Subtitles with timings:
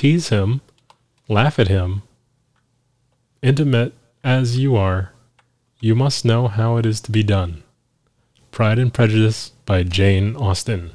[0.00, 0.62] tease him,
[1.28, 2.00] laugh at him.
[3.42, 3.92] Intimate
[4.24, 5.12] as you are,
[5.78, 7.62] you must know how it is to be done.
[8.50, 10.90] Pride and Prejudice by Jane Austen.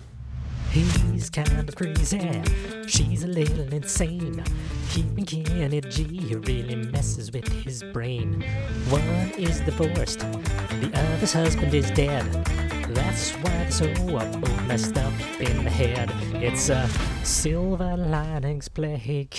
[0.75, 2.41] He's kind of crazy.
[2.85, 4.43] She's a little insane.
[4.89, 8.43] Keeping Kenny G really messes with his brain.
[8.89, 12.25] One is divorced, the other's husband is dead.
[12.93, 16.11] That's why they're so both messed up in the head.
[16.43, 16.89] It's a
[17.23, 19.31] Silver Linings Playcast.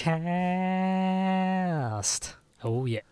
[2.64, 3.02] Oh, yeah.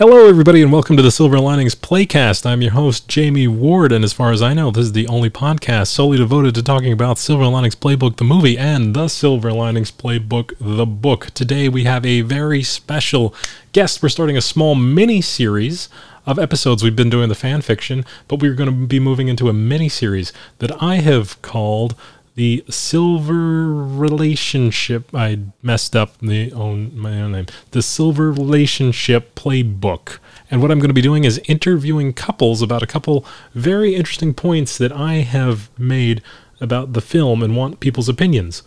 [0.00, 2.46] Hello, everybody, and welcome to the Silver Linings Playcast.
[2.46, 5.28] I'm your host, Jamie Ward, and as far as I know, this is the only
[5.28, 9.92] podcast solely devoted to talking about Silver Linings Playbook, the movie, and the Silver Linings
[9.92, 11.26] Playbook, the book.
[11.34, 13.34] Today, we have a very special
[13.74, 14.02] guest.
[14.02, 15.90] We're starting a small mini series
[16.24, 16.82] of episodes.
[16.82, 19.90] We've been doing the fan fiction, but we're going to be moving into a mini
[19.90, 21.94] series that I have called
[22.34, 25.14] the Silver Relationship.
[25.14, 27.46] I messed up the own my own name.
[27.70, 30.18] The Silver Relationship Playbook.
[30.50, 34.34] And what I'm going to be doing is interviewing couples about a couple very interesting
[34.34, 36.22] points that I have made
[36.60, 38.62] about the film and want people's opinions.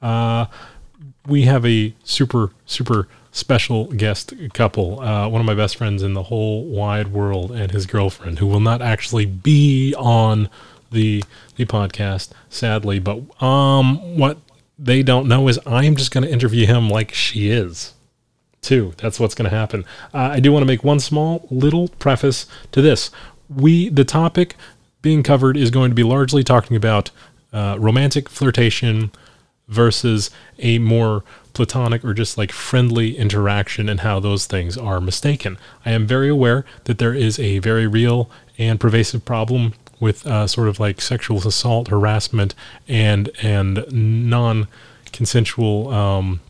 [0.00, 0.46] Uh,
[1.26, 5.00] we have a super super special guest couple.
[5.00, 8.46] Uh, one of my best friends in the whole wide world and his girlfriend, who
[8.46, 10.48] will not actually be on
[10.96, 11.22] the
[11.54, 12.98] the podcast, sadly.
[12.98, 14.38] But um, what
[14.78, 17.92] they don't know is I'm just going to interview him like she is.
[18.62, 18.94] Too.
[18.96, 19.84] That's what's going to happen.
[20.12, 23.12] Uh, I do want to make one small little preface to this.
[23.48, 24.56] We the topic
[25.02, 27.12] being covered is going to be largely talking about
[27.52, 29.12] uh, romantic flirtation
[29.68, 35.58] versus a more platonic or just like friendly interaction and how those things are mistaken.
[35.84, 40.46] I am very aware that there is a very real and pervasive problem with uh,
[40.46, 42.54] sort of like sexual assault, harassment,
[42.88, 44.68] and and non
[45.12, 46.40] consensual um,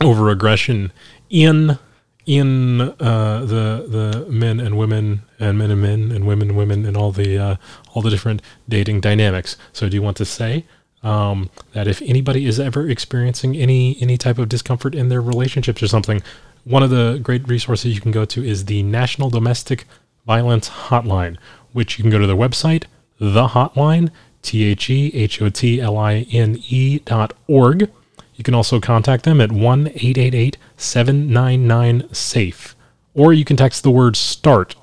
[0.00, 0.92] over aggression
[1.30, 1.78] in
[2.26, 6.84] in uh, the the men and women and men and men and women and women
[6.84, 7.56] and all the uh,
[7.94, 9.56] all the different dating dynamics.
[9.72, 10.64] So, do you want to say
[11.02, 15.82] um, that if anybody is ever experiencing any any type of discomfort in their relationships
[15.82, 16.22] or something,
[16.64, 19.86] one of the great resources you can go to is the National Domestic
[20.26, 21.38] Violence Hotline,
[21.72, 22.84] which you can go to their website,
[23.18, 24.10] the hotline,
[24.42, 27.90] T H E H O T L I N E dot org.
[28.34, 32.76] You can also contact them at 1 888 799 SAFE.
[33.14, 34.76] Or you can text the word START,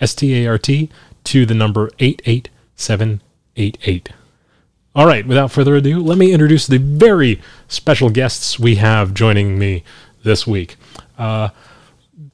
[0.00, 0.88] S T A R T,
[1.24, 4.08] to the number 88788.
[4.94, 9.58] All right, without further ado, let me introduce the very special guests we have joining
[9.58, 9.84] me
[10.24, 10.76] this week.
[11.18, 11.50] Uh,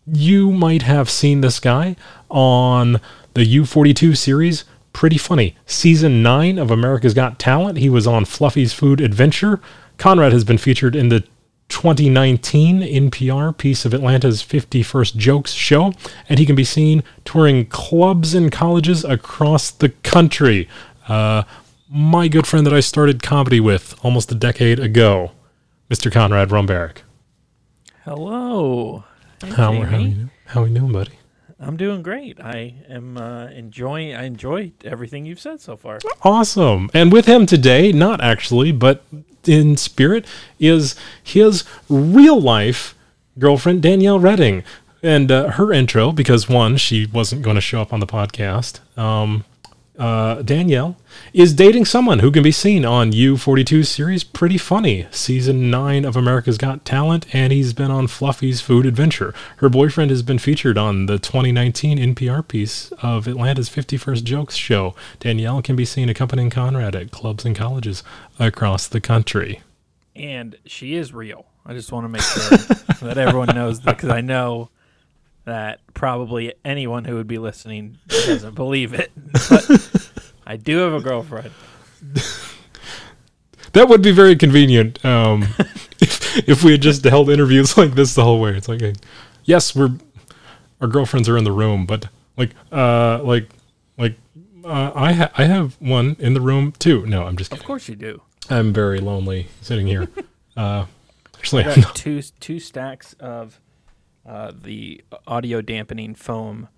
[0.06, 1.96] you might have seen this guy
[2.30, 3.00] on
[3.34, 5.56] the U42 series pretty funny.
[5.66, 9.60] Season 9 of America's Got Talent, he was on Fluffy's Food Adventure.
[9.98, 11.24] Conrad has been featured in the
[11.68, 15.92] 2019 NPR Piece of Atlanta's 51st Jokes show,
[16.28, 20.68] and he can be seen touring clubs and colleges across the country.
[21.08, 21.44] Uh,
[21.88, 25.32] my good friend that I started comedy with almost a decade ago,
[25.90, 26.12] Mr.
[26.12, 26.98] Conrad Romberic.
[28.04, 29.04] Hello.
[29.40, 30.10] How, how, Jamie.
[30.10, 31.12] you, how are you doing, buddy?
[31.62, 32.40] I'm doing great.
[32.40, 34.14] I am uh, enjoying.
[34.14, 36.00] I enjoy everything you've said so far.
[36.22, 36.90] Awesome.
[36.92, 39.04] And with him today, not actually, but
[39.44, 40.26] in spirit,
[40.58, 42.94] is his real life
[43.38, 44.64] girlfriend, Danielle Redding.
[45.02, 48.80] And uh, her intro, because one, she wasn't going to show up on the podcast.
[48.98, 49.44] Um,
[49.98, 50.96] uh, Danielle
[51.34, 56.16] is dating someone who can be seen on U42 series Pretty Funny, season 9 of
[56.16, 59.34] America's Got Talent, and he's been on Fluffy's Food Adventure.
[59.58, 64.94] Her boyfriend has been featured on the 2019 NPR piece of Atlanta's 51st Jokes show.
[65.20, 68.02] Danielle can be seen accompanying Conrad at clubs and colleges
[68.38, 69.60] across the country.
[70.16, 71.46] And she is real.
[71.64, 72.58] I just want to make sure
[73.08, 74.70] that everyone knows because I know
[75.44, 79.10] that probably anyone who would be listening doesn't believe it.
[79.48, 80.10] But
[80.46, 81.50] I do have a girlfriend.
[83.72, 85.42] That would be very convenient um,
[86.00, 88.54] if, if we had just held interviews like this the whole way.
[88.54, 88.82] It's like,
[89.44, 89.92] yes, we're
[90.80, 93.48] our girlfriends are in the room, but like, uh, like,
[93.96, 94.16] like,
[94.64, 97.06] uh, I ha- I have one in the room too.
[97.06, 97.62] No, I'm just kidding.
[97.62, 98.20] Of course you do.
[98.50, 100.08] I'm very lonely sitting here.
[100.56, 100.86] Uh,
[101.38, 103.60] actually, I got two two stacks of
[104.26, 106.68] uh, the audio dampening foam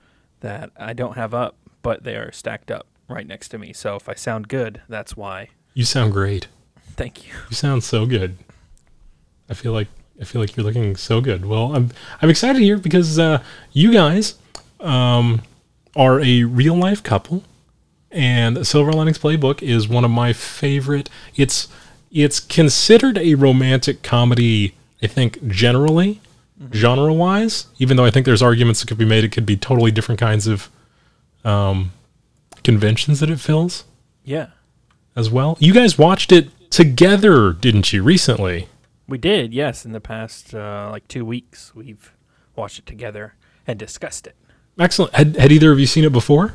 [0.40, 3.72] that I don't have up, but they are stacked up right next to me.
[3.72, 5.48] So if I sound good, that's why.
[5.74, 6.48] You sound great.
[6.96, 7.32] Thank you.
[7.50, 8.36] You sound so good.
[9.48, 9.88] I feel like
[10.20, 11.44] I feel like you're looking so good.
[11.44, 11.90] Well, I'm
[12.22, 13.42] I'm excited here because uh,
[13.72, 14.36] you guys
[14.80, 15.42] um,
[15.96, 17.42] are a real life couple,
[18.10, 21.10] and Silver Linings Playbook is one of my favorite.
[21.36, 21.68] It's
[22.12, 26.20] it's considered a romantic comedy, I think generally,
[26.72, 29.56] genre wise, even though I think there's arguments that could be made, it could be
[29.56, 30.70] totally different kinds of
[31.44, 31.92] um,
[32.62, 33.84] conventions that it fills
[34.24, 34.48] Yeah,
[35.16, 35.56] as well.
[35.60, 38.68] You guys watched it together, didn't you, recently?
[39.06, 39.52] we did.
[39.52, 42.12] Yes, in the past uh, like two weeks, we've
[42.56, 43.34] watched it together
[43.66, 44.34] and discussed it.
[44.78, 45.14] Excellent.
[45.14, 46.54] Had, had either of you seen it before?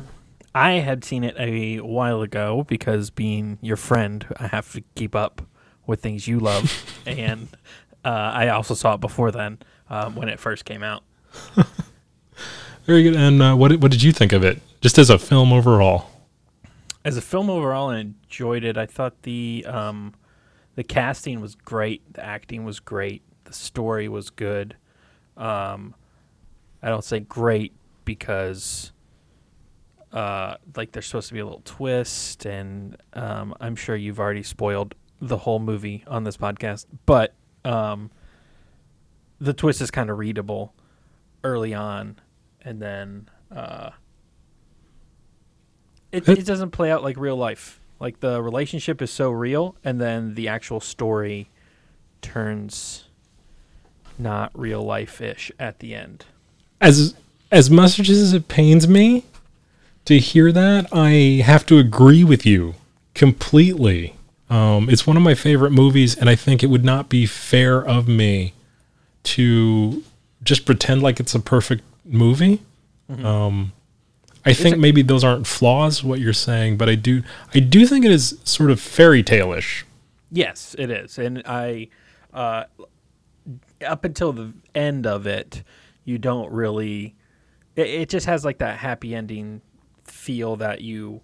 [0.55, 5.15] I had seen it a while ago because being your friend, I have to keep
[5.15, 5.43] up
[5.85, 7.49] with things you love, and
[8.03, 11.03] uh, I also saw it before then um, when it first came out.
[12.85, 13.15] Very good.
[13.15, 16.09] And uh, what, did- what did you think of it, just as a film overall?
[17.05, 18.77] As a film overall, I enjoyed it.
[18.77, 20.13] I thought the um,
[20.75, 24.75] the casting was great, the acting was great, the story was good.
[25.37, 25.95] Um,
[26.83, 27.73] I don't say great
[28.05, 28.91] because
[30.11, 34.43] uh, like there's supposed to be a little twist, and um, I'm sure you've already
[34.43, 37.33] spoiled the whole movie on this podcast, but
[37.63, 38.11] um,
[39.39, 40.73] the twist is kind of readable
[41.43, 42.17] early on,
[42.63, 43.91] and then uh,
[46.11, 47.79] it, It- doesn't play out like real life.
[47.99, 51.49] Like the relationship is so real, and then the actual story
[52.21, 53.05] turns
[54.17, 56.25] not real life ish at the end.
[56.81, 57.13] as
[57.51, 59.25] as much as it pains me
[60.05, 62.75] to hear that, I have to agree with you
[63.15, 64.13] completely.
[64.49, 67.83] Um, it's one of my favorite movies, and I think it would not be fair
[67.85, 68.53] of me
[69.35, 70.03] to
[70.43, 72.61] just pretend like it's a perfect movie.
[73.23, 73.73] Um,
[74.45, 77.23] I think maybe those aren't flaws, what you're saying, but I do,
[77.53, 79.85] I do think it is sort of fairy tale-ish.
[80.31, 81.89] Yes, it is, and I
[82.33, 82.65] uh,
[83.85, 85.63] up until the end of it,
[86.05, 87.15] you don't really.
[87.75, 89.61] It, it just has like that happy ending
[90.03, 91.21] feel that you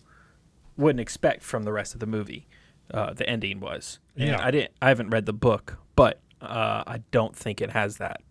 [0.75, 2.47] wouldn't expect from the rest of the movie.
[2.91, 4.43] Uh, the ending was, and Yeah.
[4.43, 4.71] I didn't.
[4.81, 8.21] I haven't read the book, but uh, I don't think it has that.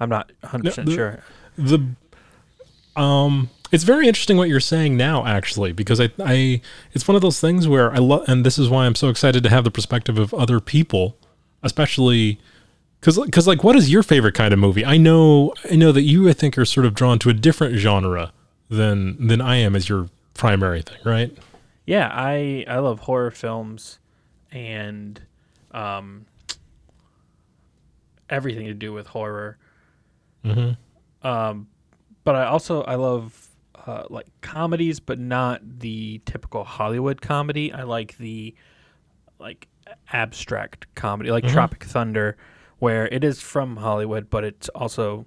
[0.00, 1.22] I'm not 100 percent the- sure.
[1.56, 1.86] the
[2.96, 6.60] um it's very interesting what you're saying now actually because i i
[6.92, 9.42] it's one of those things where i love and this is why i'm so excited
[9.42, 11.16] to have the perspective of other people
[11.62, 12.38] especially
[13.00, 16.02] because because like what is your favorite kind of movie i know i know that
[16.02, 18.32] you i think are sort of drawn to a different genre
[18.68, 21.36] than than i am as your primary thing right
[21.86, 23.98] Yeah, I I love horror films
[24.50, 25.18] and
[25.72, 26.26] um,
[28.32, 29.58] everything to do with horror.
[30.44, 31.26] mm-hmm.
[31.26, 31.68] Um,
[32.24, 33.48] but I also I love
[33.86, 37.72] uh, like comedies, but not the typical Hollywood comedy.
[37.72, 38.54] I like the
[39.38, 39.68] like
[40.12, 41.52] abstract comedy, like Mhm.
[41.52, 42.36] Tropic Thunder,
[42.78, 45.26] where it is from Hollywood, but it's also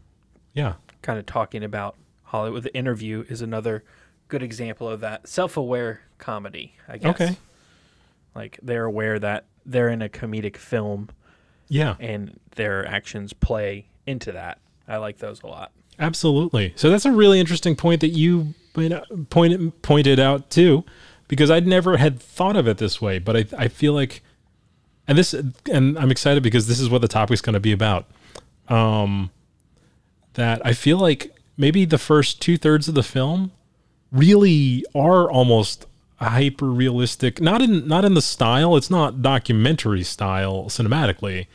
[0.53, 2.63] yeah kind of talking about Hollywood.
[2.63, 3.83] The interview is another
[4.27, 6.73] good example of that self-aware comedy.
[6.87, 7.21] I guess.
[7.21, 7.37] Okay.
[8.33, 11.09] Like they're aware that they're in a comedic film
[11.67, 14.59] yeah and their actions play into that.
[14.87, 15.71] I like those a lot.
[15.99, 16.73] Absolutely.
[16.75, 20.83] So that's a really interesting point that you point- pointed pointed out too,
[21.27, 23.19] because I'd never had thought of it this way.
[23.19, 24.21] But I I feel like,
[25.07, 28.07] and this and I'm excited because this is what the topic's going to be about.
[28.67, 29.31] Um,
[30.33, 33.51] that I feel like maybe the first two thirds of the film
[34.11, 35.85] really are almost
[36.17, 37.41] hyper realistic.
[37.41, 38.75] Not in not in the style.
[38.75, 41.47] It's not documentary style cinematically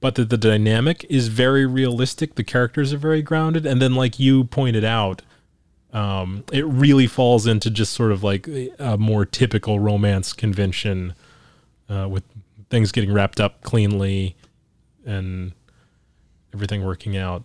[0.00, 2.36] but that the dynamic is very realistic.
[2.36, 5.22] The characters are very grounded, and then, like you pointed out,
[5.92, 8.48] um, it really falls into just sort of like
[8.78, 11.14] a more typical romance convention,
[11.88, 12.24] uh, with
[12.70, 14.36] things getting wrapped up cleanly,
[15.04, 15.52] and
[16.54, 17.42] everything working out.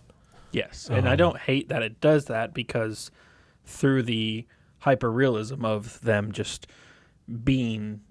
[0.52, 3.10] Yes, and I Um, don't hate that it does that because
[3.64, 4.44] through the
[4.84, 6.66] hyper realism of them just
[7.42, 8.02] being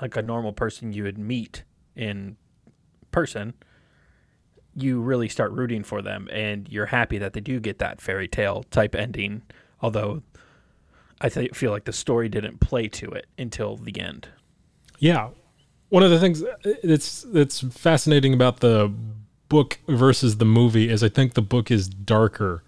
[0.00, 1.62] like a normal person you would meet
[1.94, 2.36] in
[3.10, 3.52] person,
[4.74, 8.26] you really start rooting for them and you're happy that they do get that fairy
[8.26, 9.42] tale type ending.
[9.82, 10.22] Although
[11.20, 14.28] I th- feel like the story didn't play to it until the end.
[14.98, 15.28] Yeah,
[15.90, 18.90] one of the things uh, that's that's fascinating about the
[19.50, 22.62] book versus the movie is I think the book is darker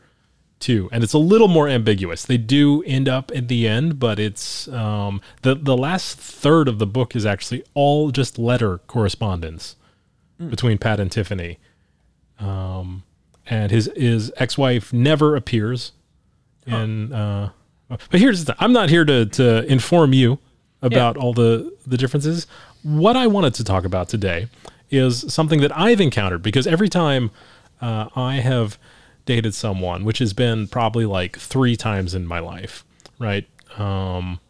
[0.60, 2.24] too, and it's a little more ambiguous.
[2.24, 6.78] They do end up at the end, but it's um, the the last third of
[6.78, 9.76] the book is actually all just letter correspondence
[10.48, 11.58] between Pat and Tiffany.
[12.38, 13.04] Um,
[13.46, 15.92] and his his ex wife never appears.
[16.66, 17.50] In uh,
[17.88, 20.38] but here's the I'm not here to to inform you
[20.82, 22.46] about all the the differences.
[22.82, 24.48] What I wanted to talk about today
[24.90, 27.30] is something that I've encountered because every time
[27.80, 28.78] uh, I have
[29.26, 32.84] dated someone, which has been probably like three times in my life,
[33.18, 33.46] right?
[33.78, 34.40] Um,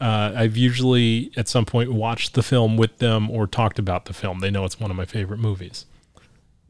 [0.00, 4.12] uh, I've usually at some point watched the film with them or talked about the
[4.12, 4.40] film.
[4.40, 5.86] They know it's one of my favorite movies.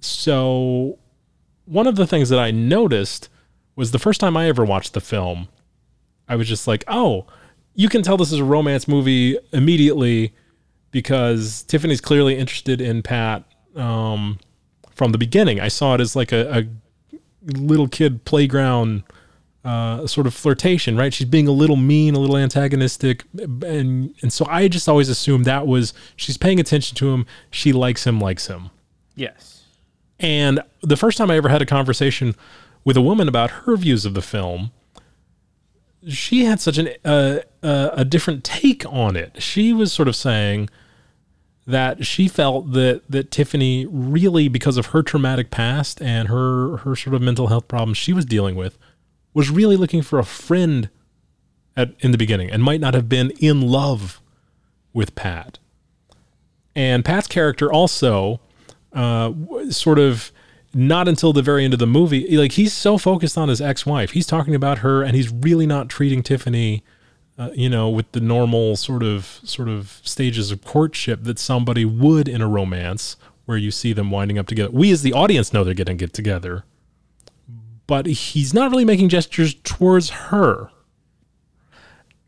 [0.00, 0.98] so
[1.64, 3.28] one of the things that I noticed
[3.76, 5.48] was the first time I ever watched the film,
[6.28, 7.26] I was just like, oh,
[7.74, 10.34] you can tell this is a romance movie immediately
[10.90, 13.44] because Tiffany's clearly interested in Pat
[13.76, 14.38] um,
[14.90, 15.60] from the beginning.
[15.60, 16.64] I saw it as like a, a
[17.46, 19.02] little kid playground
[19.64, 21.14] uh, sort of flirtation, right?
[21.14, 25.44] She's being a little mean, a little antagonistic, and and so I just always assumed
[25.44, 27.26] that was she's paying attention to him.
[27.50, 28.70] She likes him, likes him.
[29.14, 29.64] Yes.
[30.18, 32.34] And the first time I ever had a conversation
[32.84, 34.70] with a woman about her views of the film,
[36.08, 39.42] she had such an uh, uh, a different take on it.
[39.42, 40.70] She was sort of saying
[41.66, 46.96] that she felt that that Tiffany really, because of her traumatic past and her her
[46.96, 48.78] sort of mental health problems she was dealing with,
[49.34, 50.90] was really looking for a friend
[51.76, 54.20] at in the beginning and might not have been in love
[54.92, 55.58] with Pat.
[56.74, 58.40] And Pat's character also
[58.92, 59.32] uh,
[59.70, 60.32] sort of
[60.74, 64.12] not until the very end of the movie, like he's so focused on his ex-wife.
[64.12, 66.82] He's talking about her, and he's really not treating Tiffany,
[67.42, 71.84] uh, you know, with the normal sort of sort of stages of courtship that somebody
[71.84, 74.70] would in a romance, where you see them winding up together.
[74.70, 76.64] We as the audience know they're going to get together,
[77.88, 80.70] but he's not really making gestures towards her.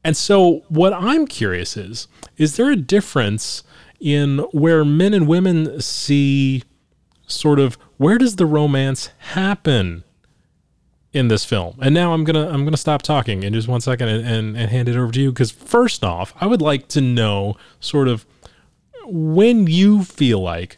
[0.02, 3.62] And so, what I'm curious is, is there a difference
[4.00, 6.64] in where men and women see
[7.26, 10.02] sort of where does the romance happen
[11.14, 11.78] in this film?
[11.80, 14.70] And now I'm gonna I'm gonna stop talking in just one second and, and, and
[14.70, 18.26] hand it over to you because first off, I would like to know sort of
[19.06, 20.76] when you feel like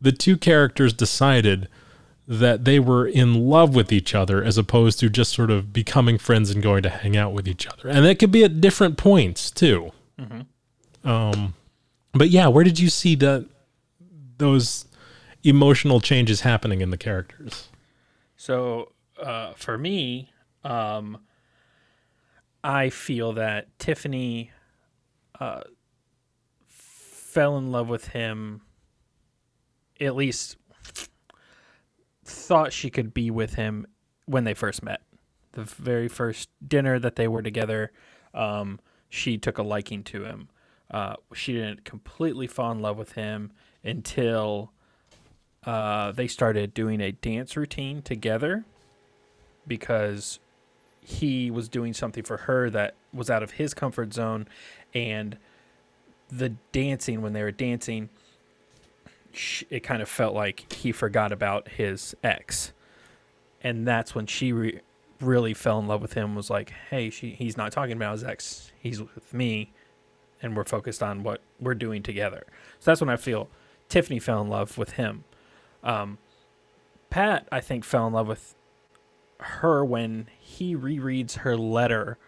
[0.00, 1.68] the two characters decided
[2.26, 6.18] that they were in love with each other as opposed to just sort of becoming
[6.18, 7.88] friends and going to hang out with each other.
[7.88, 9.92] And that could be at different points too.
[11.04, 11.54] Um,
[12.12, 13.46] but yeah, where did you see that
[14.36, 14.84] those
[15.42, 17.68] emotional changes happening in the characters?
[18.36, 20.30] So uh, for me,
[20.64, 21.18] um,
[22.62, 24.50] I feel that Tiffany
[25.38, 25.62] uh,
[26.68, 28.62] fell in love with him.
[30.00, 30.56] At least
[32.24, 33.86] thought she could be with him
[34.26, 35.00] when they first met.
[35.52, 37.90] The very first dinner that they were together,
[38.34, 40.48] um, she took a liking to him.
[40.90, 44.72] Uh, she didn't completely fall in love with him until
[45.64, 48.64] uh, they started doing a dance routine together
[49.68, 50.40] because
[51.00, 54.46] he was doing something for her that was out of his comfort zone.
[54.94, 55.38] And
[56.28, 58.10] the dancing when they were dancing
[59.70, 62.72] it kind of felt like he forgot about his ex.
[63.62, 64.80] And that's when she re-
[65.20, 68.24] really fell in love with him was like hey she, he's not talking about his
[68.24, 68.72] ex.
[68.78, 69.72] He's with me.
[70.42, 72.44] And we're focused on what we're doing together.
[72.78, 73.48] So that's when i feel
[73.88, 75.24] tiffany fell in love with him.
[75.82, 76.18] Um,
[77.10, 78.54] Pat, I think, fell in love with
[79.40, 82.18] her when he rereads her letter,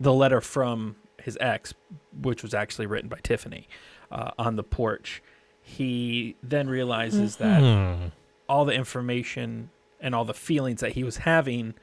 [0.00, 1.74] the letter from his ex,
[2.20, 3.68] which was actually written by Tiffany,
[4.10, 5.22] uh, on the porch.
[5.60, 8.06] He then realizes that Hmm.
[8.48, 11.74] all the information and all the feelings that he was having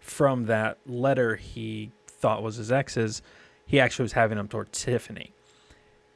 [0.00, 3.22] from that letter he thought was his ex's,
[3.66, 5.32] he actually was having them toward Tiffany.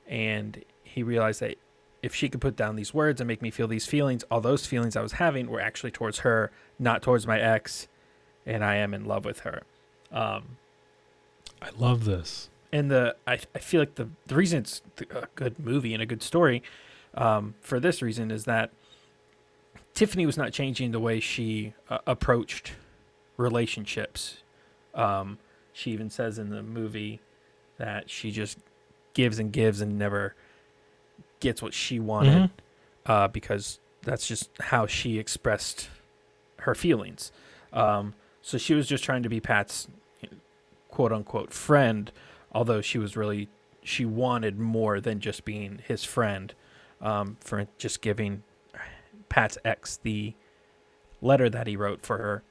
[0.06, 1.56] And he realized that
[2.02, 4.66] if she could put down these words and make me feel these feelings, all those
[4.66, 7.88] feelings I was having were actually towards her, not towards my ex,
[8.46, 9.62] and I am in love with her.
[10.12, 10.56] Um,
[11.62, 12.48] I love this.
[12.72, 16.06] and the I, I feel like the the reason it's a good movie and a
[16.06, 16.62] good story
[17.14, 18.70] um, for this reason is that
[19.94, 22.72] Tiffany was not changing the way she uh, approached
[23.36, 24.38] relationships.
[24.94, 25.38] Um,
[25.72, 27.20] she even says in the movie
[27.78, 28.58] that she just
[29.14, 30.34] gives and gives and never
[31.40, 32.50] gets what she wanted Mhm.
[33.06, 35.88] uh, because that's just how she expressed
[36.60, 37.32] her feelings.
[37.72, 39.88] Um, so she was just trying to be Pat's
[40.90, 42.10] quote unquote friend,
[42.52, 43.48] although she was really
[43.82, 46.54] she wanted more than just being his friend.
[47.00, 48.42] Um, for just giving
[49.30, 50.34] Pat's ex the
[51.22, 52.42] letter that he wrote for her.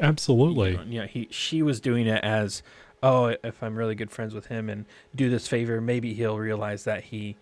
[0.00, 0.72] Absolutely.
[0.72, 2.64] You know, you know, he she was doing it as,
[3.02, 6.84] oh, if I'm really good friends with him and do this favor, maybe he'll realize
[6.84, 7.36] that he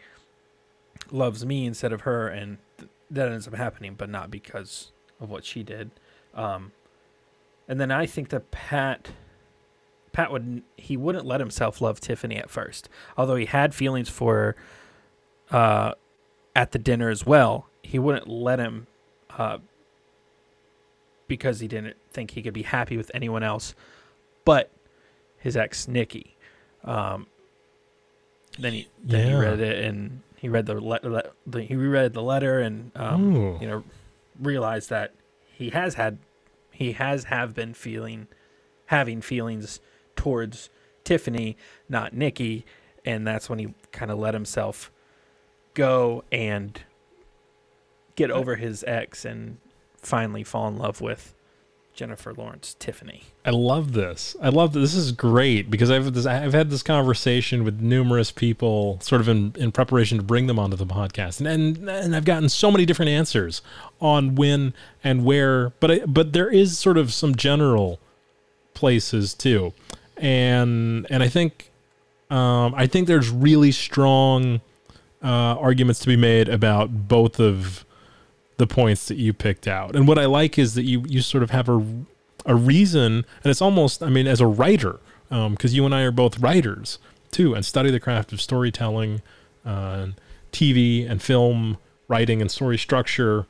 [1.11, 5.31] loves me instead of her, and th- that ends up happening, but not because of
[5.31, 5.91] what she did.
[6.35, 6.73] Um,
[7.69, 9.11] and then I think that Pat,
[10.13, 14.57] Pat would he wouldn't let himself love Tiffany at first, although he had feelings for,
[15.51, 15.93] her, uh,
[16.55, 17.69] at the dinner as well.
[17.83, 18.87] He wouldn't let him,
[19.31, 19.59] uh,
[21.29, 23.75] because he didn't think he could be happy with anyone else,
[24.45, 24.71] but
[25.39, 26.37] his ex Nikki.
[26.85, 27.27] Um,
[28.59, 32.13] then he then he read it and he read the, le- le- the he reread
[32.15, 33.85] the letter and um, you know
[34.41, 35.13] realized that
[35.53, 36.19] he has had
[36.77, 38.29] he has have been feeling
[38.87, 39.81] having feelings
[40.15, 40.71] towards
[41.05, 41.57] Tiffany,
[41.89, 42.65] not Nikki,
[43.05, 44.93] and that's when he kind of let himself
[45.75, 46.81] go and
[48.15, 49.59] get over his ex and
[49.99, 51.35] finally fall in love with
[51.97, 53.25] Jennifer Lawrence Tiffany.
[53.45, 54.37] I love this.
[54.41, 54.81] I love that.
[54.81, 59.29] This is great because I've this, I've had this conversation with numerous people, sort of
[59.29, 62.71] in, in preparation to bring them onto the podcast, and, and and I've gotten so
[62.71, 63.63] many different answers
[63.99, 65.71] on when and where.
[65.81, 67.99] But I, but there is sort of some general
[68.75, 69.73] places too,
[70.19, 71.71] and and I think
[72.29, 74.61] um, I think there's really strong
[75.25, 77.86] uh, arguments to be made about both of
[78.59, 79.95] the points that you picked out.
[79.95, 81.85] And what I like is that you you sort of have a
[82.45, 86.13] a reason, and it's almost I mean as a writer, because you and I are
[86.13, 86.99] both writers
[87.31, 89.21] too, and study the craft of storytelling,
[89.65, 90.09] uh,
[90.53, 93.47] TV and film writing and story structure.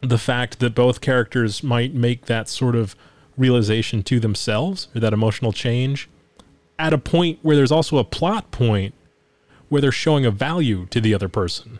[0.00, 2.94] The fact that both characters might make that sort of
[3.36, 6.08] realization to themselves or that emotional change
[6.78, 8.94] at a point where there's also a plot point
[9.68, 11.78] where they're showing a value to the other person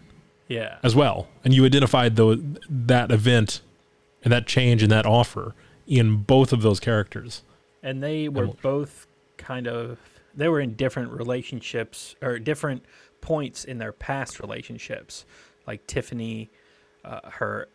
[0.49, 0.79] Yeah.
[0.83, 1.29] as well.
[1.45, 3.63] And you identified the, that event
[4.23, 5.55] and that change and that offer
[5.87, 7.43] in both of those characters.
[7.83, 9.99] and they were And- both kind of
[10.37, 12.85] they were in different relationships or different
[13.21, 15.25] points in their past relationships
[15.67, 16.51] like tiffany
[17.05, 17.69] uh, her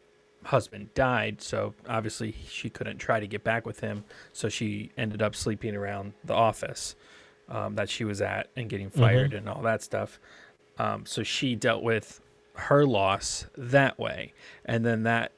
[0.45, 5.21] husband died so obviously she couldn't try to get back with him so she ended
[5.21, 6.95] up sleeping around the office
[7.49, 10.19] um, that she was at and getting fired and all that stuff
[10.79, 12.19] um, so she dealt with
[12.59, 14.33] her loss that way
[14.65, 15.31] and then that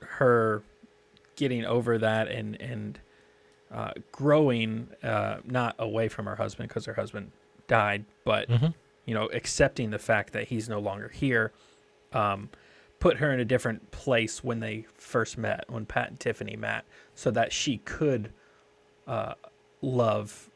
[0.00, 0.62] her
[1.36, 2.98] getting over that and and
[3.70, 7.30] uh, growing uh, not away from her husband because her husband
[7.66, 8.72] died, but Mhm.
[9.04, 11.52] you know accepting the fact that he's no longer here,
[12.14, 12.48] um,
[12.98, 16.84] put her in a different place when they first met, when Pat and Tiffany met,
[17.14, 18.32] so that she could
[19.06, 19.34] uh,
[19.82, 20.48] love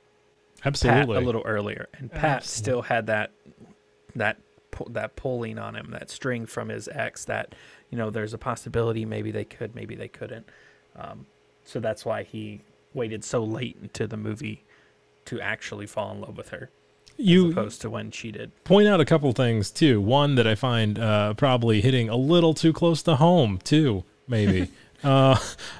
[0.64, 1.14] Absolutely.
[1.14, 2.62] Pat a little earlier, and Pat Absolutely.
[2.62, 3.30] still had that
[4.16, 4.42] that pu-
[4.90, 7.24] that pulling on him, that string from his ex.
[7.24, 7.54] That
[7.90, 10.48] you know, there's a possibility maybe they could, maybe they couldn't.
[10.96, 11.26] Um,
[11.64, 12.62] so that's why he
[12.94, 14.64] waited so late into the movie
[15.26, 16.70] to actually fall in love with her,
[17.18, 18.50] as opposed to when she did.
[18.64, 20.00] point out a couple things too.
[20.00, 24.70] One that I find uh, probably hitting a little too close to home too, maybe.
[25.04, 25.36] uh,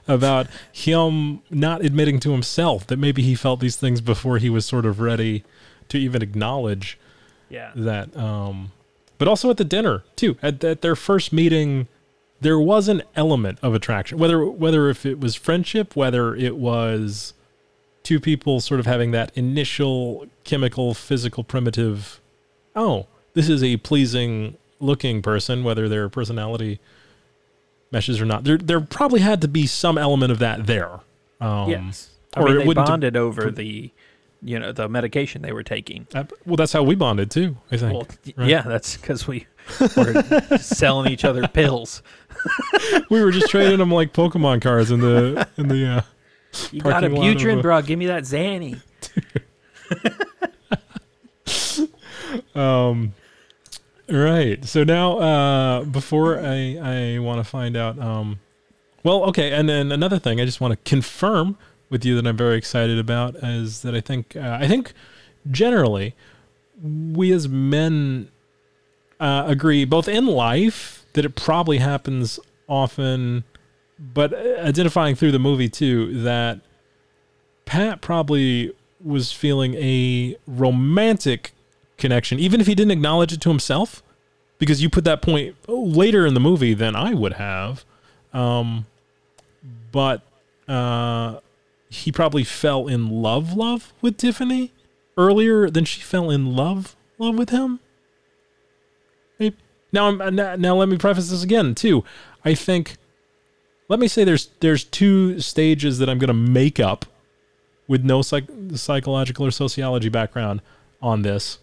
[0.09, 4.66] about him not admitting to himself that maybe he felt these things before he was
[4.66, 5.44] sort of ready
[5.88, 6.98] to even acknowledge
[7.48, 8.72] Yeah, that um
[9.22, 10.37] but also at the dinner too.
[10.42, 11.87] At, at their first meeting
[12.40, 17.35] there was an element of attraction whether whether if it was friendship whether it was
[18.02, 22.20] two people sort of having that initial chemical physical primitive
[22.74, 26.80] oh this is a pleasing looking person whether their personality
[27.92, 28.42] meshes or not.
[28.42, 31.00] There there probably had to be some element of that there.
[31.40, 32.11] Um yes.
[32.35, 33.90] I or mean, it they bonded over the,
[34.44, 36.07] you know, the medication they were taking.
[36.14, 38.48] uh, well that's how we bonded too i think Well, right.
[38.48, 39.46] yeah, that's because we
[39.96, 42.02] were selling each other pills.
[43.11, 46.02] we were just trading them like Pokemon cards in the in the uh
[46.72, 47.83] You got a Parking lot of Butrin, a- bro?
[47.83, 48.81] Give me that Xanny.
[52.55, 53.14] um
[54.09, 54.64] right.
[54.64, 58.40] So now uh before I I want to find out um
[59.02, 61.57] well okay and then another thing I just want to confirm
[61.92, 64.94] with you that I'm very excited about is that I think uh, I think
[65.50, 66.14] generally
[66.83, 68.31] we as men
[69.20, 73.44] uh, agree both in life that it probably happens often
[73.98, 76.61] but identifying through the movie too that
[77.66, 78.72] Pat probably
[79.05, 81.52] was feeling a romantic
[81.98, 84.02] connection, even if he didn't acknowledge it to himself,
[84.59, 87.85] because you put that point later in the movie than I would have.
[88.33, 88.87] Um,
[89.92, 90.22] but
[90.66, 91.38] uh,
[91.92, 94.72] he probably fell in love, love with Tiffany
[95.16, 97.81] earlier than she fell in love, love with him.
[99.92, 102.02] Now, now, now let me preface this again too.
[102.44, 102.96] I think
[103.88, 107.05] let me say there's there's two stages that I'm going to make up
[107.87, 110.62] with no psych- psychological or sociology background
[111.02, 111.59] on this.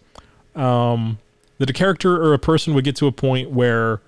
[0.54, 1.18] Um,
[1.58, 4.00] that a character or a person would get to a point where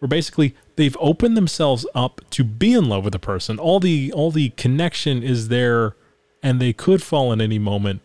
[0.00, 3.58] where basically they've opened themselves up to be in love with a person.
[3.58, 5.94] All the all the connection is there
[6.42, 8.00] and they could fall in any moment,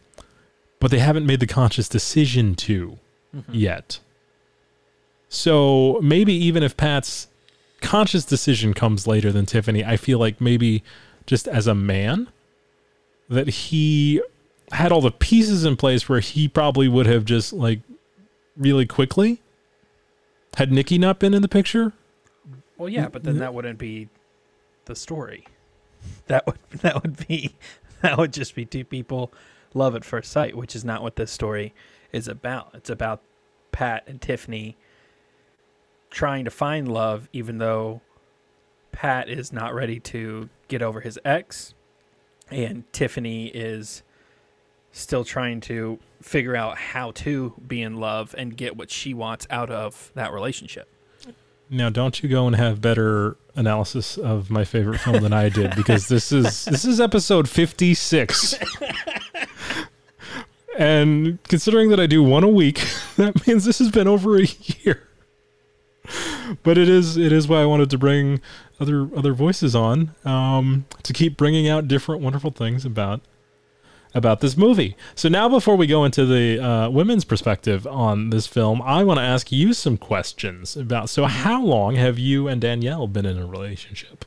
[0.81, 2.99] but they haven't made the conscious decision to
[3.33, 3.53] mm-hmm.
[3.53, 3.99] yet.
[5.29, 7.29] So maybe even if Pat's
[7.81, 10.83] conscious decision comes later than Tiffany, I feel like maybe
[11.25, 12.27] just as a man
[13.29, 14.21] that he
[14.73, 17.79] had all the pieces in place where he probably would have just like
[18.57, 19.39] really quickly
[20.57, 21.93] Had Nikki not been in the picture?
[22.77, 24.09] Well, yeah, but then that wouldn't be
[24.85, 25.45] the story.
[26.27, 27.55] That would that would be
[28.03, 29.33] that would just be two people
[29.73, 31.73] love at first sight, which is not what this story
[32.11, 32.69] is about.
[32.75, 33.21] It's about
[33.71, 34.77] Pat and Tiffany
[36.11, 38.01] trying to find love, even though
[38.91, 41.73] Pat is not ready to get over his ex,
[42.51, 44.03] and Tiffany is
[44.91, 49.45] still trying to figure out how to be in love and get what she wants
[49.49, 50.87] out of that relationship.
[51.69, 55.75] Now, don't you go and have better analysis of my favorite film than I did
[55.75, 58.55] because this is this is episode 56.
[60.77, 62.83] and considering that I do one a week,
[63.17, 65.07] that means this has been over a year.
[66.61, 68.41] But it is it is why I wanted to bring
[68.79, 73.21] other other voices on um, to keep bringing out different wonderful things about
[74.15, 74.95] about this movie.
[75.13, 79.19] So now, before we go into the uh, women's perspective on this film, I want
[79.19, 81.09] to ask you some questions about.
[81.09, 84.25] So, how long have you and Danielle been in a relationship?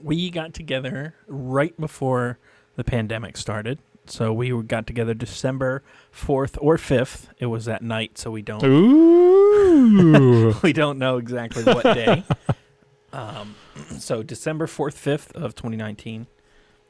[0.00, 2.38] We got together right before
[2.76, 3.78] the pandemic started.
[4.06, 7.28] So we got together December fourth or fifth.
[7.38, 12.24] It was that night, so we don't Ooh, we don't know exactly what day.
[13.12, 13.54] um,
[13.98, 16.26] so December fourth, fifth of 2019.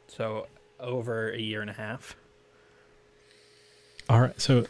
[0.08, 0.46] So
[0.80, 2.16] over a year and a half.
[4.12, 4.40] All right.
[4.40, 4.66] So,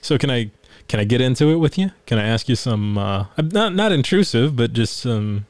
[0.00, 0.50] so can I
[0.88, 1.90] can I get into it with you?
[2.06, 5.46] Can I ask you some uh, not not intrusive, but just some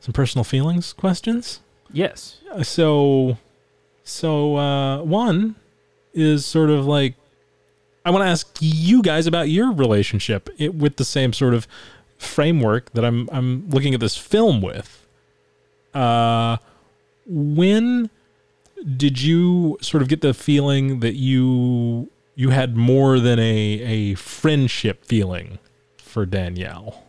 [0.00, 1.60] some personal feelings questions?
[1.92, 2.38] Yes.
[2.50, 3.38] Uh, so
[4.04, 5.56] so uh one
[6.12, 7.14] is sort of like
[8.04, 11.66] i want to ask you guys about your relationship it, with the same sort of
[12.18, 15.06] framework that i'm i'm looking at this film with
[15.94, 16.58] uh
[17.26, 18.10] when
[18.96, 24.14] did you sort of get the feeling that you you had more than a a
[24.14, 25.58] friendship feeling
[25.96, 27.02] for danielle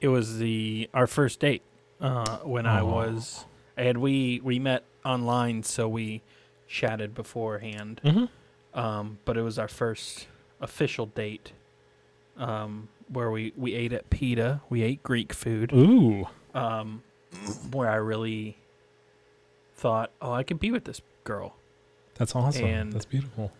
[0.00, 1.62] It was the our first date
[2.00, 3.44] uh, when I was
[3.76, 6.22] and we we met online, so we
[6.68, 8.00] chatted beforehand.
[8.04, 8.26] mm-hmm.
[8.78, 10.26] Um, but it was our first
[10.60, 11.52] official date,
[12.36, 14.60] um, where we we ate at Pita.
[14.68, 15.72] We ate Greek food.
[15.72, 17.02] ooh Um,
[17.72, 18.58] where I really
[19.76, 21.56] thought, oh, I could be with this girl.
[22.14, 23.50] that's awesome And- that's beautiful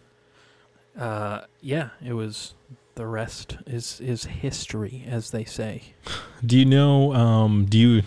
[0.98, 2.54] Uh, yeah, it was.
[2.96, 5.82] The rest is is history, as they say.
[6.46, 7.12] Do you know?
[7.12, 8.02] Um, do you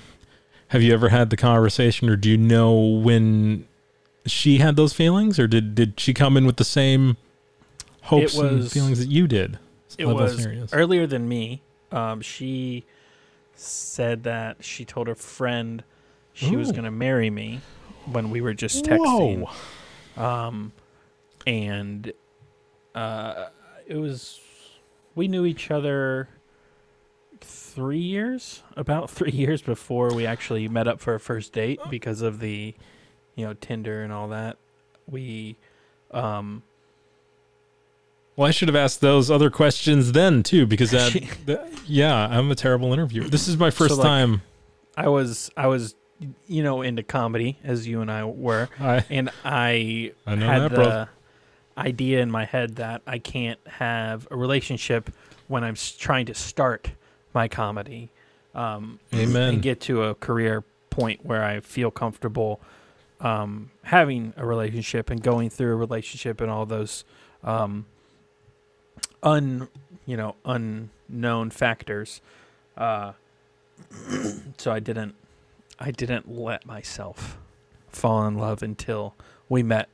[0.69, 3.67] have you ever had the conversation, or do you know when
[4.25, 7.17] she had those feelings, or did did she come in with the same
[8.03, 9.59] hopes and feelings that you did?
[9.97, 11.61] It was earlier than me.
[11.91, 12.85] Um, she
[13.55, 15.83] said that she told her friend
[16.33, 17.61] she was going to marry me
[18.05, 19.47] when we were just texting.
[20.15, 20.23] Whoa.
[20.23, 20.71] Um,
[21.47, 22.11] and
[22.97, 23.49] uh,
[23.85, 24.39] it was
[25.15, 26.29] we knew each other
[27.41, 32.21] three years, about three years before we actually met up for a first date because
[32.21, 32.73] of the,
[33.35, 34.57] you know, Tinder and all that.
[35.09, 35.57] We,
[36.11, 36.63] um,
[38.35, 41.13] Well, I should have asked those other questions then too, because that,
[41.45, 43.27] that- yeah, I'm a terrible interviewer.
[43.27, 44.41] This is my first like, time.
[44.97, 45.95] I was, I was,
[46.47, 48.69] you know, into comedy as you and I were.
[48.79, 51.09] I and I, I know had that, the.
[51.77, 55.11] Idea in my head that I can't have a relationship
[55.47, 56.91] when I'm trying to start
[57.33, 58.09] my comedy,
[58.55, 59.55] um, Amen.
[59.55, 62.59] and get to a career point where I feel comfortable
[63.19, 67.03] um, having a relationship and going through a relationship and all those
[67.43, 67.85] um,
[69.23, 69.67] un,
[70.05, 72.21] you know, unknown factors.
[72.75, 73.13] Uh,
[74.57, 75.15] so I didn't,
[75.79, 77.37] I didn't let myself
[77.89, 79.15] fall in love until
[79.49, 79.89] we met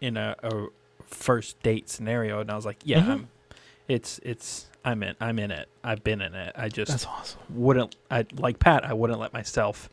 [0.00, 0.66] in a, a
[1.14, 3.08] first date scenario, and I was like, yeah, Mhm.
[3.10, 3.28] I'm,
[3.88, 5.68] it's it's I'm in I'm in it.
[5.82, 6.52] I've been in it.
[6.56, 7.40] I just That's awesome.
[7.50, 8.84] wouldn't I like Pat.
[8.84, 9.88] I wouldn't let myself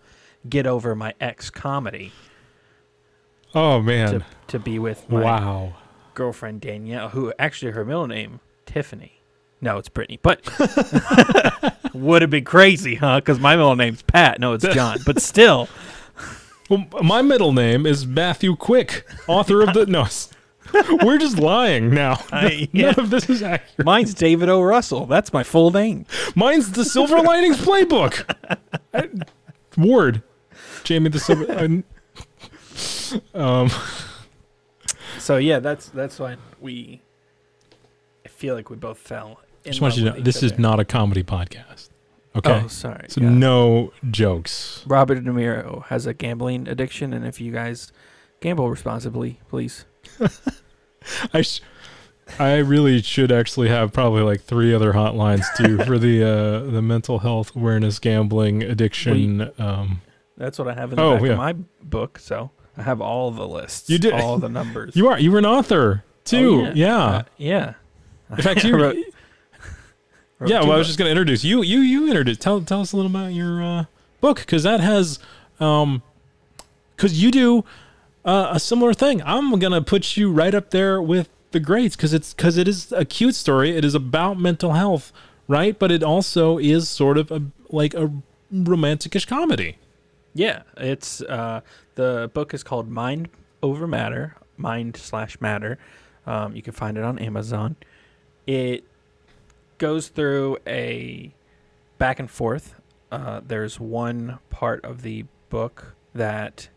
[0.50, 2.12] get over my ex comedy
[3.54, 4.20] Oh man!
[4.20, 5.74] to to be with my Wow.
[6.14, 9.22] girlfriend Danielle, who actually her middle name Tiffany.
[9.64, 10.42] No, it's Brittany, but
[11.94, 13.20] would have been crazy, huh?
[13.20, 14.40] Because my middle name's Pat.
[14.40, 15.68] No, it's John, but still,
[16.70, 20.08] Well, my middle name is Matthew Quick, author of the no.
[21.04, 22.24] We're just lying now.
[22.32, 22.92] I, yeah.
[22.92, 23.86] None of this is accurate.
[23.86, 24.62] Mine's David O.
[24.62, 25.06] Russell.
[25.06, 26.06] That's my full name.
[26.36, 28.24] Mine's the Silver Linings Playbook.
[28.94, 29.10] I-
[29.78, 30.22] Ward,
[30.84, 31.46] Jamie the Silver.
[31.50, 31.84] I-
[33.38, 33.70] um,
[35.20, 37.02] So yeah, that's that's why we.
[38.26, 39.40] I feel like we both fell.
[39.64, 41.90] In just want you to know this is not a comedy podcast.
[42.36, 43.06] Okay, Oh, sorry.
[43.10, 43.30] so yeah.
[43.30, 44.84] no jokes.
[44.88, 47.92] Robert De Niro has a gambling addiction, and if you guys
[48.40, 49.86] gamble responsibly, please.
[51.34, 51.62] I sh-
[52.40, 56.82] I really should actually have probably like three other hotlines too for the uh, the
[56.82, 59.52] mental health awareness, gambling, addiction.
[59.60, 60.02] Um,
[60.38, 61.32] That's what I have in the Oh, back yeah.
[61.32, 62.20] of my book.
[62.20, 63.90] So I have all the lists.
[63.90, 64.96] You did- all the numbers.
[64.96, 66.98] you are you were an author too, Oh, yeah.
[67.04, 67.74] Uh, yeah.
[68.30, 68.96] In fact, you wrote-
[70.40, 70.62] wrote yeah.
[70.62, 71.62] Well, I was just going to introduce you.
[71.64, 72.38] You you introduce.
[72.38, 73.86] Tell tell us a little about your uh,
[74.22, 75.20] book because that has
[75.60, 76.02] um
[76.96, 77.66] because you do
[78.26, 79.22] uh, a similar thing.
[79.24, 82.92] I'm to put you right up there with the greats because it's because it is
[82.92, 83.76] a cute story.
[83.76, 85.12] It is about mental health,
[85.48, 85.78] right?
[85.78, 88.12] But it also is sort of a like a
[88.54, 89.78] romanticish comedy.
[90.34, 91.62] Yeah, it's uh,
[91.96, 93.30] the book is called Mind
[93.62, 95.78] Over Matter, Mind slash Matter.
[96.26, 97.76] Um, you can find it on Amazon.
[98.48, 98.86] It
[99.78, 101.34] goes through a
[101.98, 102.76] back and forth.
[103.12, 106.70] Uh, there's one part of the book that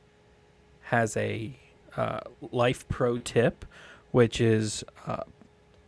[0.84, 1.58] has a
[1.96, 2.20] uh,
[2.52, 3.64] life pro tip,
[4.10, 5.22] which is uh,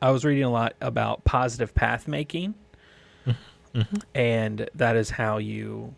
[0.01, 2.55] I was reading a lot about positive path making,
[4.15, 5.95] and that is how you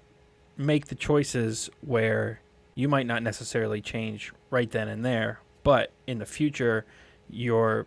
[0.56, 2.40] make the choices where
[2.74, 6.84] you might not necessarily change right then and there, but in the future,
[7.28, 7.86] your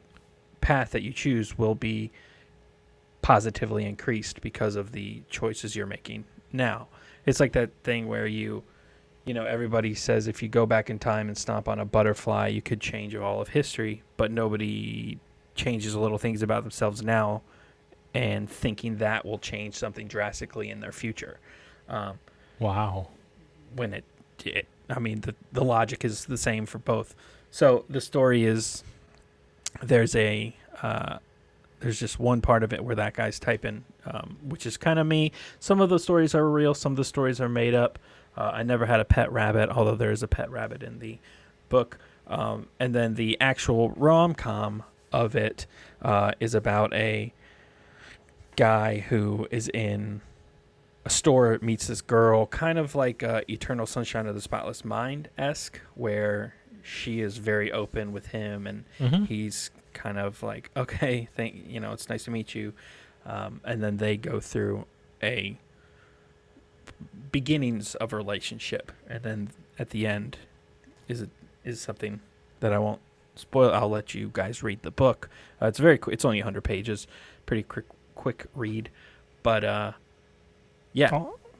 [0.61, 2.11] path that you choose will be
[3.21, 6.87] positively increased because of the choices you're making now.
[7.25, 8.63] It's like that thing where you,
[9.25, 12.47] you know, everybody says if you go back in time and stomp on a butterfly,
[12.47, 15.17] you could change all of history, but nobody
[15.55, 17.41] changes little things about themselves now
[18.13, 21.39] and thinking that will change something drastically in their future.
[21.87, 22.19] Um,
[22.59, 23.07] Wow.
[23.75, 24.03] when it,
[24.45, 27.15] it I mean the the logic is the same for both.
[27.51, 28.83] So the story is
[29.81, 31.17] there's a uh,
[31.79, 35.07] there's just one part of it where that guy's typing, um, which is kind of
[35.07, 35.31] me.
[35.59, 37.97] Some of the stories are real, some of the stories are made up.
[38.37, 41.19] Uh, I never had a pet rabbit, although there is a pet rabbit in the
[41.69, 41.97] book.
[42.27, 45.65] Um, and then the actual rom com of it
[46.01, 47.33] uh, is about a
[48.55, 50.21] guy who is in
[51.05, 55.29] a store meets this girl, kind of like uh, Eternal Sunshine of the Spotless Mind
[55.37, 59.27] esque, where she is very open with him, and Mhm.
[59.27, 62.73] he's kind of like, okay, thank you know, it's nice to meet you,
[63.25, 64.85] um, and then they go through
[65.23, 65.57] a
[67.31, 70.37] beginnings of a relationship, and then at the end
[71.07, 71.29] is it
[71.63, 72.19] is something
[72.59, 73.01] that I won't
[73.35, 73.71] spoil.
[73.71, 75.29] I'll let you guys read the book.
[75.61, 77.07] Uh, it's very qu- it's only 100 pages,
[77.45, 77.85] pretty quick
[78.15, 78.89] quick read,
[79.43, 79.91] but uh,
[80.93, 81.09] yeah,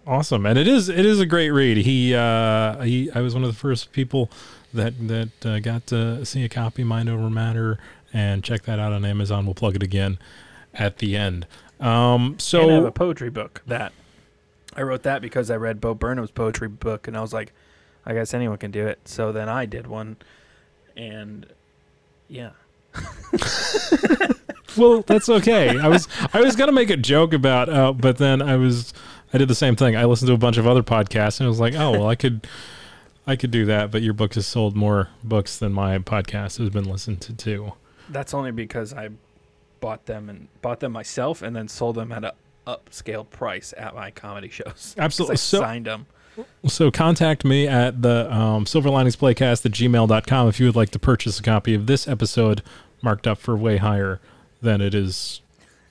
[0.06, 1.78] Awesome, and it is it is a great read.
[1.78, 4.32] He uh, he I was one of the first people
[4.74, 7.78] that that uh, got to see a copy, Mind Over Matter,
[8.12, 9.46] and check that out on Amazon.
[9.46, 10.18] We'll plug it again
[10.74, 11.46] at the end.
[11.80, 13.94] Um, and I have a so poetry book that
[14.76, 17.54] I wrote that because I read Bo Burnham's poetry book, and I was like,
[18.06, 19.00] I guess anyone can do it.
[19.06, 20.18] So then I did one,
[20.96, 21.46] and
[22.28, 22.52] yeah,
[24.78, 25.78] well, that's okay.
[25.78, 28.94] I was I was gonna make a joke about, uh, but then I was
[29.34, 29.96] I did the same thing.
[29.96, 32.16] I listened to a bunch of other podcasts, and I was like, oh well, I
[32.16, 32.48] could.
[33.28, 36.72] I could do that, but your book has sold more books than my podcast has
[36.72, 37.74] been listened to too.
[38.10, 39.10] that's only because I
[39.80, 42.34] bought them and bought them myself, and then sold them at a
[42.68, 44.96] upscale price at my comedy shows.
[45.00, 45.34] Absolutely.
[45.34, 46.06] I So, signed them.
[46.66, 50.90] So contact me at the um, Silver Linings Playcast at gmail.com if you would like
[50.92, 52.62] to purchase a copy of this episode
[53.02, 54.22] marked up for way higher
[54.62, 55.42] than it is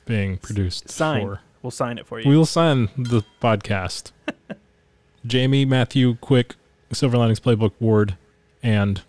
[0.06, 1.22] being produced Signed.
[1.28, 1.40] for.
[1.62, 2.28] We'll sign it for you.
[2.28, 4.12] We will sign the podcast.
[5.26, 6.54] Jamie, Matthew, Quick,
[6.90, 8.16] Silver Linings Playbook, Ward,
[8.62, 9.02] and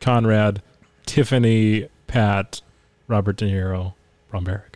[0.00, 0.60] Conrad,
[1.06, 2.60] Tiffany, Pat,
[3.08, 3.94] Robert De Niro,
[4.30, 4.73] Ron Barrick.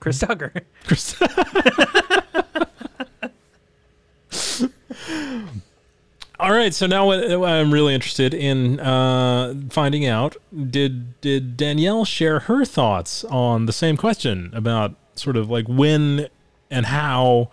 [0.00, 0.52] Chris Tucker.
[0.86, 1.20] Chris-
[6.40, 10.36] All right, so now what- I'm really interested in uh, finding out
[10.70, 16.28] did did Danielle share her thoughts on the same question about sort of like when
[16.70, 17.50] and how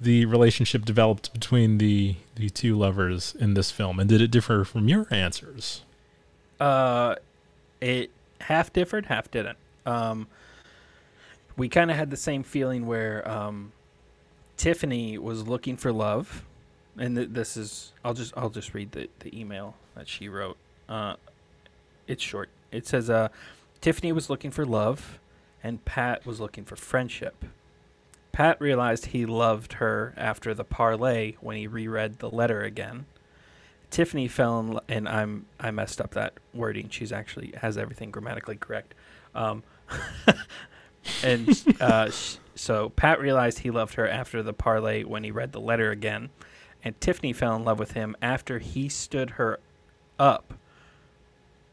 [0.00, 4.64] the relationship developed between the the two lovers in this film, and did it differ
[4.64, 5.82] from your answers?
[6.58, 7.16] Uh,
[7.82, 9.58] it half differed, half didn't.
[9.84, 10.26] Um,
[11.56, 13.72] we kind of had the same feeling where um,
[14.56, 16.44] Tiffany was looking for love,
[16.96, 20.56] and th- this is I'll just I'll just read the the email that she wrote.
[20.88, 21.14] Uh,
[22.06, 22.48] it's short.
[22.70, 23.28] It says, uh,
[23.80, 25.18] Tiffany was looking for love,
[25.62, 27.44] and Pat was looking for friendship.
[28.32, 33.06] Pat realized he loved her after the parlay when he reread the letter again.
[33.90, 36.88] Tiffany fell in, and I'm I messed up that wording.
[36.88, 38.94] She's actually has everything grammatically correct.
[39.34, 39.62] Um,
[41.24, 41.48] and
[41.80, 45.60] uh, sh- so Pat realized he loved her after the parlay when he read the
[45.60, 46.30] letter again,
[46.84, 49.58] and Tiffany fell in love with him after he stood her
[50.18, 50.54] up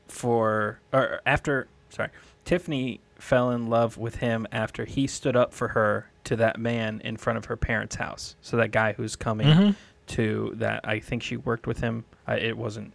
[0.07, 2.09] for or after sorry
[2.45, 7.01] Tiffany fell in love with him after he stood up for her to that man
[7.03, 8.35] in front of her parents' house.
[8.41, 9.75] So that guy who's coming Mhm.
[10.07, 12.05] to that, I think she worked with him.
[12.25, 12.93] I, it wasn't.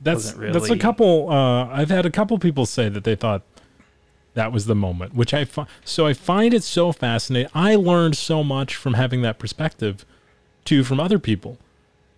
[0.00, 1.28] That's wasn't that's a couple.
[1.30, 3.42] Uh, I've had a couple people say that they thought
[4.38, 7.50] that was the moment, which I fi- so I find it so fascinating.
[7.54, 10.06] I learned so much from having that perspective,
[10.64, 11.58] too, from other people,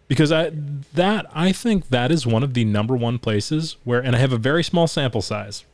[0.07, 0.51] because I
[0.95, 4.33] that I think that is one of the number one places where, and I have
[4.33, 5.65] a very small sample size,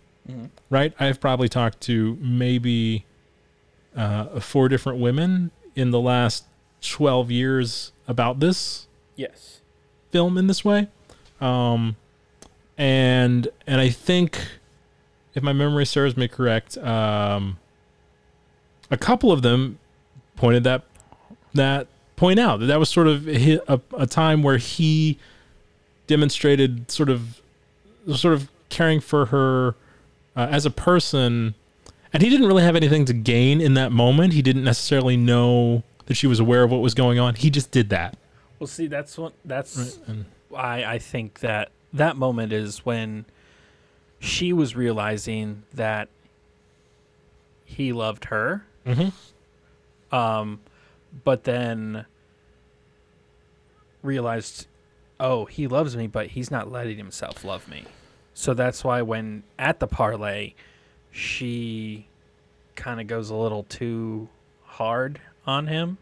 [0.71, 0.93] right?
[1.01, 3.05] I've probably talked to maybe
[3.97, 6.45] uh, four different women in the last
[6.81, 9.61] twelve years about this Yes.
[10.13, 10.89] film in this way.
[11.41, 11.97] Um,
[12.79, 14.39] and and I think
[15.37, 17.59] if my memory serves me correct, um,
[18.91, 19.79] a couple of them
[20.35, 20.83] pointed that
[21.55, 25.19] that point out that that was sort of a, a time where he
[26.07, 27.41] demonstrated sort of
[28.15, 29.75] sort of caring for her
[30.35, 31.55] uh, as a person.
[32.13, 34.33] And he didn't really have anything to gain in that moment.
[34.33, 37.35] He didn't necessarily know that she was aware of what was going on.
[37.35, 38.17] He just did that.
[38.59, 43.27] Well, see, that's what that's and why I think that that moment is when
[44.19, 46.09] she was realizing that
[47.65, 48.65] he loved her.
[48.87, 49.13] Mhm.
[50.13, 50.61] Um,
[51.25, 52.07] but then
[54.03, 54.67] realized,
[55.19, 57.85] oh, he loves me, but he's not letting himself love me.
[58.35, 60.55] So that's why when at the parlay,
[61.11, 62.07] she
[62.75, 64.29] kind of goes a little too
[64.65, 65.99] hard on him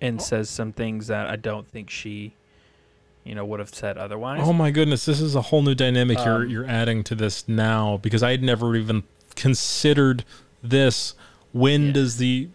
[0.00, 2.34] and says some things that I don't think she,
[3.26, 4.40] you know, would have said otherwise.
[4.42, 7.46] Oh my goodness, this is a whole new dynamic you're Um, you're adding to this
[7.48, 9.02] now because I had never even
[9.34, 10.24] considered
[10.62, 11.14] this.
[11.52, 11.92] When Yeah.
[11.92, 12.48] does the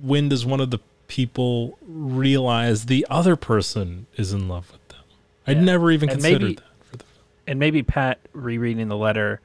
[0.00, 5.00] when does one of the people realize the other person is in love with them?
[5.46, 6.84] I'd never even And considered maybe- that.
[6.90, 7.04] For the,
[7.46, 9.40] and maybe Pat rereading the letter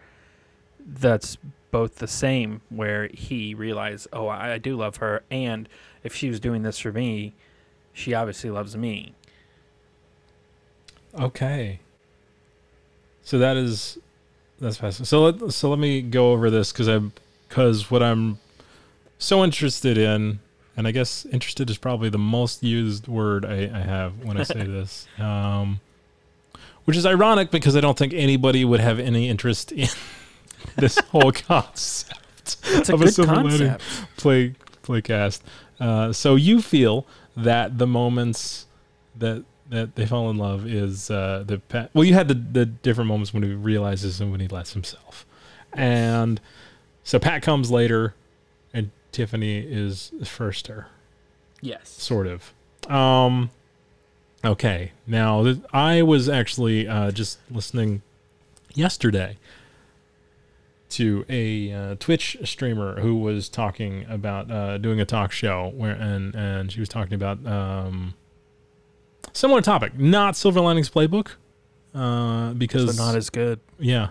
[0.86, 1.38] that's
[1.72, 5.67] both the same where he realized, oh, I, I do love her, and
[6.04, 7.34] if she was doing this for me,
[7.93, 9.15] she obviously loves me.
[11.19, 11.80] Okay.
[13.23, 13.97] So that is
[14.60, 15.06] that's fascinating.
[15.06, 17.13] So let so let me go over this because I'm
[17.47, 18.39] because what I'm
[19.17, 20.39] so interested in,
[20.76, 24.43] and I guess interested is probably the most used word I, I have when I
[24.43, 25.08] say this.
[25.17, 25.80] Um,
[26.86, 29.88] which is ironic because I don't think anybody would have any interest in
[30.76, 33.78] this whole concept It's a of a good silver lining
[34.17, 35.41] play playcast.
[35.80, 38.67] Uh, so you feel that the moments
[39.15, 42.65] that that they fall in love is uh, the pa- well, you had the the
[42.65, 45.26] different moments when he realizes and when he lets himself,
[45.73, 46.39] and
[47.04, 48.13] so Pat comes later,
[48.73, 50.88] and Tiffany is first her
[51.62, 51.89] Yes.
[51.89, 52.54] sort of.
[52.91, 53.49] Um,
[54.43, 58.02] okay, now th- I was actually uh, just listening
[58.73, 59.38] yesterday
[60.89, 65.93] to a uh, Twitch streamer who was talking about uh, doing a talk show where
[65.93, 68.13] and and she was talking about um,
[69.34, 71.32] similar topic, not Silver Linings Playbook,
[71.93, 73.60] uh, because So not as good.
[73.80, 74.10] yeah.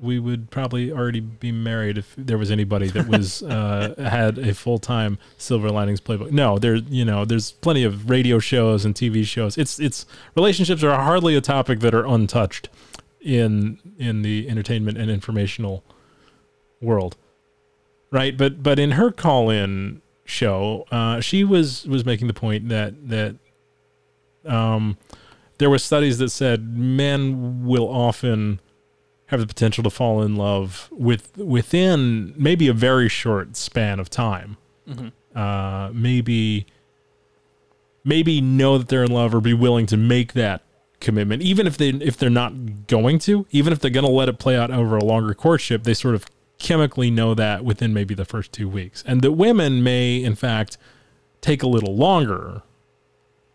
[0.00, 4.52] We would probably already be married if there was anybody that was uh, had a
[4.52, 6.32] full time Silver Linings playbook.
[6.32, 9.56] No, there you know there's plenty of radio shows and TV shows.
[9.56, 12.68] It's it's relationships are hardly a topic that are untouched
[13.20, 15.84] in in the entertainment and informational
[16.80, 17.16] world,
[18.10, 18.36] right?
[18.36, 23.08] But but in her call in show, uh, she was was making the point that
[23.08, 23.36] that
[24.44, 24.96] um,
[25.58, 28.60] there were studies that said men will often
[29.26, 34.10] have the potential to fall in love with within maybe a very short span of
[34.10, 34.56] time.
[34.88, 35.08] Mm-hmm.
[35.38, 36.66] Uh, maybe
[38.04, 40.62] maybe know that they're in love or be willing to make that
[41.00, 44.28] commitment, even if they if they're not going to, even if they're going to let
[44.28, 45.84] it play out over a longer courtship.
[45.84, 46.26] They sort of
[46.58, 50.78] chemically know that within maybe the first two weeks, and that women may in fact
[51.40, 52.62] take a little longer.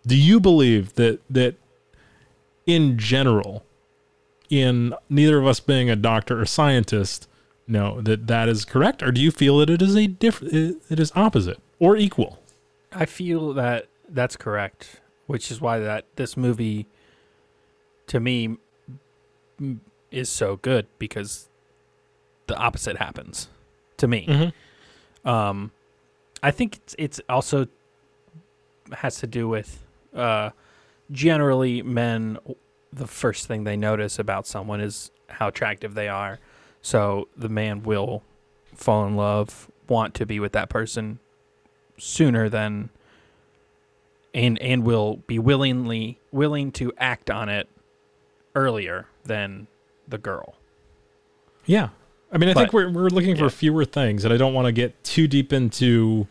[0.07, 1.55] Do you believe that that
[2.65, 3.63] in general?
[4.49, 7.27] in neither of us being a doctor or scientist
[7.67, 10.53] know that that is correct or do you feel that it is a different
[10.89, 12.39] it is opposite or equal
[12.91, 16.87] I feel that that's correct, which is why that this movie,
[18.07, 18.57] to me,
[20.11, 21.49] is so good because
[22.47, 23.49] the opposite happens
[23.97, 24.25] to me.
[24.27, 25.29] mm-hmm.
[25.29, 25.71] Um,
[26.41, 27.67] I think it's, it's also
[28.93, 29.83] has to do with
[30.17, 30.51] uh,
[31.11, 32.37] generally men.
[32.91, 36.39] The first thing they notice about someone is how attractive they are,
[36.81, 38.23] so the man will
[38.73, 41.19] fall in love, want to be with that person
[41.97, 42.89] sooner than,
[44.33, 47.67] and and will be willingly willing to act on it
[48.55, 49.67] earlier than
[50.07, 50.55] the girl.
[51.65, 51.89] yeah
[52.31, 53.43] I mean, I think we're we're looking yeah.
[53.43, 56.27] for fewer things, and I don't want to get too deep into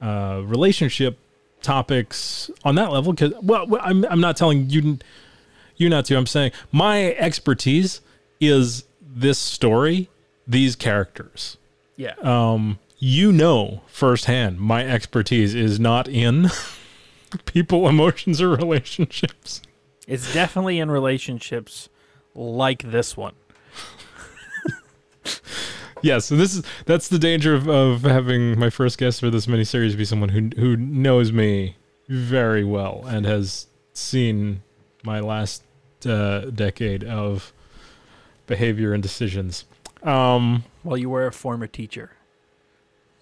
[0.00, 1.18] uh, relationship
[1.64, 3.12] topics on that level.
[3.12, 4.98] Because well, I'm I'm not telling you
[5.76, 6.16] you not to.
[6.16, 8.00] I'm saying my expertise
[8.40, 10.08] is this story,
[10.46, 11.56] these characters.
[11.96, 12.14] Yeah.
[12.22, 16.50] Um, you know firsthand, my expertise is not in
[17.44, 19.60] people, emotions, or relationships.
[20.06, 21.88] it's definitely in relationships
[22.34, 23.34] like this one.
[26.12, 29.46] Yes, so this is that's the danger of, of having my first guest for this
[29.46, 31.76] miniseries be someone who who knows me
[32.08, 34.62] very well and has seen
[35.02, 35.62] my last
[36.04, 37.54] uh, decade of
[38.46, 39.64] behavior and decisions.
[40.02, 42.10] Um, Well, you were a former teacher.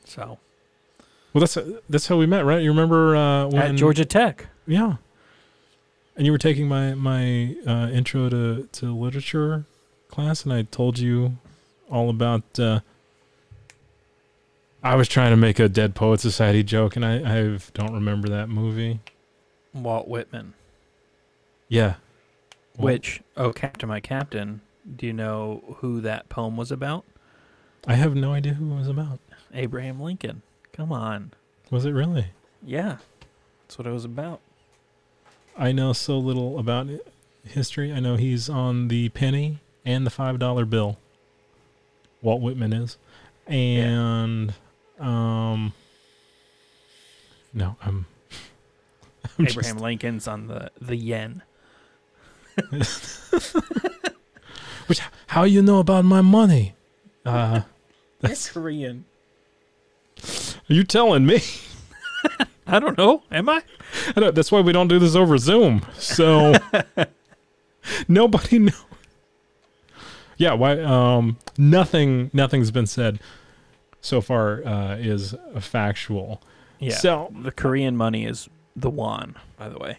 [0.05, 0.41] So,
[1.33, 1.57] well, that's
[1.89, 2.63] that's how we met, right?
[2.63, 4.49] You remember uh, when at Georgia Tech.
[4.67, 4.97] Yeah,
[6.17, 9.67] and you were taking my my uh, intro to to literature
[10.09, 11.39] class, and I told you
[11.93, 12.59] all about.
[12.59, 12.81] Uh,
[14.83, 18.29] I was trying to make a Dead Poet Society joke, and I I don't remember
[18.31, 18.99] that movie.
[19.73, 20.55] Walt Whitman.
[21.69, 21.95] Yeah,
[22.77, 24.61] Which, oh, Captain, my Captain,
[24.97, 27.05] do you know who that poem was about?
[27.87, 29.21] I have no idea who it was about.
[29.55, 30.43] Abraham Lincoln.
[30.75, 31.33] Come on.
[31.71, 32.27] Was it really?
[32.63, 32.99] Yeah.
[33.63, 34.41] That's what it was about.
[35.57, 36.89] I know so little about
[37.45, 37.91] history.
[37.91, 40.99] I know he's on the penny and the five dollar bill.
[42.23, 42.97] Walt Whitman is,
[43.47, 44.55] and
[44.99, 45.73] um,
[47.53, 48.07] no, I'm.
[49.39, 51.43] I'm just- Abraham Lincoln's on the, the yen.
[54.87, 56.75] which how you know about my money?
[57.25, 57.63] Uh,
[58.21, 59.05] That's Korean.
[60.23, 61.41] are you telling me?
[62.67, 63.23] I don't know.
[63.31, 63.63] Am I?
[64.15, 65.85] I don't, that's why we don't do this over Zoom.
[65.99, 66.55] So
[68.07, 68.73] nobody know.
[70.37, 70.81] Yeah, why?
[70.81, 72.31] Um, nothing.
[72.33, 73.21] Nothing's been said
[74.01, 74.65] so far.
[74.65, 76.43] Uh, is factual.
[76.79, 76.95] Yeah.
[76.95, 79.99] So the Korean money is the won, by the way.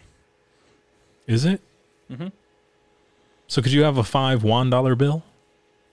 [1.26, 1.60] is it?
[2.10, 2.28] Mm-hmm.
[3.46, 5.22] So could you have a five one dollar bill?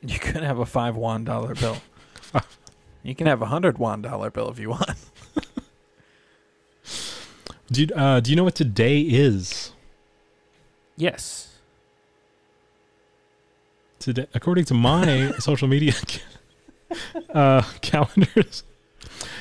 [0.02, 1.78] You can have a five won dollar bill.
[3.04, 4.90] you can have a hundred won dollar bill if you want.
[7.72, 9.72] Do you, uh, do you know what today is?
[10.98, 11.51] Yes.
[14.02, 15.94] Today, according to my social media
[17.36, 18.64] uh, calendars,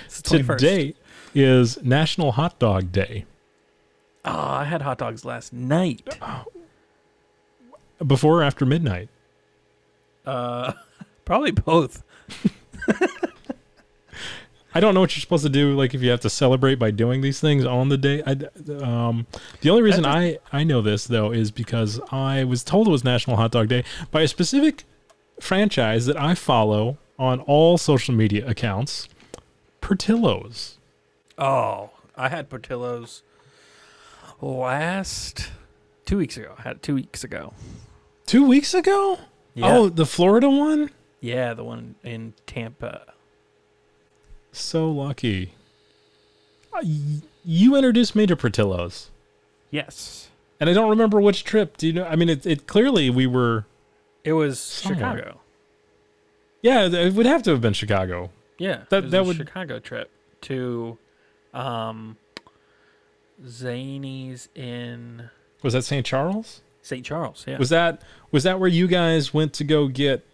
[0.05, 0.59] It's the 21st.
[0.59, 0.95] today
[1.35, 3.25] is National Hot Dog Day.
[4.23, 6.07] Oh, I had hot dogs last night.
[8.07, 9.09] Before or after midnight?
[10.27, 10.75] Uh,
[11.25, 12.03] probably both.
[14.75, 15.75] I don't know what you're supposed to do.
[15.75, 18.23] Like if you have to celebrate by doing these things on the day.
[18.27, 18.33] I,
[18.83, 19.27] um,
[19.63, 23.03] the only reason I I know this though is because I was told it was
[23.05, 24.85] National Hot Dog Day by a specific
[25.41, 29.09] franchise that I follow on all social media accounts,
[29.81, 30.79] Portillo's.
[31.37, 33.23] Oh, I had Portillo's
[34.41, 35.51] last
[36.05, 36.55] two weeks ago.
[36.59, 37.53] I had it two weeks ago.
[38.27, 39.19] Two weeks ago.
[39.55, 39.77] Yeah.
[39.77, 40.91] Oh, the Florida one.
[41.21, 43.15] yeah, the one in Tampa.
[44.53, 45.55] So lucky.
[46.73, 46.83] Uh,
[47.45, 49.11] You introduced me to Portillo's,
[49.71, 50.29] Yes,
[50.59, 51.77] and I don't remember which trip.
[51.77, 52.05] Do you know?
[52.05, 53.65] I mean, it, it clearly we were.
[54.25, 54.99] it was Somewhere.
[55.17, 55.41] Chicago.
[56.63, 58.31] Yeah, it would have to have been Chicago.
[58.59, 60.11] Yeah, That- it was that a would- Chicago trip
[60.43, 60.99] to,
[61.55, 62.17] um,
[63.47, 65.31] Zany's in
[65.63, 66.05] Was that St.
[66.05, 66.61] Charles?
[66.83, 67.05] St.
[67.05, 67.45] Charles.
[67.47, 70.25] Yeah, Was that was that where you guys went to go get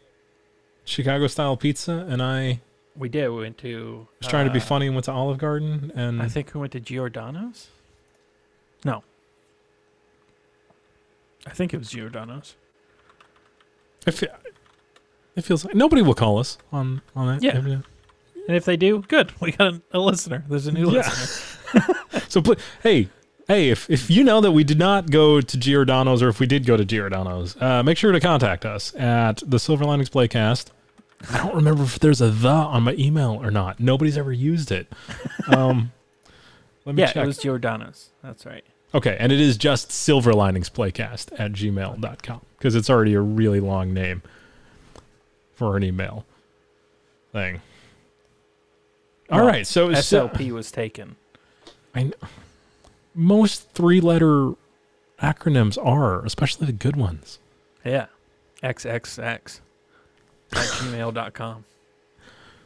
[0.84, 2.60] Chicago style pizza and I
[2.98, 3.28] we did.
[3.28, 4.06] We went to.
[4.20, 6.60] was trying to be uh, funny and went to Olive Garden and I think we
[6.60, 7.68] went to Giordano's.
[8.84, 9.02] No.
[11.46, 12.56] I think it was Giordano's.
[14.06, 14.28] I fe-
[15.34, 17.42] it feels like nobody will call us on on that.
[17.42, 17.56] Yeah.
[18.48, 19.32] And if they do, good.
[19.40, 20.44] We got a, a listener.
[20.48, 20.98] There's a new Yeah.
[21.08, 21.52] listener.
[22.28, 23.08] So pl- hey,
[23.48, 26.46] hey, if if you know that we did not go to Giordano's or if we
[26.46, 30.66] did go to Giordano's, uh, make sure to contact us at the Silver Linings Playcast.
[31.30, 33.80] I don't remember if there's a the on my email or not.
[33.80, 34.86] Nobody's ever used it.
[35.48, 35.92] Um,
[36.84, 37.24] let me Yeah, check.
[37.24, 38.10] it was Giordano's.
[38.22, 38.64] That's right.
[38.94, 43.60] Okay, and it is just Silver Linings Playcast at gmail.com because it's already a really
[43.60, 44.22] long name
[45.54, 46.24] for an email
[47.32, 47.60] thing.
[49.30, 51.16] All Well, right, so, so SLP was taken.
[51.94, 52.14] I kn-
[53.14, 54.52] most three letter
[55.20, 57.38] acronyms are, especially the good ones.
[57.84, 58.06] Yeah.
[58.62, 59.60] XXX
[60.52, 61.64] at gmail.com.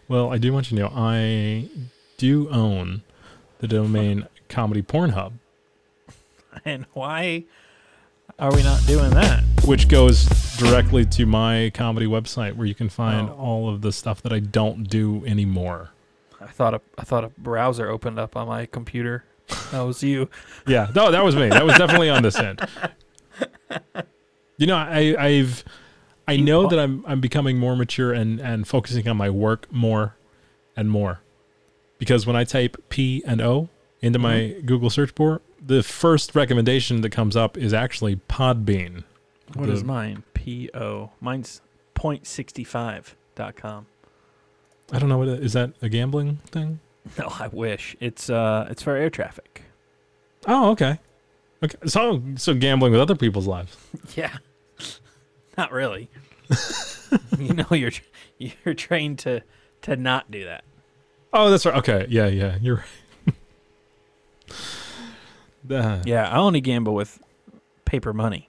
[0.08, 1.68] Well, I do want you to know I
[2.16, 3.02] do own
[3.58, 5.32] the domain Comedy Pornhub.
[6.64, 7.44] And why
[8.38, 9.44] are we not doing that?
[9.66, 10.24] which goes
[10.56, 13.34] directly to my comedy website where you can find Oh.
[13.34, 15.90] all of the stuff that I don't do anymore.
[16.40, 19.24] I thought a I thought a browser opened up on my computer.
[19.70, 20.30] That was you.
[20.66, 21.50] Yeah, no, that was me.
[21.50, 22.60] That was definitely on this end.
[24.56, 25.62] You know, I, I've,
[26.32, 30.14] I know that I'm, I'm becoming more mature and and focusing on my work more,
[30.76, 31.20] and more,
[31.98, 33.68] because when I type P and O
[34.00, 39.04] into my Google search bar, the first recommendation that comes up is actually Podbean.
[39.54, 40.22] What The- is mine?
[40.34, 41.10] P O.
[41.20, 41.60] Mine's
[41.94, 43.86] point65.com.
[44.92, 46.80] I don't know what it, is that a gambling thing.
[47.18, 47.96] No, I wish.
[48.00, 49.62] It's uh it's for air traffic.
[50.46, 50.98] Oh, okay.
[51.62, 51.76] Okay.
[51.86, 53.76] So so gambling with other people's lives.
[54.16, 54.36] Yeah.
[55.60, 56.08] Not really.
[57.38, 57.90] you know you're
[58.38, 59.42] you're trained to
[59.82, 60.64] to not do that.
[61.34, 61.74] Oh, that's right.
[61.76, 62.06] Okay.
[62.08, 62.56] Yeah, yeah.
[62.62, 62.76] You're
[63.28, 63.34] right.
[65.70, 67.20] Uh, Yeah, I only gamble with
[67.84, 68.48] paper money.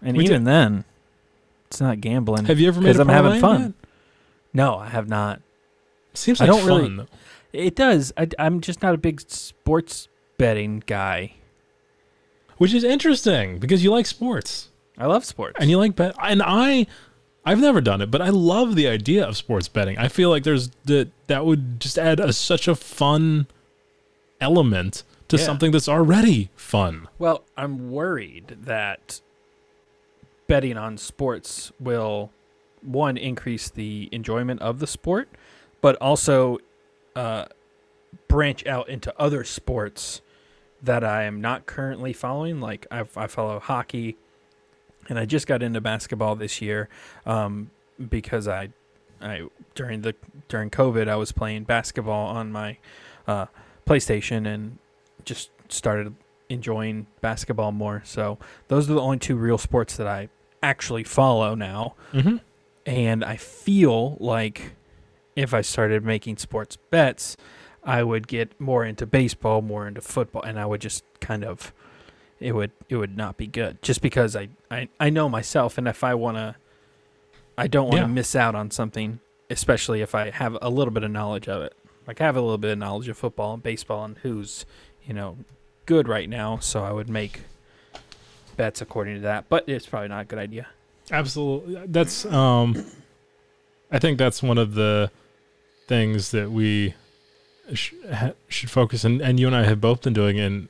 [0.00, 0.84] And even then,
[1.66, 2.46] it's not gambling.
[2.46, 3.74] Have you ever made 'Cause a I'm having fun.
[4.54, 5.36] No, I have not.
[6.12, 6.18] yet?
[6.18, 6.96] Seems I like don't really- fun.
[6.96, 7.06] though.
[7.52, 8.10] It does.
[8.16, 10.08] I, am just not a big sports
[10.38, 11.34] betting guy.
[12.56, 15.56] Which is interesting because you like sports I love sports.
[15.60, 16.14] and you like bet.
[16.22, 16.86] And I,
[17.44, 19.98] I've never done it, but I love the idea of sports betting.
[19.98, 23.46] I feel like there's that that would just add a, such a fun
[24.40, 25.42] element to Yeah.
[25.44, 27.08] something that's already fun.
[27.18, 29.20] Well, I'm worried that
[30.46, 32.30] betting on sports will
[32.82, 35.28] one increase the enjoyment of the sport,
[35.80, 36.58] but also
[37.16, 37.46] uh,
[38.28, 40.20] branch out into other sports
[40.82, 42.60] that I am not currently following.
[42.60, 44.18] Like I, I follow hockey,
[45.08, 46.88] and I just got into basketball this year
[47.26, 47.70] um,
[48.08, 48.70] because I,
[49.20, 50.14] I during the
[50.48, 52.78] during COVID I was playing basketball on my
[53.26, 53.46] uh,
[53.86, 54.78] PlayStation and
[55.24, 56.14] just started
[56.48, 58.02] enjoying basketball more.
[58.04, 58.38] So
[58.68, 60.28] those are the only two real sports that I
[60.62, 61.94] actually follow now.
[62.12, 62.36] Mm-hmm.
[62.86, 64.72] And I feel like
[65.36, 67.36] if I started making sports bets,
[67.82, 71.72] I would get more into baseball, more into football, and I would just kind of
[72.44, 73.80] it would it would not be good.
[73.82, 76.56] Just because I I, I know myself and if I wanna
[77.56, 78.06] I don't want to Yeah.
[78.08, 81.74] miss out on something, especially if I have a little bit of knowledge of it.
[82.06, 84.66] Like I have a little bit of knowledge of football and baseball and who's,
[85.06, 85.38] you know,
[85.86, 87.42] good right now, so I would make
[88.56, 89.48] bets according to that.
[89.48, 90.66] But it's probably not a good idea.
[91.10, 91.80] Absolutely.
[91.86, 92.84] That's um
[93.90, 95.10] I think that's one of the
[95.86, 96.94] things that we
[97.72, 100.68] sh- ha- should focus and and you and I have both been doing an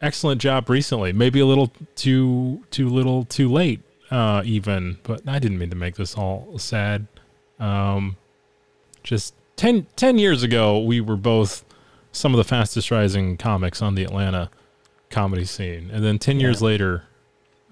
[0.00, 1.12] excellent job recently.
[1.12, 3.80] Maybe a little too too little too late
[4.10, 7.06] uh even, but I didn't mean to make this all sad.
[7.58, 8.16] Um
[9.02, 11.64] just 10, 10 years ago we were both
[12.12, 14.50] some of the fastest rising comics on the Atlanta
[15.10, 15.90] comedy scene.
[15.92, 17.04] And then 10 years later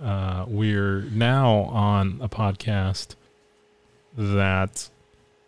[0.03, 3.15] uh, we're now on a podcast
[4.17, 4.89] that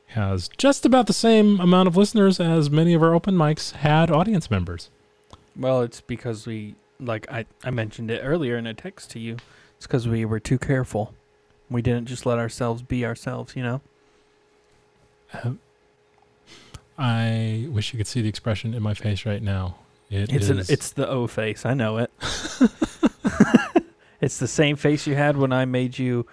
[0.09, 4.11] has just about the same amount of listeners as many of our open mics had
[4.11, 4.91] audience members.
[5.57, 9.37] Well, it's because we, like I, I mentioned it earlier in a text to you.
[9.77, 11.15] It's because we were too careful.
[11.71, 13.81] We didn't just let ourselves be ourselves, you know?
[15.33, 15.59] Um,
[16.97, 19.77] I wish you could see the expression in my face right now.
[20.11, 21.67] It It's an, it's the O face.
[21.67, 22.11] I know it.
[24.21, 26.27] it's the same face you had when I made you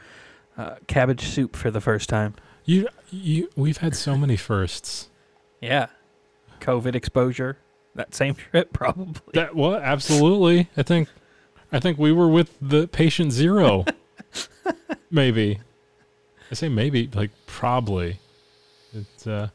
[0.58, 2.36] uh, cabbage soup for the first time.
[2.66, 5.10] you you we've had so many firsts.
[5.62, 5.88] Yeah.
[6.60, 7.58] COVID exposure.
[7.96, 9.34] That same trip, probably.
[9.34, 10.70] That well, absolutely.
[10.78, 11.10] I think
[11.72, 13.86] I think we were with the patient zero.
[15.12, 15.60] maybe.
[16.50, 18.20] I say maybe, like probably.
[18.94, 19.50] It's uh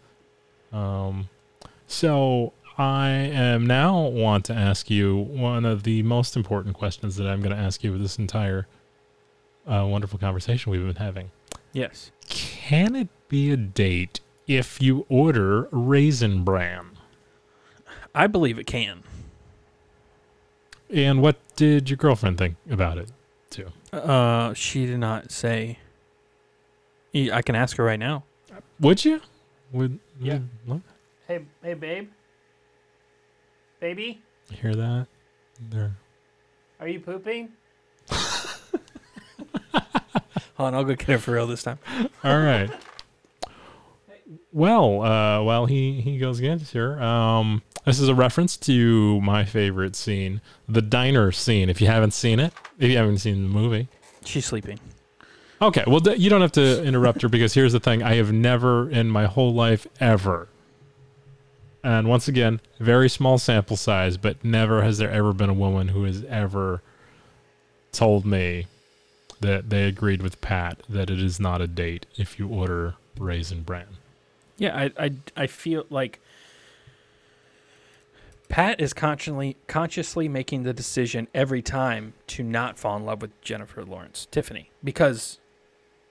[0.72, 1.28] um
[1.86, 7.26] so I am now want to ask you one of the most important questions that
[7.26, 8.66] I'm going to ask you with this entire
[9.66, 11.30] uh, wonderful conversation we've been having.
[11.72, 12.10] yes.
[12.28, 16.95] Can it be a date if you order raisin bran?
[18.16, 19.02] I believe it can.
[20.90, 23.10] And what did your girlfriend think about it
[23.50, 23.68] too?
[23.92, 25.78] Uh, she did not say.
[27.14, 28.24] I can ask her right now.
[28.80, 29.20] Would you?
[29.72, 30.40] Would Yeah.
[30.66, 30.82] would-
[31.28, 32.08] Hey, hey, babe.
[33.80, 35.06] Baby, you hear that?
[35.60, 35.96] There.
[36.80, 37.50] are you pooping?
[38.10, 38.82] Hold
[40.58, 41.78] on, I'll go get her for real this time.
[42.24, 42.70] All right.
[44.52, 49.44] Well, uh, while he he goes against her, um, this is a reference to my
[49.46, 51.70] favorite scene, the diner scene.
[51.70, 53.88] If you haven't seen it, if you haven't seen the movie,
[54.24, 54.78] She's sleeping.
[55.62, 55.84] okay.
[55.86, 59.08] Well, you don't have to interrupt her because here's the thing: I have never in
[59.08, 60.48] my whole life ever,
[61.84, 65.88] and once again, very small sample size, but never has there ever been a woman
[65.88, 66.82] who has ever
[67.92, 68.66] told me
[69.40, 73.62] that they agreed with Pat that it is not a date if you order raisin
[73.62, 73.86] bran.
[74.58, 76.18] Yeah, I, I, I feel like
[78.48, 83.38] Pat is consciously consciously making the decision every time to not fall in love with
[83.42, 85.40] Jennifer Lawrence, Tiffany, because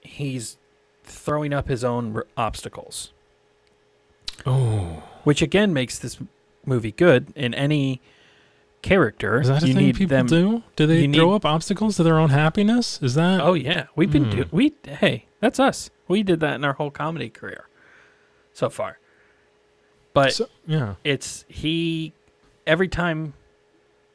[0.02, 0.58] he's
[1.02, 3.12] throwing up his own r- obstacles,
[4.44, 6.18] Oh, which again makes this
[6.64, 7.32] movie good.
[7.34, 8.00] In any
[8.82, 10.26] character, is that a you thing need people them.
[10.26, 10.62] do?
[10.76, 13.00] Do they throw need- up obstacles to their own happiness?
[13.02, 13.40] Is that?
[13.40, 14.56] Oh yeah, we've been do- Hmm.
[14.56, 15.90] we hey, that's us.
[16.08, 17.66] We did that in our whole comedy career
[18.52, 18.98] so far.
[20.12, 20.94] But So- yeah.
[21.04, 22.12] it's he
[22.66, 23.34] every time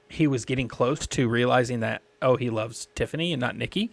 [0.10, 3.92] he was getting close to realizing that oh he loves Tiffany and not Nikki,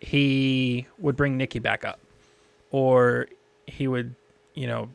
[0.00, 2.00] he would bring Nikki back up,
[2.70, 3.26] or
[3.66, 4.14] he would
[4.54, 4.90] you know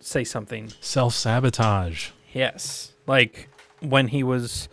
[0.00, 2.10] say something Self sabotage.
[2.32, 2.94] Yes.
[3.06, 3.48] Like
[3.80, 4.68] when he was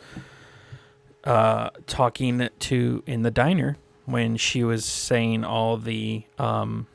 [1.23, 6.87] uh talking to in the diner when she was saying all the um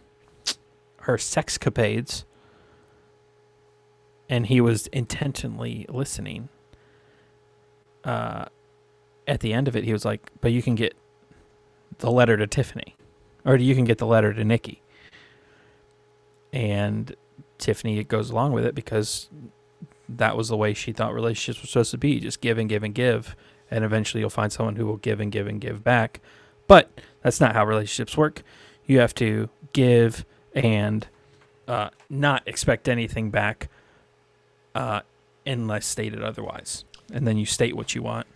[1.01, 2.25] her sexcapades
[4.33, 6.49] and he was intentionally listening.
[8.03, 8.47] Uh
[9.29, 10.95] at the end of it he was like, "But you can get
[11.99, 12.97] the letter to Tiffany
[13.45, 14.81] or you can get the letter to Nikki."
[16.53, 17.15] And
[17.59, 19.29] Tiffany goes along with it because
[20.09, 22.83] that was the way she thought relationships were supposed to be just give and give
[22.83, 23.37] and give
[23.71, 26.21] and eventually you'll find someone who will give and give and give back
[26.67, 26.91] but
[27.23, 28.43] that's not how relationships work
[28.87, 30.25] you have to give
[30.55, 31.07] and
[31.69, 33.69] uh, not expect anything back
[34.75, 35.01] uh,
[35.47, 38.27] unless stated otherwise and then you state what you want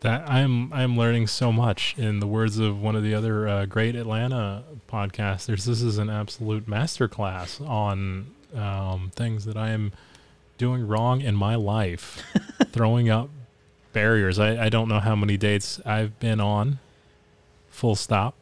[0.00, 1.94] That I'm I'm learning so much.
[1.96, 6.10] In the words of one of the other uh, great Atlanta podcasters, this is an
[6.10, 9.92] absolute masterclass on um, things that I am
[10.58, 12.22] doing wrong in my life,
[12.72, 13.30] throwing up
[13.92, 14.38] barriers.
[14.38, 16.78] I, I don't know how many dates I've been on.
[17.70, 18.34] Full stop.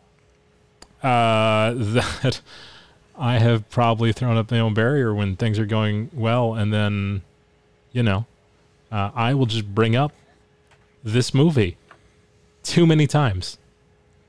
[1.02, 2.40] Uh, that
[3.20, 7.20] I have probably thrown up my own barrier when things are going well, and then,
[7.92, 8.24] you know,
[8.90, 10.12] uh, I will just bring up
[11.04, 11.76] this movie
[12.62, 13.58] too many times.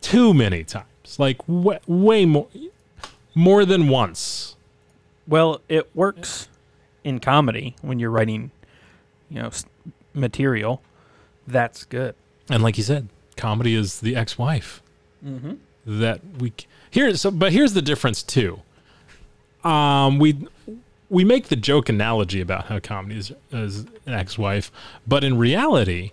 [0.01, 0.85] Too many times.
[1.17, 2.47] Like way, way more
[3.33, 4.55] more than once.
[5.27, 6.49] well it works
[7.03, 8.51] in comedy when you're writing
[9.29, 9.49] you know
[10.13, 10.81] material
[11.47, 12.13] that's good
[12.49, 14.81] And like you said, comedy is the ex-wife
[15.25, 15.53] mm-hmm.
[15.85, 16.53] that we
[16.89, 18.61] here so but here's the difference too.
[19.63, 20.47] Um we
[21.09, 24.71] we make the joke analogy about how comedy is, is an ex-wife,
[25.05, 26.11] but in reality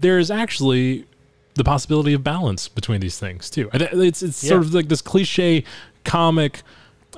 [0.00, 1.06] there's actually
[1.54, 3.68] the possibility of balance between these things too.
[3.72, 5.64] It's it's sort of like this cliche
[6.04, 6.62] comic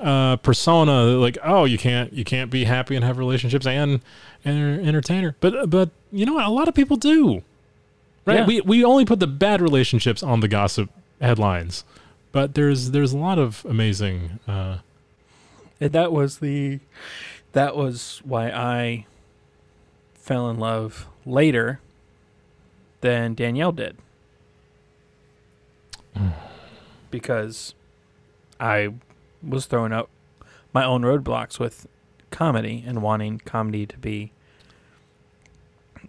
[0.01, 4.01] uh, persona, like oh you can't you can't be happy and have relationships and
[4.43, 5.35] and an entertainer.
[5.39, 6.45] But but you know what?
[6.45, 7.43] A lot of people do,
[8.25, 8.39] right?
[8.39, 8.45] Yeah.
[8.45, 10.89] We we only put the bad relationships on the gossip
[11.21, 11.85] headlines,
[12.31, 14.39] but there's there's a lot of amazing.
[14.47, 14.77] Uh,
[15.79, 16.79] And that was the
[17.51, 19.05] that was why I
[20.13, 21.79] fell in love later
[23.01, 23.97] than Danielle did.
[27.11, 27.73] because
[28.59, 28.93] I
[29.43, 30.09] was throwing up
[30.73, 31.87] my own roadblocks with
[32.31, 34.31] comedy and wanting comedy to be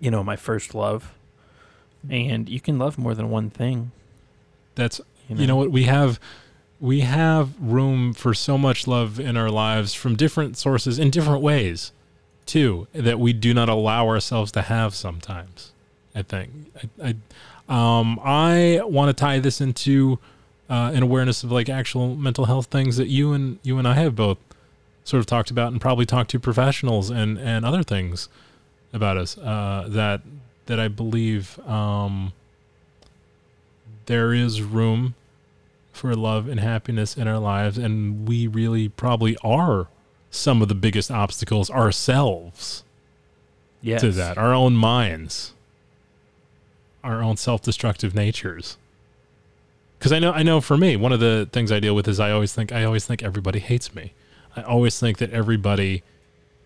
[0.00, 1.14] you know my first love.
[2.08, 3.90] And you can love more than one thing.
[4.76, 6.20] that's You know, you know what we have
[6.80, 11.40] we have room for so much love in our lives from different sources in different
[11.42, 11.92] ways
[12.44, 15.72] too that we do not allow ourselves to have sometimes
[16.14, 16.50] i think.
[17.02, 17.14] I,
[17.68, 20.18] I um i want to tie this into
[20.68, 23.94] uh, an awareness of like actual mental health things that you and you and i
[23.94, 24.38] have both
[25.04, 28.28] sort of talked about and probably talked to professionals and and other things
[28.92, 30.20] about us uh that
[30.66, 32.32] that i believe um
[34.06, 35.14] there is room
[35.96, 39.88] for love and happiness in our lives and we really probably are
[40.30, 42.84] some of the biggest obstacles ourselves
[43.80, 44.00] yes.
[44.00, 44.36] to that.
[44.36, 45.54] Our own minds.
[47.02, 48.76] Our own self-destructive natures.
[49.98, 52.20] Because i know i know for me one of the things i deal with is
[52.20, 54.12] i always think i always think everybody hates me.
[54.54, 56.02] I always think that everybody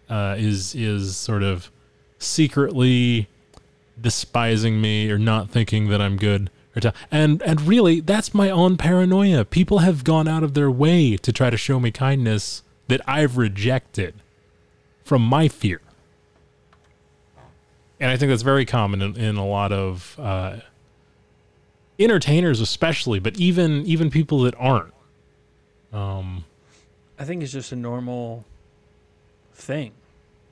[0.09, 1.70] uh, is is sort of
[2.18, 3.28] secretly
[4.01, 6.51] despising me or not thinking that i'm good
[7.11, 11.33] and and really that's my own paranoia people have gone out of their way to
[11.33, 14.14] try to show me kindness that i've rejected
[15.05, 15.81] from my fear
[18.01, 20.57] and I think that's very common in, in a lot of uh,
[21.99, 24.95] entertainers, especially, but even even people that aren't.
[25.93, 26.45] Um,
[27.18, 28.45] I think it's just a normal
[29.53, 29.93] thing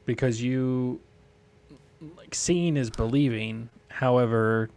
[0.05, 1.01] because you
[2.17, 3.71] like seeing is believing.
[3.89, 4.69] However,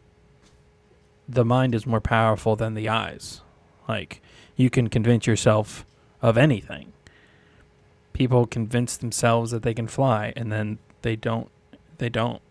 [1.31, 3.41] the mind is more powerful than the eyes.
[3.87, 4.21] Like
[4.55, 5.85] you can convince yourself
[6.21, 6.91] of anything.
[8.13, 11.49] People convince themselves that they can fly and then they don't
[11.97, 12.41] they don't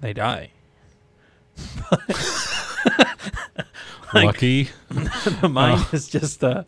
[0.00, 0.50] they die.
[4.14, 4.68] Like- Lucky.
[5.40, 5.90] the mind oh.
[5.92, 6.64] is just a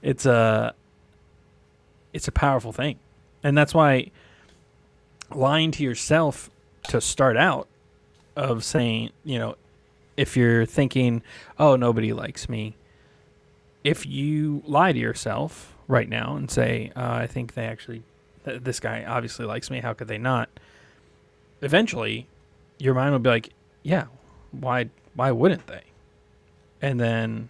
[0.00, 0.74] it's a
[2.14, 2.98] it's a powerful thing
[3.42, 4.10] and that's why
[5.32, 6.50] lying to yourself
[6.88, 7.68] to start out
[8.34, 9.56] of saying you know
[10.16, 11.22] if you're thinking
[11.58, 12.76] oh nobody likes me
[13.84, 18.02] if you lie to yourself right now and say uh, i think they actually
[18.44, 19.80] th- this guy obviously likes me.
[19.80, 20.48] How could they not?
[21.62, 22.26] eventually
[22.78, 23.50] your mind will be like
[23.82, 24.06] yeah
[24.52, 25.82] why why wouldn't they?
[26.80, 27.48] And then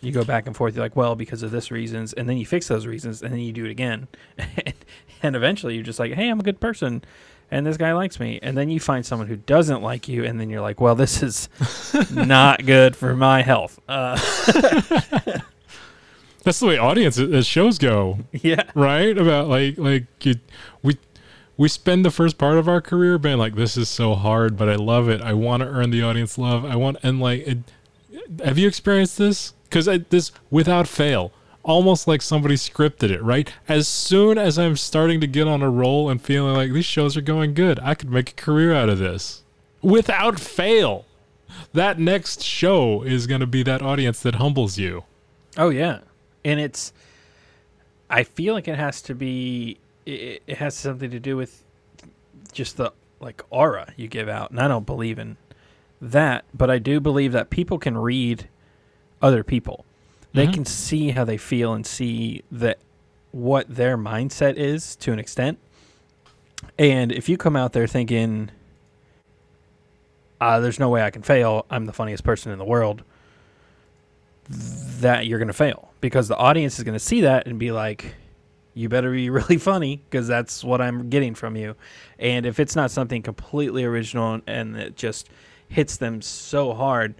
[0.00, 0.74] you go back and forth.
[0.74, 3.40] You're like, well, because of this reasons, and then you fix those reasons, and then
[3.40, 4.08] you do it again,
[5.22, 7.04] and eventually you're just like, hey, I'm a good person,
[7.52, 10.40] and this guy likes me, and then you find someone who doesn't like you, and
[10.40, 11.50] then you're like, well, this is
[12.10, 13.78] not good for my health.
[13.86, 14.16] Uh,
[16.44, 19.16] That's the way audience uh, shows go, yeah, right?
[19.16, 20.36] About like like you,
[20.82, 20.96] we
[21.58, 24.70] we spend the first part of our career being like, this is so hard, but
[24.70, 25.20] I love it.
[25.20, 26.64] I want to earn the audience love.
[26.64, 27.58] I want and like, it,
[28.42, 29.52] have you experienced this?
[29.64, 31.32] Because this without fail.
[31.64, 33.52] Almost like somebody scripted it, right?
[33.68, 37.16] As soon as I'm starting to get on a roll and feeling like these shows
[37.16, 39.42] are going good, I could make a career out of this.
[39.80, 41.04] Without fail.
[41.72, 45.04] That next show is going to be that audience that humbles you.
[45.56, 46.00] Oh yeah,
[46.44, 46.92] and it's.
[48.08, 49.78] I feel like it has to be.
[50.06, 51.62] It, it has something to do with
[52.52, 55.36] just the like aura you give out, and I don't believe in
[56.00, 58.48] that, but I do believe that people can read
[59.20, 59.84] other people.
[60.34, 60.54] They Mhm.
[60.54, 62.78] can see how they feel and see that
[63.32, 65.58] what their mindset is to an extent.
[66.78, 68.50] And if you come out there thinking,
[70.40, 71.66] uh, "There's no way I can fail.
[71.70, 73.02] I'm the funniest person in the world,"
[74.48, 77.72] that you're going to fail because the audience is going to see that and be
[77.72, 78.14] like,
[78.74, 81.76] you better be really funny because that's what I'm getting from you.
[82.18, 85.28] And if it's not something completely original and it just
[85.68, 87.14] hits them so hard,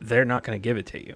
[0.00, 1.14] they're not going to give it to you.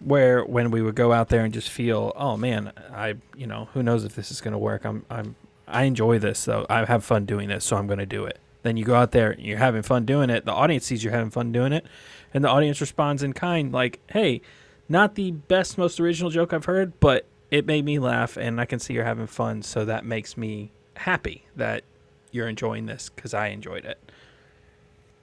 [0.00, 3.68] Where when we would go out there and just feel, oh man, I, you know,
[3.72, 4.84] who knows if this is going to work?
[4.84, 5.36] I'm, I'm,
[5.66, 6.66] I enjoy this though.
[6.68, 8.38] I have fun doing this, so I'm going to do it.
[8.62, 10.44] Then you go out there and you're having fun doing it.
[10.44, 11.86] The audience sees you're having fun doing it,
[12.34, 14.42] and the audience responds in kind, like, "Hey,
[14.88, 18.64] not the best, most original joke I've heard, but it made me laugh, and I
[18.64, 21.84] can see you're having fun, so that makes me happy that
[22.32, 23.98] you're enjoying this because I enjoyed it."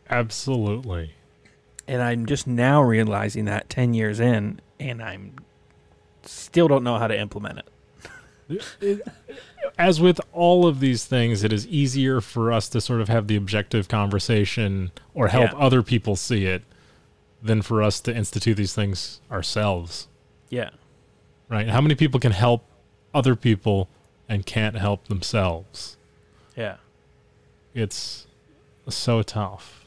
[0.09, 1.13] Absolutely.
[1.85, 5.33] And I'm just now realizing that ten years in, and I'm
[6.23, 7.59] still don't know how to implement
[8.49, 9.01] it.
[9.77, 13.27] As with all of these things, it is easier for us to sort of have
[13.27, 15.57] the objective conversation or help Yeah.
[15.57, 16.63] other people see it
[17.41, 20.07] than for us to institute these things ourselves,
[20.49, 20.69] Yeah,
[21.49, 21.67] right?
[21.67, 22.63] How many people can help
[23.13, 23.89] other people
[24.29, 25.97] and can't help themselves?
[26.55, 26.75] yeah.
[27.73, 28.27] It's
[28.87, 29.85] so tough.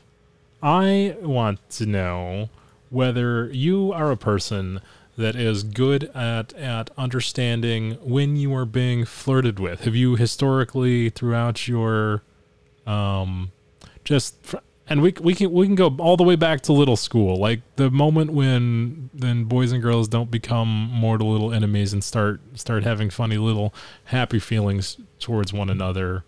[0.63, 2.49] I want to know
[2.91, 4.81] whether you are a person
[5.17, 9.85] that is good at at understanding when you are being flirted with.
[9.85, 12.23] Have you historically throughout your
[12.87, 13.51] um
[14.05, 14.59] just fr-
[14.89, 17.61] and we we can we can go all the way back to little school, like
[17.77, 22.85] the moment when then boys and girls don't become mortal little enemies and start start
[22.85, 23.75] having funny little
[24.05, 26.25] happy feelings towards one another.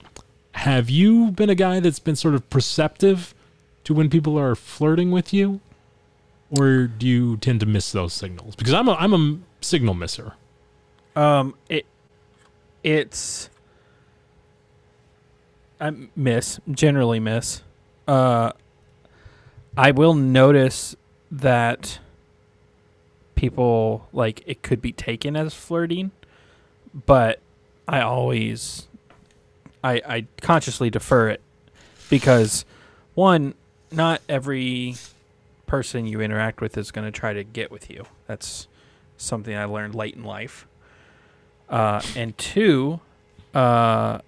[0.53, 3.33] Have you been a guy that's been sort of perceptive
[3.85, 5.61] to when people are flirting with you,
[6.51, 8.57] or do you tend to miss those signals?
[8.57, 10.34] Because I'm a I'm a signal misser.
[11.14, 11.86] Um, it
[12.82, 13.51] it's
[15.80, 17.62] I miss generally miss.
[18.07, 18.53] Uh,
[19.76, 20.96] I will notice
[21.30, 21.99] that
[23.34, 26.11] people like it could be taken as flirting,
[27.07, 27.40] but
[27.86, 28.88] I always
[29.84, 31.40] I I consciously defer it
[32.09, 32.64] because
[33.14, 33.55] one,
[33.90, 34.94] not every
[35.69, 38.05] person you interact with is going to try to get with you.
[38.27, 38.66] That's
[39.16, 40.66] something I learned late in life.
[41.69, 43.01] Uh, and two,
[43.55, 44.19] uh,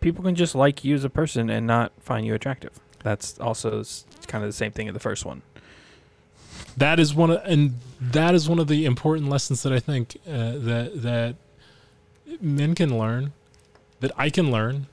[0.00, 2.80] people can just like you as a person and not find you attractive.
[3.04, 3.84] That's also
[4.26, 5.42] kind of the same thing in the first one.
[6.76, 10.16] That is one of, and that is one of the important lessons that I think
[10.26, 11.36] uh, that that
[12.40, 13.32] men can learn,
[14.00, 14.86] that I can learn,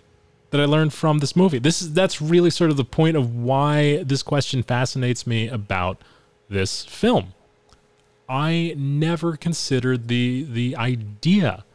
[0.51, 1.59] that I learned from this movie.
[1.59, 6.01] This is that's really sort of the point of why this question fascinates me about
[6.49, 7.33] this film.
[8.29, 11.65] I never considered the the idea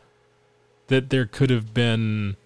[0.86, 2.36] that there could have been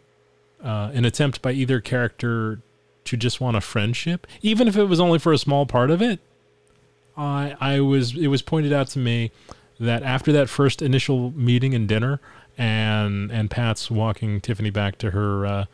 [0.62, 2.60] uh, an attempt by either character
[3.04, 6.00] to just want a friendship, even if it was only for a small part of
[6.00, 6.20] it.
[7.16, 9.32] I I was it was pointed out to me
[9.80, 12.20] that after that first initial meeting and dinner,
[12.56, 15.64] and and Pat's walking Tiffany back to her uh,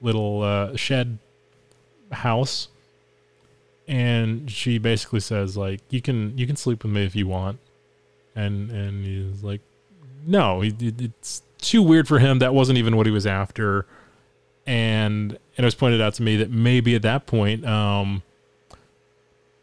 [0.00, 1.18] little uh, shed
[2.12, 2.68] house,
[3.86, 7.58] and she basically says like, "You can you can sleep with me if you want,"
[8.34, 9.60] and and he's like,
[10.26, 12.38] "No, it's too weird for him.
[12.38, 13.86] That wasn't even what he was after."
[14.66, 18.22] And and it was pointed out to me that maybe at that point, um,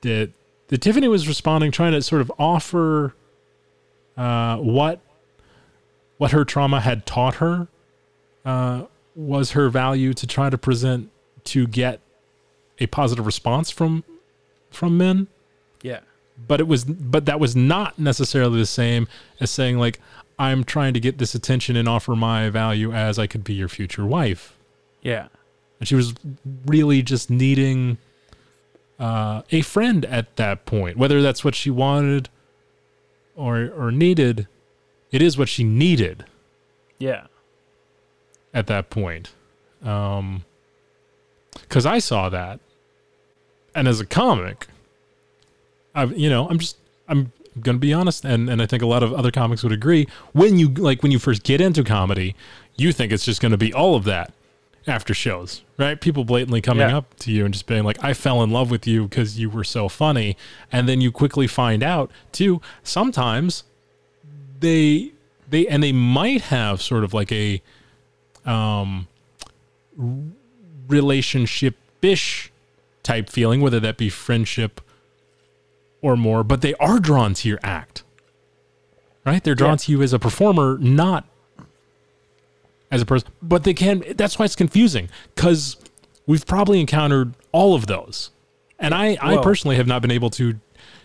[0.01, 0.31] that
[0.67, 3.13] that Tiffany was responding, trying to sort of offer
[4.17, 4.99] uh, what
[6.17, 7.67] what her trauma had taught her
[8.45, 8.83] uh,
[9.15, 11.09] was her value to try to present
[11.45, 11.99] to get
[12.79, 14.03] a positive response from
[14.71, 15.27] from men
[15.81, 15.99] Yeah.
[16.47, 19.07] but it was but that was not necessarily the same
[19.39, 19.99] as saying like
[20.37, 23.69] i'm trying to get this attention and offer my value as i could be your
[23.69, 24.57] future wife
[25.01, 25.27] Yeah.
[25.79, 26.13] and she was
[26.65, 27.97] really just needing
[28.99, 32.27] uh, a friend at that point whether that's what she wanted
[33.35, 34.47] or or needed
[35.11, 36.25] it is what she needed
[36.97, 37.27] Yeah.
[38.55, 39.29] At that point.
[39.83, 40.43] Um,
[41.69, 42.59] cause I saw that.
[43.75, 44.67] And as a comic,
[45.93, 46.77] I've, you know, I'm just,
[47.07, 48.23] I'm going to be honest.
[48.25, 51.11] And, and I think a lot of other comics would agree when you, like, when
[51.11, 52.35] you first get into comedy,
[52.77, 54.33] you think it's just going to be all of that
[54.87, 55.99] after shows, right?
[55.99, 56.97] People blatantly coming Yeah.
[56.97, 59.49] up to you and just being like, I fell in love with you because you
[59.49, 60.37] were so funny.
[60.71, 63.63] And then you quickly find out too, sometimes
[64.59, 65.11] they,
[65.49, 67.61] they, and they might have sort of like a,
[68.45, 69.07] um,
[70.87, 72.51] relationship ish
[73.03, 74.81] type feeling, whether that be friendship
[76.01, 78.03] or more, but they are drawn to your act.
[79.25, 79.43] Right?
[79.43, 79.77] They're drawn Yeah.
[79.77, 81.25] to you as a performer, not
[82.91, 83.29] as a person.
[83.41, 85.77] But they can, that's why it's confusing because
[86.27, 88.29] we've probably encountered all of those.
[88.77, 90.59] And I, I personally have not been able to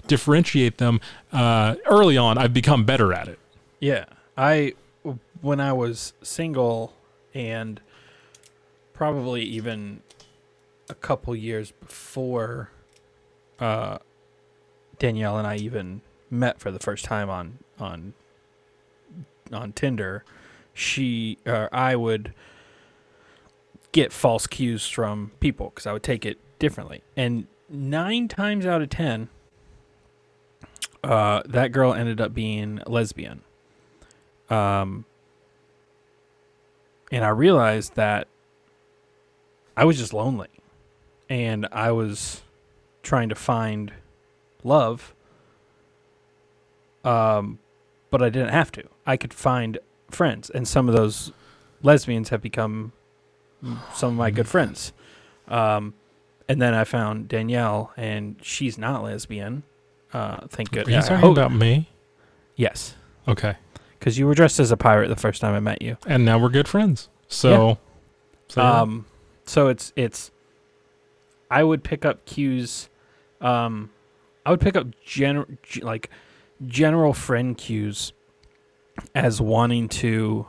[0.07, 1.01] differentiate them
[1.33, 2.37] uh, early on.
[2.37, 3.39] I've become better at it.
[3.79, 4.05] Yeah.
[4.37, 4.75] I
[5.41, 6.93] when I was single
[7.35, 7.81] and
[8.93, 10.03] probably even
[10.89, 12.71] a couple years before
[13.59, 13.99] uh
[14.99, 18.15] Danielle and I even met for the first time on on
[19.53, 20.25] on Tinder,
[20.73, 22.33] she or I would
[23.93, 27.03] get false cues from people because I would take it differently.
[27.17, 29.29] And nine times out of ten,
[31.03, 33.43] uh, that girl ended up being lesbian.
[34.49, 35.05] Um,
[37.11, 38.29] and I realized that
[39.77, 40.49] I was just lonely,
[41.29, 42.43] and I was
[43.03, 43.93] trying to find
[44.65, 45.15] love.
[47.05, 47.59] Um,
[48.11, 48.85] but I didn't have to.
[49.07, 49.79] I could find
[50.11, 51.33] friends, and some of those
[51.83, 52.93] lesbians have become
[53.95, 54.93] some of my good friends.
[55.49, 55.95] Um,
[56.49, 59.63] and then I found Danielle, and she's not lesbian.
[60.13, 61.09] Uh, thank Are goodness.
[61.09, 61.89] you I talking about me?
[62.57, 62.95] yes,
[63.29, 63.55] Okay.
[64.01, 65.99] Because you were dressed as a pirate the first time I met you.
[66.07, 67.11] And now we're good friends.
[67.29, 67.79] So,
[68.49, 68.81] so yeah.
[68.81, 69.07] Um,
[69.45, 70.33] so it's it's.
[71.51, 72.89] I would pick up cues.
[73.41, 73.91] Um,
[74.45, 75.47] I would pick up general
[75.83, 76.11] like
[76.67, 78.13] general friend cues
[79.15, 80.47] as wanting to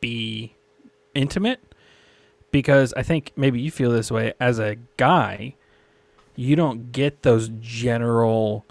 [0.00, 0.54] be
[1.14, 1.60] intimate
[2.50, 5.54] because I think maybe you feel this way as a guy.
[6.36, 8.64] You don't get those general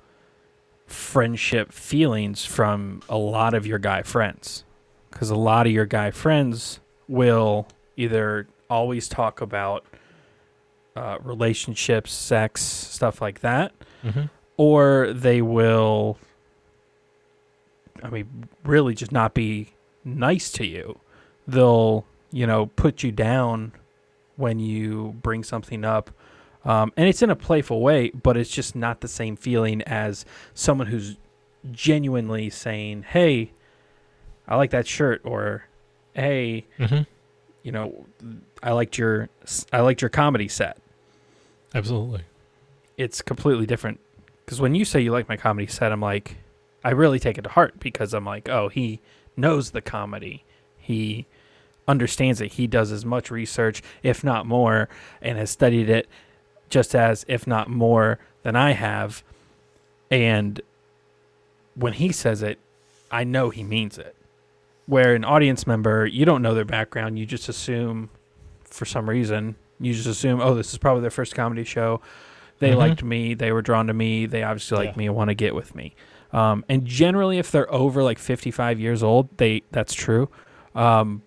[0.93, 4.63] friendship feelings from a lot of your guy friends
[5.11, 7.67] because a lot of your guy friends will
[7.97, 9.85] either always talk about
[10.95, 13.71] uh, relationships, sex, stuff like that,
[14.03, 14.29] Mhm.
[14.57, 16.17] or they will,
[18.03, 19.69] I mean, really just not be
[20.05, 20.99] nice to you.
[21.47, 23.71] They'll, you know, put you down
[24.35, 26.11] when you bring something up.
[26.65, 30.25] Um, and it's in a playful way, but it's just not the same feeling as
[30.53, 31.17] someone who's
[31.71, 33.51] genuinely saying, "Hey,
[34.47, 35.65] I like that shirt," or
[36.13, 37.05] "Hey, Mhm.
[37.63, 38.05] you know,
[38.61, 39.29] I liked your
[39.71, 40.77] I liked your comedy set."
[41.75, 42.21] absolutely.
[42.97, 43.99] It's completely different
[44.45, 46.37] because when you say you like my comedy set, I'm like,
[46.83, 48.99] I really take it to heart because I'm like, oh, he
[49.35, 50.43] knows the comedy,
[50.77, 51.25] he
[51.87, 54.87] understands it, he does as much research, if not more,
[55.21, 56.07] and has studied it
[56.73, 59.23] just as, if not more, than I have,
[60.11, 60.59] and
[61.75, 62.57] when he says it,
[63.11, 64.15] I know he means it.
[64.87, 68.09] Where an audience member, you don't know their background, you just assume,
[68.65, 72.01] for some reason, you just assume, oh, this is probably their first comedy show.
[72.59, 72.77] They Mhm.
[72.77, 74.97] liked me, they were drawn to me, they obviously like Yeah.
[74.97, 75.95] me and want to get with me.
[76.33, 80.29] Um, and generally, if they're over like 55 years old, they that's true.
[80.75, 81.21] Um,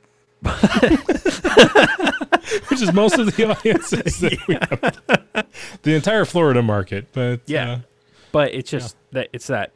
[2.69, 5.47] which is most of the audiences that we have.
[5.83, 7.71] The entire Florida market, but Yeah.
[7.71, 7.79] uh,
[8.33, 9.73] but it's just that it's that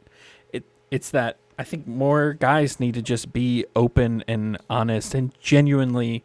[0.53, 5.33] it it's that I think more guys need to just be open and honest and
[5.39, 6.23] genuinely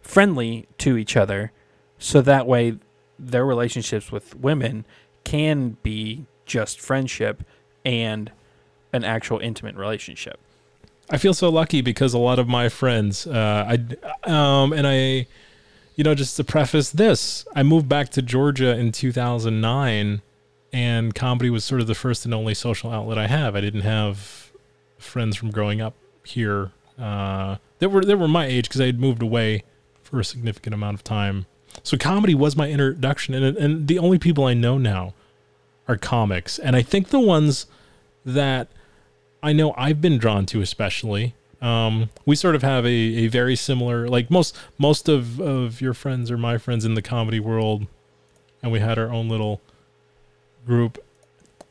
[0.00, 1.52] friendly to each other
[1.98, 2.78] so that way
[3.18, 4.84] their relationships with women
[5.24, 7.42] can be just friendship
[7.84, 8.30] and
[8.92, 10.38] an actual intimate relationship.
[11.10, 15.26] I feel so lucky because a lot of my friends, uh, I, um, and I,
[15.96, 20.20] you know, just to preface this, I moved back to Georgia in 2009,
[20.72, 23.56] and comedy was sort of the first and only social outlet I have.
[23.56, 24.52] I didn't have
[24.98, 25.94] friends from growing up
[26.24, 29.64] here uh, that were that were my age because I had moved away
[30.02, 31.46] for a significant amount of time.
[31.82, 35.14] So comedy was my introduction, and and the only people I know now
[35.86, 37.66] are comics, and I think the ones
[38.26, 38.68] that
[39.42, 41.34] I know I've been drawn to especially.
[41.60, 45.94] Um, we sort of have a, a very similar like most most of, of your
[45.94, 47.86] friends or my friends in the comedy world,
[48.62, 49.60] and we had our own little
[50.66, 50.98] group.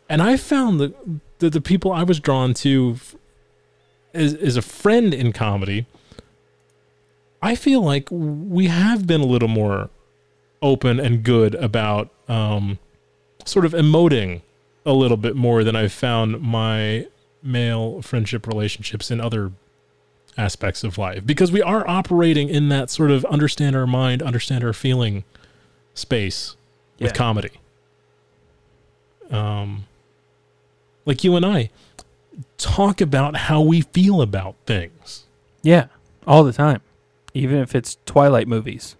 [0.09, 0.93] And I found that
[1.39, 2.97] the, the people I was drawn to
[4.13, 5.85] as, as a friend in comedy,
[7.41, 9.89] I feel like we have been a little more
[10.61, 12.79] open and good about um,
[13.45, 14.41] sort of emoting
[14.85, 17.07] a little bit more than I've found my
[17.43, 19.51] male friendship relationships and other
[20.37, 24.63] aspects of life because we are operating in that sort of understand our mind, understand
[24.63, 25.23] our feeling
[25.93, 26.55] space
[26.99, 27.51] with comedy.
[29.29, 29.85] Um,
[31.05, 31.69] like you and I
[32.57, 35.25] talk about how we feel about things
[35.63, 35.87] Yeah,
[36.25, 36.81] all the time.
[37.33, 38.95] Even if it's Twilight movies.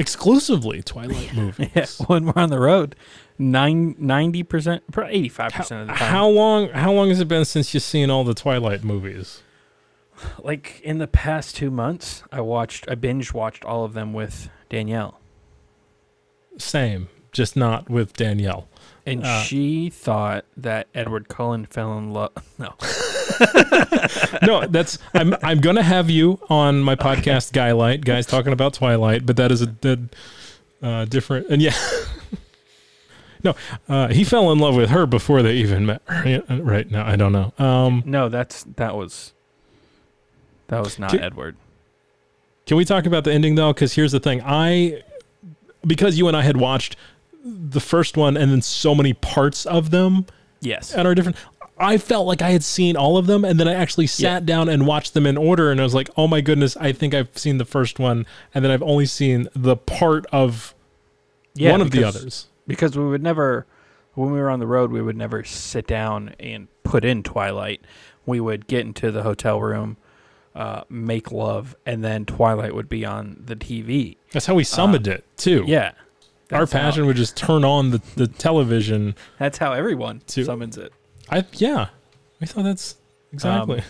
[0.00, 1.70] Exclusively Twilight movies.
[1.76, 2.96] Yeah, when we're on the road,
[3.38, 5.96] nine, 90%, probably 85% of the time.
[5.96, 6.68] How long?
[6.70, 9.42] How long has it been since you've seen all the Twilight movies?
[10.42, 14.50] like in the past two months, I watched, I binge watched all of them with
[14.68, 15.18] Danielle.
[16.58, 18.68] Same, just not with Danielle.
[19.06, 22.32] And Uh, she thought that Edward Cullen fell in love.
[22.58, 22.74] No.
[24.42, 29.26] no, that's I'm I'm gonna have you on my podcast, Guylight, guys talking about Twilight,
[29.26, 30.08] but that is a that,
[30.82, 31.74] uh, different and yeah.
[33.44, 33.54] no,
[33.88, 36.02] uh, he fell in love with her before they even met.
[36.08, 37.52] Right, right now, I don't know.
[37.58, 39.32] Um, No, that's, that was,
[40.68, 41.56] that was not Can- Edward.
[42.66, 43.72] can we talk about the ending though?
[43.72, 45.02] Because here's the thing, I
[45.86, 46.96] because you and I had watched
[47.42, 50.26] the first one and then so many parts of them
[50.60, 50.92] Yes.
[50.92, 51.36] and are different.
[51.80, 54.68] I felt like I had seen all of them, and then I actually sat down
[54.68, 57.36] and watched them in order, and I was like, "Oh my goodness, I think I've
[57.36, 60.74] seen the first one, and then I've only seen the part of
[61.54, 63.66] Yeah, one of the others." because we would never
[64.14, 67.80] when we were on the road we would never sit down and put in twilight
[68.26, 69.96] we would get into the hotel room
[70.54, 75.06] uh, make love and then twilight would be on the tv That's how we summoned
[75.08, 75.62] it too.
[75.64, 75.92] Uh, yeah
[76.52, 79.14] our that's how- passion would just turn on the, the television.
[79.38, 80.92] that's how everyone To- summons it
[81.30, 81.88] I yeah,
[82.42, 82.96] I thought that's
[83.32, 83.78] exactly.
[83.78, 83.84] Um,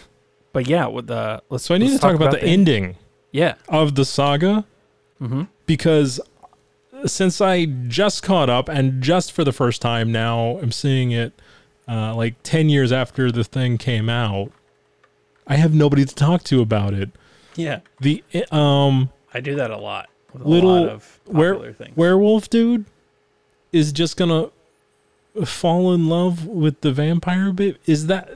[0.53, 2.69] but yeah with the let's so I need to let's talk, about, the end.
[2.69, 2.97] ending
[3.33, 4.65] yeah of the saga
[5.21, 5.45] mm-hmm.
[5.67, 6.21] because
[7.07, 11.33] since I just caught up and just for the first time now I'm seeing it
[11.89, 14.53] uh, like 10 years after the thing came out,
[15.47, 17.11] I have nobody to talk to about it.
[17.57, 18.23] yeah The
[18.53, 22.51] um i do that a lot with a Little- lot of where- popular things werewolf
[22.51, 22.85] dude
[23.73, 24.51] is just gonna
[25.45, 27.79] fall in love with the vampire bit.
[27.87, 28.29] Is that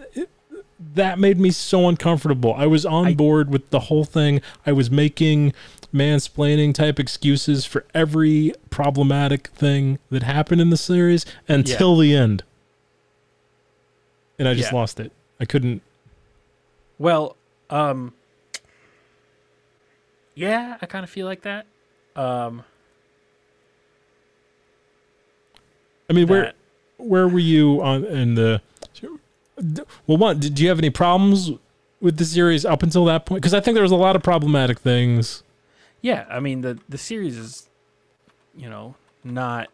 [0.95, 2.55] that made me so uncomfortable.
[2.57, 4.41] I was on I- board with the whole thing.
[4.67, 5.53] I was making
[5.93, 12.43] mansplaining type excuses for every problematic thing that happened in the series until the end.
[14.39, 14.79] And I just Yeah.
[14.79, 15.13] lost it.
[15.41, 15.83] I couldn't
[16.99, 17.37] well
[17.71, 18.13] um
[20.37, 21.67] yeah i kind of feel like that
[22.15, 22.63] um
[26.09, 26.55] I mean, that-
[27.05, 28.61] where were you on in the
[30.07, 31.53] well one did you have any problems
[32.01, 33.41] with the series up until that point?
[33.41, 35.43] Because i think there was a lot of problematic things.
[36.01, 37.69] Yeah, I mean the the series is,
[38.57, 39.71] you know, not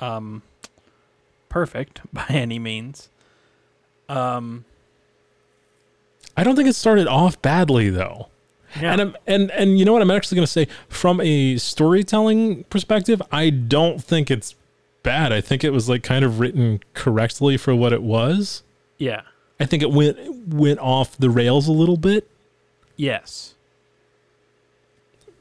[0.00, 0.42] um
[1.48, 3.08] perfect by any means.
[4.08, 4.64] Um,
[6.36, 8.28] i don't think it started off badly though.
[8.80, 10.02] Yeah, and I'm, and and you know what?
[10.02, 14.54] I'm actually going to say from a storytelling perspective i don't think it's
[15.04, 18.64] bad i think it was like kind of written correctly for what it was
[18.98, 19.22] yeah,
[19.60, 22.28] i think it went went off the rails a little bit
[22.96, 23.54] yes,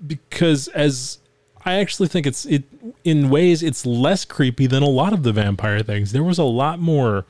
[0.06, 1.20] because as
[1.66, 2.64] I actually think it's it
[3.04, 6.12] in ways it's less creepy than a lot of the vampire things.
[6.12, 7.26] There was a lot more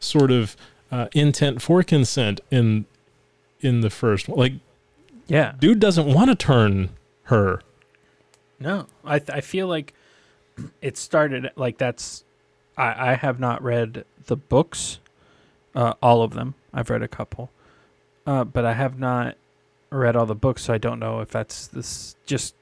[0.00, 0.56] sort of
[0.92, 2.84] uh, intent for consent in
[3.60, 4.38] in the first one.
[4.38, 4.52] Like
[5.26, 5.54] Yeah.
[5.58, 6.90] Dude doesn't want to turn
[7.24, 7.62] her.
[8.60, 9.94] No, I th- I feel like
[10.82, 12.24] it started like that's.
[12.76, 15.00] I I have not read the books,
[15.74, 16.54] uh, all of them.
[16.72, 17.50] I've read a couple,
[18.26, 19.36] uh, but I have not
[19.90, 22.54] read all the books, so I don't know if that's this just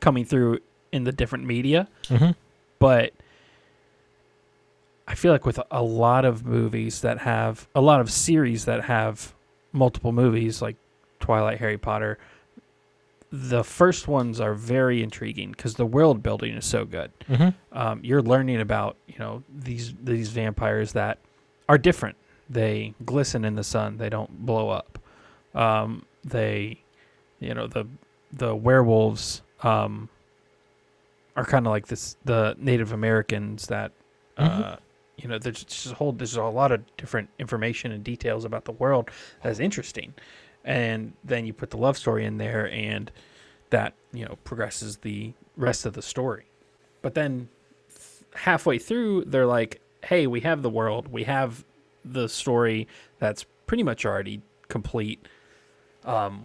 [0.00, 0.60] coming through
[0.92, 1.88] in the different media.
[2.04, 2.30] Mm-hmm.
[2.78, 3.12] But
[5.06, 8.84] I feel like with a lot of movies that have a lot of series that
[8.84, 9.34] have
[9.72, 10.76] multiple movies, like
[11.18, 12.18] Twilight, Harry Potter,
[13.30, 17.12] the first ones are very intriguing because the world building is so good.
[17.28, 17.78] Mm-hmm.
[17.78, 21.18] Um, you're learning about you know these these vampires that
[21.68, 22.16] are different.
[22.48, 23.98] They glisten in the sun.
[23.98, 24.98] They don't blow up.
[25.54, 26.80] Um, they,
[27.40, 27.86] you know, the
[28.32, 30.08] the werewolves um,
[31.36, 33.92] are kind of like this the Native Americans that
[34.38, 34.76] uh,
[35.16, 38.64] you know there's just a whole there's a lot of different information and details about
[38.64, 39.10] the world
[39.42, 40.14] that's interesting,
[40.68, 43.10] and then you put the love story in there and
[43.70, 46.44] that you know progresses the rest of the story,
[47.02, 47.48] but then
[48.34, 51.64] halfway through they're like hey we have the world we have
[52.04, 52.86] the story
[53.18, 55.18] that's pretty much already complete
[56.04, 56.44] um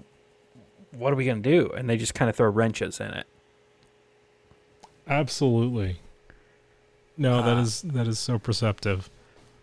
[0.98, 3.28] what are we going to do and they just kind of throw wrenches in it
[5.08, 6.00] Absolutely.
[7.18, 7.62] No, that Ah.
[7.62, 9.10] is that is so perceptive.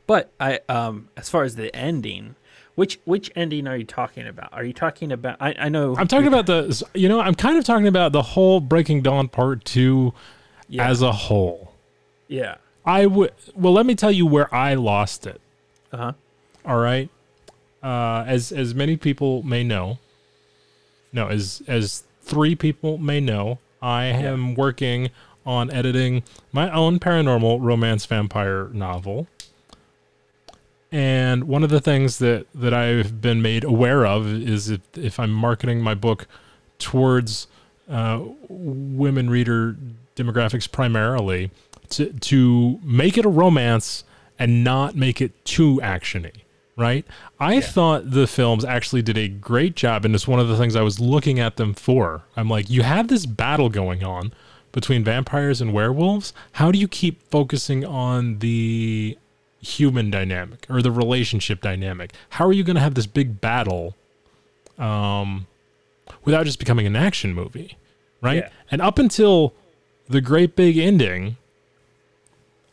[0.06, 2.36] but i um as far as the ending
[2.74, 6.08] which which ending are you talking about are you talking about i, I know I'm
[6.08, 6.82] talking about the.
[6.94, 10.14] You know, I'm kind of talking about the whole Breaking Dawn Part Two
[10.68, 11.74] yeah, as a whole.
[12.28, 13.32] yeah I would.
[13.54, 15.40] Well, let me tell you where I lost it.
[15.92, 16.12] uh-huh
[16.64, 17.10] All right.
[17.82, 19.98] Uh, as as many people may know,
[21.12, 25.10] no, as as three people may know, I am working
[25.46, 29.26] on editing my own paranormal romance vampire novel.
[30.92, 35.20] And one of the things that that I've been made aware of is if if
[35.20, 36.26] I'm marketing my book
[36.78, 37.46] towards
[37.88, 39.76] uh, women reader
[40.16, 41.50] demographics primarily,
[41.90, 44.04] to to make it a romance
[44.38, 46.42] and not make it too actiony,
[46.76, 47.06] right?
[47.38, 50.74] I thought the films actually did a great job, and it's one of the things
[50.74, 52.22] I was looking at them for.
[52.36, 54.32] I'm like, you have this battle going on
[54.72, 56.32] between vampires and werewolves.
[56.52, 59.18] How do you keep focusing on the
[59.60, 62.12] human dynamic or the relationship dynamic?
[62.30, 63.94] How are you going to have this big battle
[64.78, 65.46] um,
[66.24, 67.76] without just becoming an action movie,
[68.20, 68.44] right?
[68.44, 68.48] Yeah.
[68.70, 69.54] And up until
[70.08, 71.36] the great big ending,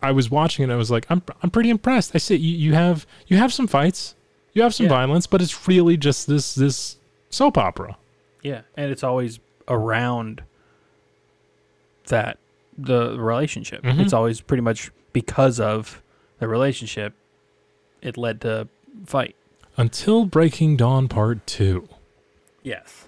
[0.01, 0.65] I was watching it.
[0.65, 2.11] and I was like, I'm I'm pretty impressed.
[2.15, 4.15] I see you, you have you have some fights,
[4.53, 4.91] you have some Yeah.
[4.91, 6.97] violence, but it's really just this this
[7.29, 7.97] soap opera.
[8.43, 10.43] Yeah, and it's always around
[12.07, 12.37] that
[12.77, 13.83] the relationship.
[13.83, 13.99] Mhm.
[13.99, 16.01] It's always pretty much because of
[16.39, 17.13] the relationship
[18.01, 18.67] it led to
[19.05, 19.35] fight.
[19.75, 21.87] Until Breaking Dawn Part Two,
[22.63, 23.07] Yes.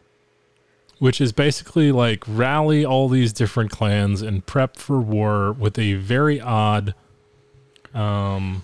[1.00, 5.94] which is basically like rally all these different clans and prep for war with a
[5.96, 6.94] very odd,
[7.94, 8.64] um,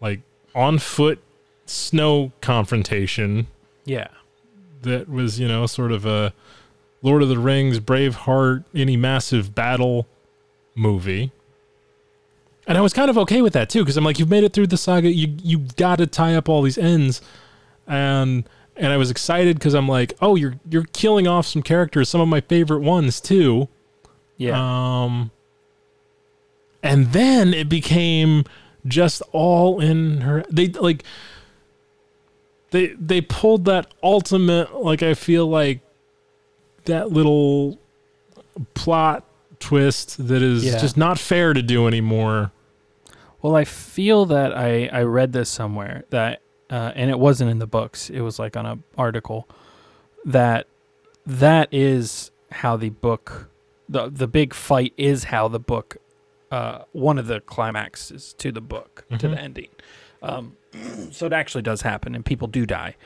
[0.00, 0.20] like
[0.54, 1.20] on foot
[1.66, 3.46] snow confrontation
[3.84, 4.08] Yeah.
[4.82, 6.32] that was, you know, sort of a
[7.02, 10.06] Lord of the Rings, Braveheart, any massive battle
[10.74, 11.30] movie.
[12.66, 14.52] And I was kind of okay with that too, because I'm like, you've made it
[14.52, 15.08] through the saga.
[15.08, 17.20] You you got to tie up all these ends,
[17.86, 22.08] and and I was excited because I'm like, oh, you're you're killing off some characters,
[22.08, 23.68] some of my favorite ones too.
[24.36, 24.56] Yeah.
[25.04, 25.30] Um,
[26.82, 28.44] and then it became
[28.86, 30.42] just all in her.
[30.50, 31.04] They like
[32.72, 35.80] they they pulled that ultimate like I feel like
[36.86, 37.78] that little
[38.74, 39.24] plot
[39.60, 40.78] twist that is Yeah.
[40.78, 42.52] just not fair to do anymore.
[43.46, 46.40] Well, I feel that I I read this somewhere that
[46.70, 48.10] uh, and it wasn't in the books.
[48.10, 49.48] It was like on an article
[50.24, 50.66] that
[51.24, 53.48] that is how the book
[53.88, 55.96] the the big fight is how the book
[56.50, 59.30] uh, one of the climaxes to the book to Mhm.
[59.34, 59.68] the ending.
[60.22, 60.56] Um,
[61.12, 62.96] so it actually does happen, and people do die.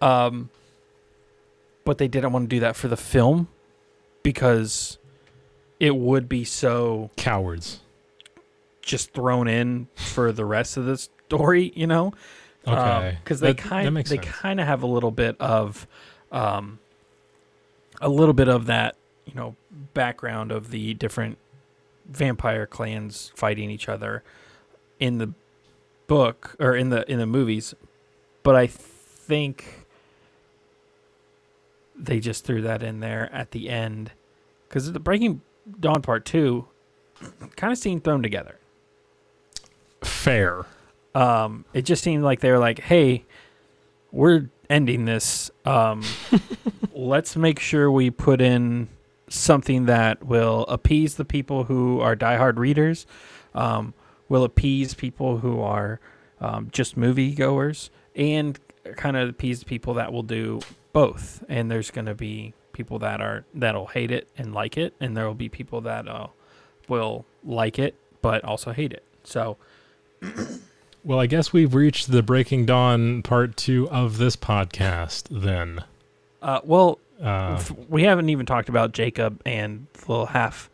[0.00, 0.50] Um,
[1.84, 3.48] but they didn't want to do that for the film
[4.22, 4.98] because
[5.78, 7.80] it would be so Cowards.
[8.86, 12.12] Just thrown in for the rest of the story, you know?
[12.66, 13.18] Okay.
[13.22, 15.86] Because they That- that kind they kind of have a little bit of,
[16.32, 16.78] um,
[18.00, 18.96] a little bit of that,
[19.26, 19.56] you know,
[19.92, 21.38] background of the different
[22.06, 24.22] vampire clans fighting each other
[25.00, 25.32] in the
[26.06, 27.74] book or in the in the movies,
[28.44, 29.86] but I think
[31.96, 34.12] they just threw that in there at the end
[34.68, 35.40] because the Breaking
[35.80, 36.68] Dawn Part Two
[37.56, 38.58] kind of seemed thrown together.
[40.26, 40.66] Fair.
[41.14, 43.26] Um, it just seemed like they were like, "Hey,
[44.10, 46.02] we're ending this, um,
[46.92, 48.88] let's make sure we put in
[49.28, 53.06] something that will appease the people who are diehard readers,
[53.54, 53.94] um,
[54.28, 56.00] will appease people who are
[56.40, 58.58] um, just movie goers, and
[58.96, 60.58] kind of appease people that will do
[60.92, 61.44] both.
[61.48, 65.16] And there's going to be people that are that'll hate it and like it, and
[65.16, 66.26] there will be people that uh,
[66.88, 69.04] will like it but also hate it.
[69.22, 69.56] So
[71.04, 75.84] Well, I guess we've reached the Breaking Dawn part two of this podcast then.
[76.42, 80.68] Uh, well, Uh, f- we haven't even talked about Jacob and the little half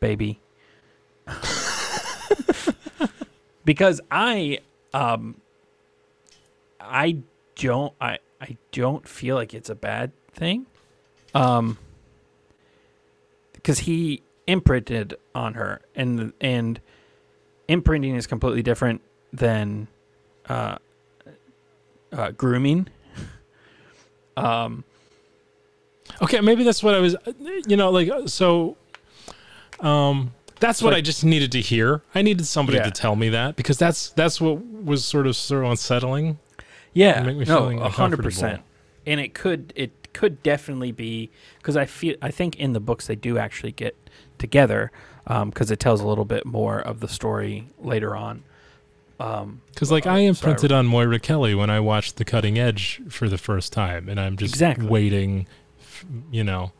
[0.00, 0.38] baby.
[3.64, 4.60] because I
[4.94, 5.36] um
[6.80, 7.18] I
[7.56, 10.66] don't I I don't feel like it's a bad thing.
[11.34, 11.78] Um
[13.52, 16.80] because he imprinted on her and and
[17.70, 19.00] imprinting is completely different
[19.32, 19.86] than
[20.48, 20.76] uh,
[22.12, 22.88] uh grooming.
[24.36, 24.84] Um
[26.22, 27.16] okay, maybe that's what I was,
[27.66, 28.76] you know, like, uh, so,
[29.80, 32.02] um, that's what Like- I just needed to hear.
[32.14, 32.84] I needed somebody Yeah.
[32.84, 36.38] to tell me that because that's that's what was sort of so unsettling.
[36.92, 38.62] Yeah, make me no, a hundred percent.
[39.06, 43.06] And it could it could definitely be because I feel I think in the books
[43.06, 43.96] they do actually get
[44.38, 44.90] together
[45.26, 48.42] because it tells a little bit more of the story later on.
[49.20, 50.78] Um, Because like Uh, I imprinted sorry.
[50.78, 54.36] on Moira Kelly when I watched The Cutting Edge for the first time, and I'm
[54.36, 54.86] just Exactly.
[54.86, 55.46] waiting,
[55.80, 56.72] f- you know,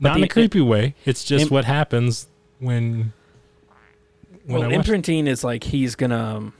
[0.00, 0.94] But not in a creepy way.
[1.04, 2.26] It's just Im- what happens
[2.58, 3.12] when.
[4.46, 6.52] when well, imprinting is like he's gonna um,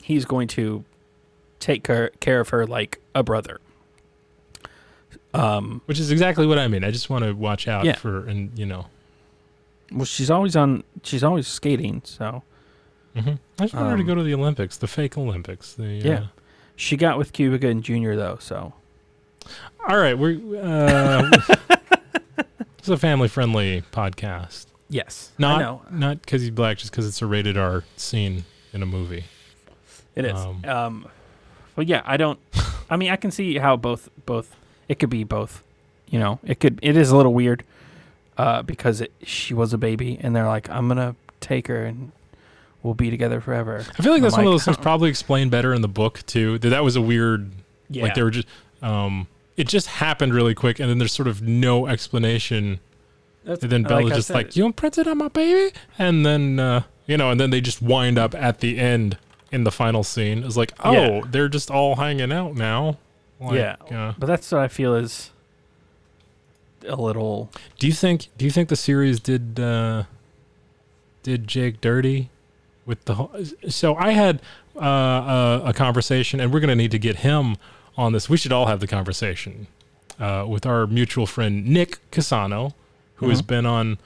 [0.00, 0.84] he's going to
[1.58, 3.60] take care, care of her like a brother.
[5.34, 6.84] Um, which is exactly what I mean.
[6.84, 7.96] I just want to watch out Yeah.
[7.96, 8.86] for, and you know,
[9.94, 10.84] well, she's always on.
[11.02, 12.42] She's always skating, so
[13.16, 15.74] hmm I just want her to Um, go to the Olympics, the fake Olympics.
[15.74, 16.26] The, uh, Yeah.
[16.76, 18.38] she got with Cuba Gooding Junior though.
[18.40, 18.72] So
[19.88, 20.38] All right, we're.
[20.62, 21.30] Uh,
[22.78, 24.66] it's a family-friendly podcast.
[24.88, 28.86] yes, Not not because he's black, just because it's a rated R scene in a
[28.86, 29.24] movie.
[30.14, 30.34] It is.
[30.38, 31.08] Um, Um,
[31.74, 32.38] but yeah, I don't.
[32.90, 34.54] I mean, I can see how both both
[34.88, 35.62] it could be both.
[36.08, 36.78] You know, it could.
[36.82, 37.64] It is a little weird,
[38.38, 42.12] uh, because it, she was a baby, and they're like, "I'm gonna take her, and
[42.82, 45.50] we'll be together forever." I feel like I'm that's one of those things probably explained
[45.50, 46.58] better in the book too.
[46.58, 47.50] That that was a weird
[47.90, 48.04] Yeah.
[48.04, 48.48] like they were just
[48.82, 49.26] um
[49.56, 52.80] it just happened really quick and then there's sort of no explanation
[53.44, 56.58] That's, and then Bella's like just said, like you imprinted on my baby and then
[56.58, 59.18] uh you know and then they just wind up at the end
[59.52, 61.20] in the final scene it's like oh Yeah.
[61.30, 62.96] they're just all hanging out now
[63.40, 63.76] Like, Yeah.
[63.90, 65.30] uh, But that's what I feel is
[66.88, 67.50] a little.
[67.78, 70.04] do you think do you think the series did uh
[71.22, 72.30] did Jake dirty
[72.86, 73.30] with the whole
[73.68, 74.40] so I had
[74.80, 77.56] uh, a, a conversation and we're gonna need to get him
[77.96, 79.66] on this we should all have the conversation
[80.18, 82.72] uh, with our mutual friend Nick Casano
[83.16, 83.46] who has Mhm.
[83.46, 83.98] been on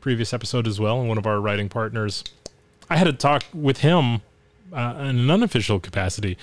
[0.00, 2.22] previous episode as well and one of our writing partners
[2.90, 4.20] I had a talk with him
[4.72, 6.36] uh, in an unofficial capacity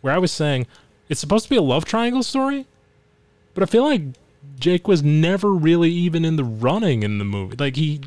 [0.00, 0.66] where I was saying
[1.08, 2.66] it's supposed to be a love triangle story
[3.54, 4.02] but I feel like
[4.58, 8.00] Jake was never really even in the running in the movie like he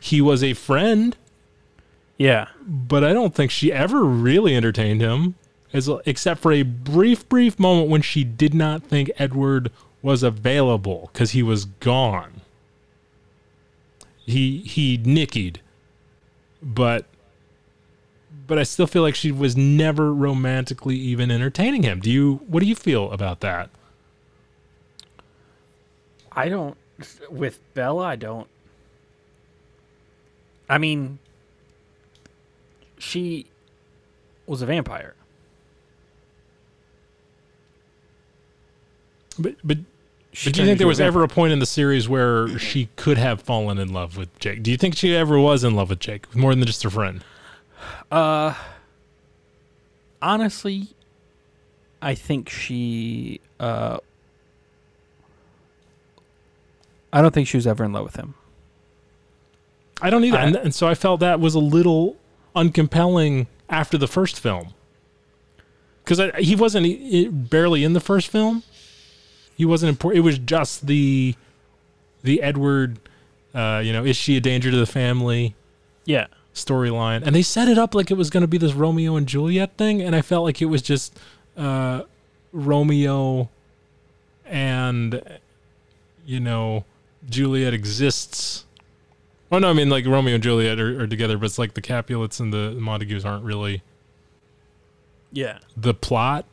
[0.00, 1.16] he was a friend
[2.18, 2.48] Yeah.
[2.66, 5.34] but I don't think she ever really entertained him,
[5.72, 9.70] as except for a brief, brief moment when she did not think Edward
[10.02, 12.42] was available because he was gone.
[14.26, 15.56] He he nickied,
[16.62, 17.06] but
[18.46, 22.00] but I still feel like she was never romantically even entertaining him.
[22.00, 22.40] Do you?
[22.46, 23.70] What do you feel about that?
[26.34, 26.76] I don't.
[27.30, 28.48] With Bella, I don't.
[30.68, 31.18] I mean,
[32.98, 33.46] she
[34.46, 35.14] was a vampire.
[39.38, 39.78] But but
[40.32, 42.88] She But do you think there was ever a point in the series where she
[42.96, 44.62] could have fallen in love with Jake?
[44.62, 47.24] Do you think she ever was in love with Jake more than just a friend?
[48.10, 48.54] Uh,
[50.20, 50.88] honestly,
[52.02, 53.40] I think she.
[53.60, 53.98] Uh,
[57.14, 58.34] I don't think she was ever in love with him.
[60.02, 62.16] I don't either, I- and, and so I felt that was a little
[62.56, 64.74] uncompelling after the first film
[66.04, 68.62] because he wasn't i- barely in the first film.
[69.56, 70.18] He wasn't important.
[70.18, 71.34] It was just the
[72.22, 72.98] the Edward.
[73.54, 75.54] Uh, you know, is she a danger to the family?
[76.06, 76.26] Yeah.
[76.54, 79.26] storyline, and they set it up like it was going to be this Romeo and
[79.28, 81.16] Juliet thing, and I felt like it was just
[81.56, 82.02] uh,
[82.52, 83.48] Romeo
[84.44, 85.22] and
[86.26, 86.84] you know
[87.28, 88.64] Juliet exists.
[89.52, 91.80] Oh no, I mean like Romeo and Juliet are, are together, but it's like the
[91.82, 93.82] Capulets and the Montagues aren't really
[95.32, 95.58] Yeah.
[95.76, 96.44] the plot.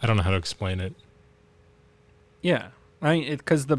[0.00, 0.94] I don't know how to explain it.
[2.42, 2.68] Yeah,
[3.02, 3.78] I mean, because the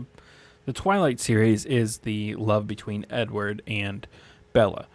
[0.65, 4.05] the Twilight series is the love between Edward and
[4.51, 4.87] Bella.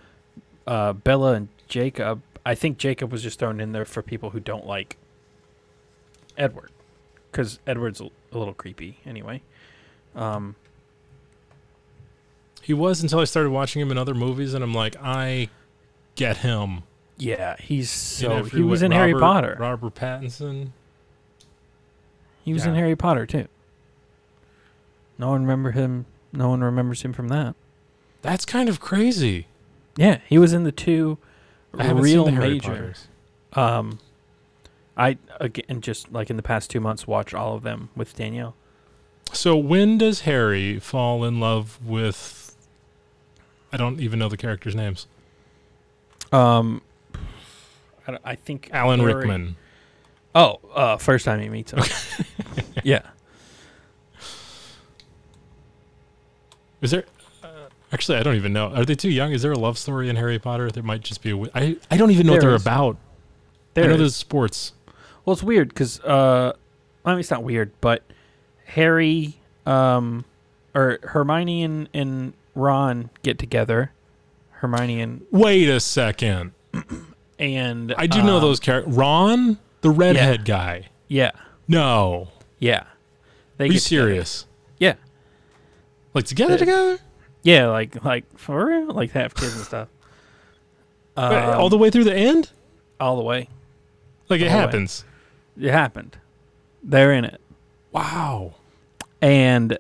[0.67, 2.21] Uh, Bella and Jacob.
[2.45, 4.97] I think Jacob was just thrown in there for people who don't like
[6.37, 6.71] Edward,
[7.31, 9.41] because Edward's a, a little creepy anyway.
[10.15, 10.57] Um,
[12.63, 15.49] He was until I started watching him in other movies, and I'm like, I
[16.15, 16.85] get him.
[17.19, 19.57] yeah, he's so he was in Harry Potter.
[19.61, 20.71] Robert Pattinson.
[22.45, 23.47] He was in Harry Potter too.
[25.19, 26.07] No one remember him.
[26.33, 27.55] No one remembers him from that.
[28.23, 29.47] That's kind of crazy.
[29.97, 31.19] Yeah, he was in the two
[31.73, 32.95] real the Harry major.
[33.53, 33.99] Um,
[34.97, 38.55] I again just like in the past two months watched all of them with Danielle.
[39.33, 42.42] So when does Harry fall in love with?
[43.73, 45.07] I don't even know the characters' names.
[46.31, 46.83] Um,
[48.07, 49.57] I, I think Alan Harry- Rickman.
[50.35, 51.83] Oh, uh, first time he meets him.
[52.85, 53.03] yeah,
[56.81, 57.05] Is there?
[57.43, 57.47] Uh,
[57.93, 58.69] actually, I don't even know.
[58.69, 59.33] Are they too young?
[59.33, 60.71] Is there a love story in Harry Potter?
[60.71, 61.35] There might just be a.
[61.35, 62.63] wi- I I don't even know what There they're is.
[62.63, 62.97] about.
[63.75, 63.85] there.
[63.85, 63.99] I know is.
[64.01, 64.73] there's sports.
[65.25, 66.55] Well, it's weird because uh,
[67.05, 68.03] I mean it's not weird, but
[68.65, 69.35] Harry,
[69.67, 70.25] um,
[70.75, 73.93] or Hermione and, and Ron get together.
[74.51, 76.53] Hermione and Wait a second.
[77.39, 78.95] and I do know um, those characters.
[78.95, 80.89] Ron, the redhead guy.
[81.09, 81.33] Yeah,
[81.69, 82.85] No, yeah.
[83.57, 84.03] They are you get together.
[84.07, 84.47] serious?
[84.79, 84.95] Yeah,
[86.15, 86.99] Like together, together,
[87.43, 87.67] yeah.
[87.69, 89.89] Like like for real, like have kids and stuff.
[91.17, 92.51] Wait, Um, all the way through the end.
[93.01, 93.49] all the way.
[94.29, 94.51] Like it way.
[94.51, 95.05] happens.
[95.61, 96.17] It happened.
[96.83, 97.41] They're in it.
[97.93, 98.55] Wow.
[99.21, 99.77] And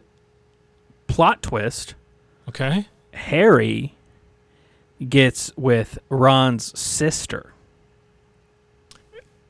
[1.06, 1.94] plot twist,
[2.48, 2.86] Okay.
[3.14, 3.94] Harry
[5.08, 7.52] gets with Ron's sister.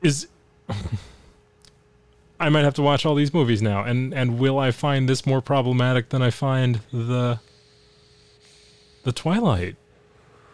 [0.01, 0.27] Is
[2.39, 5.25] I might have to watch all these movies now, and and will I find this
[5.25, 7.39] more problematic than I find the
[9.03, 9.75] the Twilight?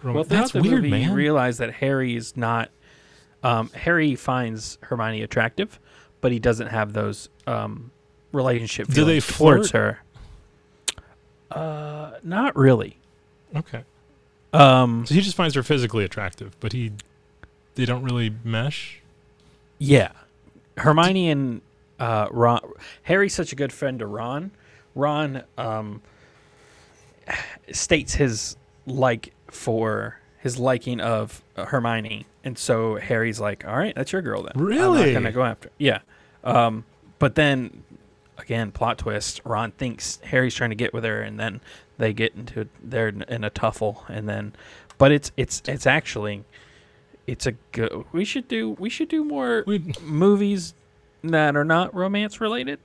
[0.04, 1.10] rom- Well, that's the weird, movie, man.
[1.10, 2.70] you realize that Harry is not.
[3.42, 5.80] Um, Harry finds Hermione attractive,
[6.22, 7.90] but he doesn't have those um,
[8.34, 9.70] relationship Do they flirt?
[9.72, 10.00] her.
[11.52, 12.98] Uh, not really.
[13.56, 13.84] okay,
[14.54, 16.92] Um, so he just finds her physically attractive, but he
[17.76, 19.02] they don't really mesh.
[19.80, 20.12] Yeah,
[20.78, 21.62] Hermione and
[22.00, 22.60] uh, Ron.
[23.04, 24.52] Harry's such a good friend to Ron.
[24.96, 26.02] Ron um,
[27.72, 28.56] states his
[28.86, 34.44] like for his liking of Hermione, and so Harry's like, "All right, that's your girl
[34.44, 35.02] then." Really?
[35.02, 35.70] I'm not gonna go after.
[35.78, 36.00] Yeah,
[36.44, 36.86] um,
[37.20, 37.84] but then
[38.40, 39.42] again, plot twist.
[39.44, 41.62] Ron thinks Harry's trying to get with her, and then
[41.98, 44.54] they get into they're in a tuffle, and then,
[44.98, 46.44] but it's it's it's actually.
[47.28, 48.06] It's a good.
[48.12, 48.72] We should do.
[48.80, 50.74] We should do more We movies
[51.24, 52.80] that are not romance related,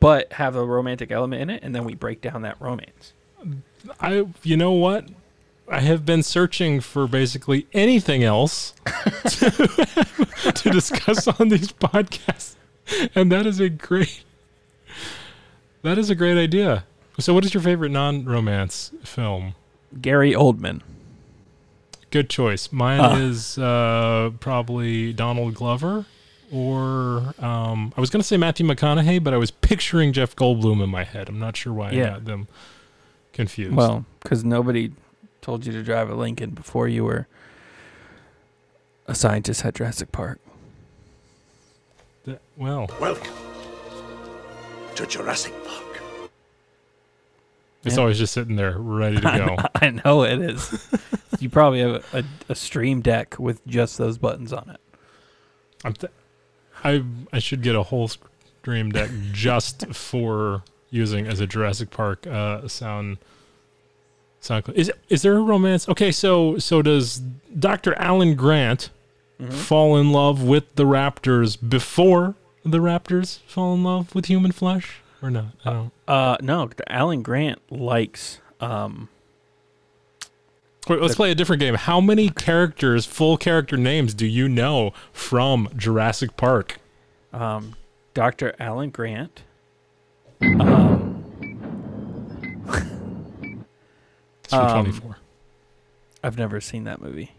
[0.00, 3.12] but have a romantic element in it, and then we break down that romance.
[4.00, 5.08] I you know what?
[5.70, 8.72] I have been searching for basically anything else
[9.26, 12.54] to, to discuss on these podcasts.
[13.14, 14.24] And that is a great
[15.82, 16.84] That is a great idea.
[17.18, 19.54] So what is your favorite non-romance film?
[20.00, 20.82] Gary Oldman.
[22.10, 22.72] Good choice.
[22.72, 23.16] Mine Ah.
[23.16, 26.06] is uh, probably Donald Glover
[26.50, 30.82] or um, I was going to say Matthew McConaughey, but I was picturing Jeff Goldblum
[30.82, 31.28] in my head.
[31.28, 32.08] I'm not sure why I Yeah.
[32.10, 32.48] got them
[33.32, 33.74] confused.
[33.76, 34.92] Well, because nobody
[35.42, 37.26] told you to drive a Lincoln before you were
[39.06, 40.38] a scientist at Jurassic Park.
[42.24, 43.32] That- well, Welcome
[44.98, 46.00] to Jurassic Park.
[47.84, 48.00] It's Yeah.
[48.02, 49.22] always just sitting there ready to
[49.56, 49.56] go.
[49.76, 50.88] I know it is.
[51.40, 54.80] you probably have a, a, a stream deck with just those buttons on it.
[55.84, 56.12] I'm th-
[56.84, 62.26] I I should get a whole stream deck just for using as a Jurassic Park
[62.26, 63.18] uh, sound.
[64.40, 64.66] Sound.
[64.66, 65.88] cl- Is is there a romance?
[65.88, 67.18] Okay, so so does
[67.58, 67.94] Dr.
[67.94, 68.90] Alan Grant
[69.40, 69.52] Mm-hmm.
[69.52, 72.34] fall in love with the Raptors before
[72.70, 75.46] the Raptors fall in love with human flesh or not?
[75.64, 75.92] I don't.
[76.06, 78.40] Uh, no, Alan Grant likes.
[78.60, 79.08] Um,
[80.88, 81.74] Wait, let's play a different game.
[81.74, 86.78] How many characters, full character names, do you know from Jurassic Park?
[87.32, 87.74] um,
[88.14, 88.54] Dr.
[88.58, 89.42] Alan Grant.
[90.42, 91.24] Um,
[94.44, 95.18] It's for Um, 24.
[96.24, 97.32] I've never seen that movie.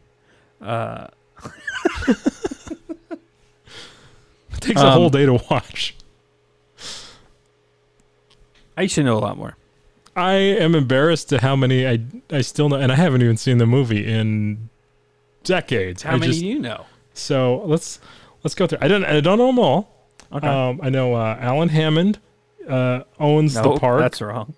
[0.61, 1.07] Uh,
[4.59, 5.95] It takes a whole um, day to watch.
[8.77, 9.55] I should know a lot more.
[10.15, 11.99] I am embarrassed to how many I
[12.29, 14.69] I still know, and I haven't even seen the movie in
[15.43, 16.03] decades.
[16.03, 16.85] How I many just, do you know?
[17.13, 17.99] So let's
[18.43, 18.79] Let's go through.
[18.81, 19.03] I don't.
[19.03, 19.93] I don't know them all.
[20.31, 20.47] Okay.
[20.47, 22.19] Um, I know uh, Alan Hammond
[22.67, 23.99] uh, owns no, the park.
[23.99, 24.53] that's wrong.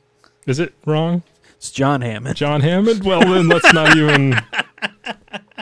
[0.45, 1.23] Is it wrong?
[1.55, 2.35] It's John Hammond.
[2.35, 3.03] John Hammond?
[3.03, 4.35] Well, then let's not even.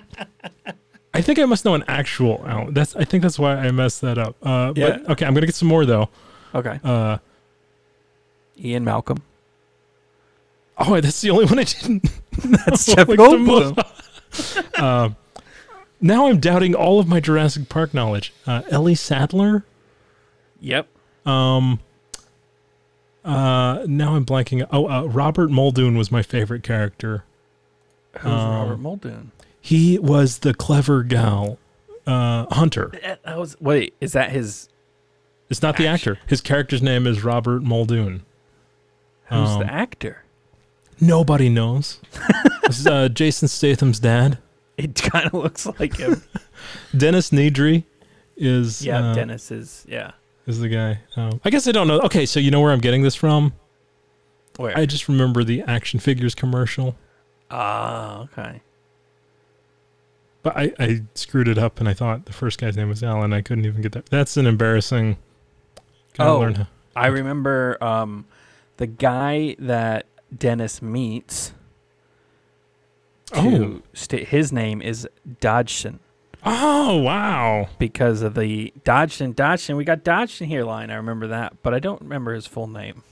[1.20, 2.74] I think I must know an actual Alan.
[2.74, 2.96] That's.
[2.96, 4.36] I think that's why I messed that up.
[4.42, 4.98] Uh, Yeah.
[4.98, 6.10] But okay, I'm gonna get some more though.
[6.56, 6.80] Okay.
[6.84, 7.18] Uh,
[8.58, 9.22] Ian Malcolm.
[10.78, 12.04] oh, that's the only one I didn't.
[12.66, 13.78] That's Jeff Goldblum.
[14.76, 15.10] Uh,
[16.00, 18.32] now I'm doubting all of my Jurassic Park knowledge.
[18.48, 19.66] Uh, Ellie Sadler.
[20.62, 20.88] Yep.
[21.26, 21.80] Um.
[23.26, 24.66] Uh, now I'm blanking.
[24.72, 27.24] Oh, uh, Robert Muldoon was my favorite character.
[28.20, 29.32] Who's Um, Robert Muldoon?
[29.62, 31.58] He was the clever gal,
[32.08, 32.92] uh, Hunter.
[33.04, 33.94] That that was wait.
[34.02, 34.70] Is that his?
[35.50, 36.20] It's not the Actor.
[36.28, 38.24] His character's name is Robert Muldoon.
[39.30, 40.24] Who's Um, the actor?
[41.02, 42.00] Nobody knows.
[42.64, 44.38] this is uh, Jason Statham's dad.
[44.78, 46.24] It kind of looks like him.
[46.98, 47.84] Dennis Nedry
[48.38, 49.86] is yeah, uh, Dennis is.
[49.90, 50.12] Yeah.
[50.46, 51.00] is the guy.
[51.16, 52.00] Um, I guess I don't know.
[52.02, 53.54] Okay, so you know where I'm getting this from?
[54.58, 54.78] Where?
[54.78, 56.96] I just remember the action figures commercial,
[57.52, 58.62] Ah, okay.
[60.44, 63.34] But I, I screwed it up and I thought the first guy's name was Alan.
[63.34, 64.06] I couldn't even get that.
[64.08, 65.18] That's an embarrassing.
[66.18, 66.40] Gotta Oh.
[66.40, 68.26] learn how- I remember um,
[68.78, 70.06] the guy that
[70.36, 71.54] Dennis meets.
[73.34, 73.82] Oh.
[73.94, 75.08] Sta- his name is
[75.40, 76.00] Dodgson
[76.46, 77.68] Oh wow!
[77.78, 79.76] because of the Dodgson, Dodgson.
[79.76, 80.90] We got Dodgson here line.
[80.90, 83.04] I remember that, but I don't remember his full name.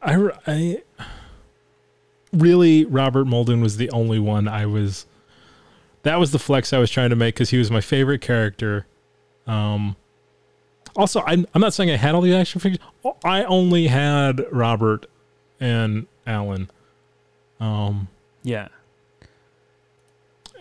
[0.00, 0.82] I, I
[2.32, 5.06] really Robert Muldoon was the only one I was.
[6.02, 8.86] That was the flex I was trying to make because he was my favorite character.
[9.46, 9.96] Um,
[10.96, 12.80] also, I'm I'm not saying I had all the action figures.
[13.24, 15.06] I only had Robert
[15.60, 16.70] and Alan.
[17.60, 18.08] Um,
[18.42, 18.68] Yeah,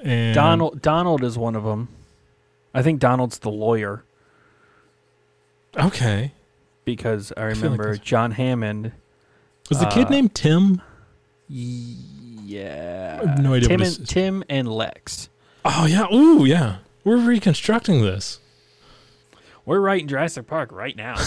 [0.03, 0.81] and Donald.
[0.81, 1.89] Donald is one of them.
[2.73, 4.03] I think Donald's the lawyer
[5.75, 6.33] Okay,
[6.85, 8.91] because I like remember that's- John Hammond.
[9.69, 10.81] was the kid Uh, named Tim?
[12.51, 15.29] Yeah, no idea Tim what and, his- Tim and Lex.
[15.65, 16.77] Oh yeah, ooh yeah.
[17.03, 18.39] We're reconstructing this.
[19.65, 21.15] We're writing Jurassic Park right now.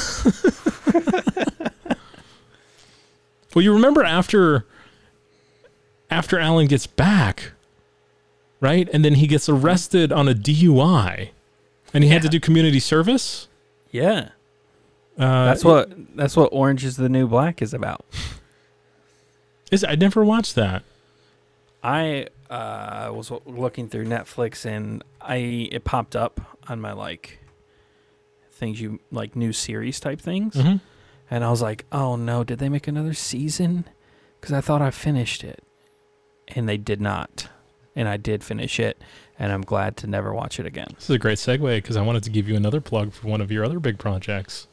[3.55, 4.66] Well, you remember after
[6.10, 7.52] after Alan gets back,
[8.60, 8.88] right?
[8.92, 11.28] And then he gets arrested on a DUI,
[11.92, 13.46] and he had to do community service.
[13.92, 14.30] yeah,
[15.16, 18.05] Uh, that's what that's what Orange is the New Black is about.
[19.70, 19.84] is.
[19.84, 20.82] I never watched that.
[21.85, 27.40] I uh, was looking through Netflix and I it popped up on my like
[28.51, 30.81] things you like new series type things, Mhm.
[31.31, 33.85] and I was like, oh no, did they make another season?
[34.40, 35.62] Because I thought I finished it,
[36.48, 37.48] and they did not,
[37.97, 39.02] and I did finish it,
[39.39, 40.89] and I'm glad to never watch it again.
[40.94, 43.40] This is a great segue because I wanted to give you another plug for one
[43.40, 44.69] of your other big projects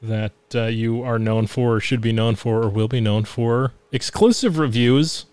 [0.00, 3.24] that uh, you are known for, or should be known for, or will be known
[3.24, 5.26] for exclusive reviews.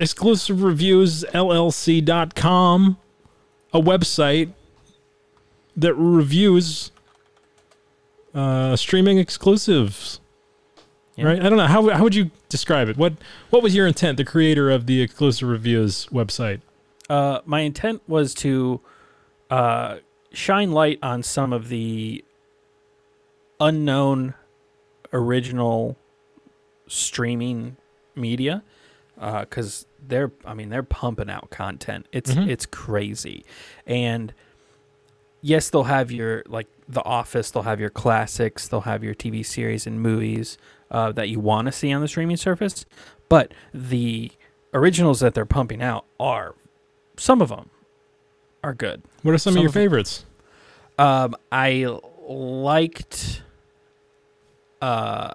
[0.00, 2.96] Exclusive reviews LLC.com,
[3.74, 4.50] a website
[5.76, 6.90] that reviews
[8.34, 10.20] uh, streaming exclusives.
[11.16, 11.26] Yeah.
[11.26, 11.44] Right?
[11.44, 12.96] I don't know how how would you describe it?
[12.96, 13.12] What
[13.50, 16.62] what was your intent, the creator of the exclusive reviews website?
[17.10, 18.80] Uh, my intent was to
[19.50, 19.96] uh,
[20.32, 22.24] shine light on some of the
[23.58, 24.32] unknown
[25.12, 25.98] original
[26.86, 27.76] streaming
[28.14, 28.62] media
[29.40, 32.06] because they're I mean they're pumping out content.
[32.12, 32.48] It's Mhm.
[32.48, 33.44] it's crazy,
[33.86, 34.32] and
[35.42, 37.50] yes, they'll have your like The Office.
[37.50, 38.68] They'll have your classics.
[38.68, 40.58] They'll have your TV series and movies
[40.90, 42.84] uh, that you want to see on the streaming service,
[43.28, 44.32] but the
[44.74, 46.54] originals that they're pumping out are
[47.16, 47.70] some of them
[48.64, 49.02] are good.
[49.22, 50.24] What are some, Some of your of favorites?
[50.98, 51.86] Um, I
[52.28, 53.42] liked.
[54.82, 55.32] Uh,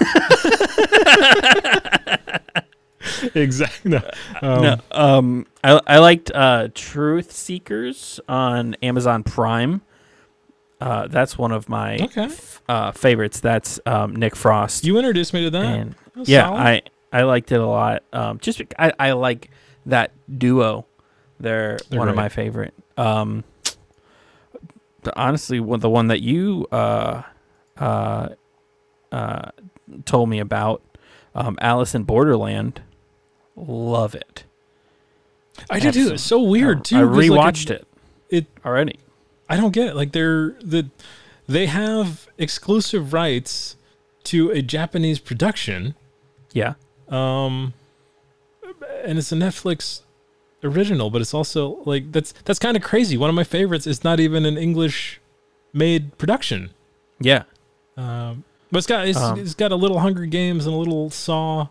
[3.34, 3.90] exactly.
[3.90, 4.00] No.
[4.42, 9.82] Um, no, um, I I liked uh, Truth Seekers on Amazon Prime.
[10.80, 12.28] Uh, that's one of my Okay.
[12.68, 13.40] uh, favorites.
[13.40, 14.84] That's um, Nick Frost.
[14.84, 15.64] You introduced me to that.
[15.64, 16.60] and That's yeah, solid.
[16.60, 18.02] I I liked it a lot.
[18.12, 19.50] Um, just I I like
[19.86, 20.86] that duo.
[21.40, 22.74] They're, They're one of my favorite.
[22.96, 23.44] Um,
[25.16, 27.22] honestly, one the one that you uh
[27.78, 28.28] uh
[29.12, 29.50] uh
[30.04, 30.82] told me about,
[31.34, 32.80] um, Alice in Borderland.
[33.56, 34.44] Love it.
[35.70, 36.12] I did too.
[36.14, 36.96] It's so weird I, too.
[36.96, 37.86] I 'cause, like, rewatched it.
[38.30, 38.98] it- already.
[39.48, 39.94] I don't get it.
[39.96, 40.88] Like they're the
[41.46, 43.76] they have exclusive rights
[44.24, 45.94] to a Japanese production.
[46.52, 46.74] Yeah.
[47.08, 47.74] Um
[49.04, 50.00] and it's a Netflix
[50.64, 53.16] original, but it's also like that's that's kind of crazy.
[53.18, 55.20] One of my favorites is not even an English
[55.74, 56.70] made production.
[57.20, 57.42] Yeah.
[57.96, 58.44] Um,
[58.74, 61.68] but it's got it's, Um, it's got a little Hunger Games and a little Saw.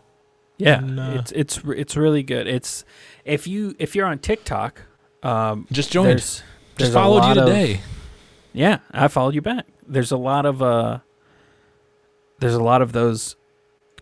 [0.56, 2.46] Yeah, And, uh, it's it's it's really good.
[2.46, 2.84] It's
[3.26, 4.80] if you if you're on TikTok,
[5.22, 6.08] um, Just joined.
[6.10, 6.42] there's,
[6.76, 7.80] there's Just a followed you lot of- today.
[8.54, 9.66] yeah, I followed you back.
[9.86, 11.00] There's a lot of uh,
[12.38, 13.36] there's a lot of those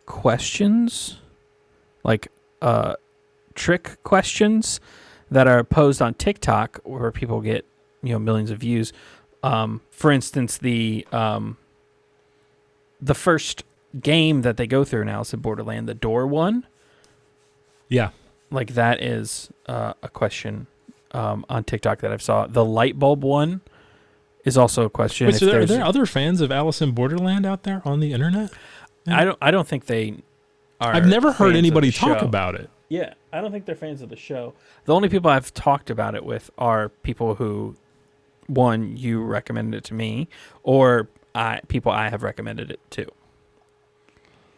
[0.06, 1.18] questions,
[2.04, 2.28] like
[2.60, 2.94] uh,
[3.54, 4.78] trick questions
[5.30, 7.64] that are posed on TikTok where people get
[8.02, 8.92] you know millions of views.
[9.42, 11.56] Um, for instance, the um,
[13.02, 13.64] the first
[14.00, 16.66] game that they go through in Alice in Borderland, the door one.
[17.88, 18.10] Yeah.
[18.50, 20.66] like that is uh, a question
[21.10, 22.46] um, on TikTok that I've saw.
[22.46, 23.60] The light bulb one
[24.44, 25.26] is also a question.
[25.26, 28.12] Wait, so there, are there other fans of Alice in Borderland out there on the
[28.12, 28.50] internet?
[29.06, 29.38] I don't.
[29.42, 30.22] I don't think they
[30.80, 30.94] are.
[30.94, 32.24] I've never heard anybody talk show.
[32.24, 32.70] about it.
[32.88, 34.54] Yeah, I don't think they're fans of the show.
[34.84, 37.74] The only people I've talked about it with are people who,
[38.46, 40.28] one, you recommended it to me,
[40.62, 43.06] or I people I have recommended it to.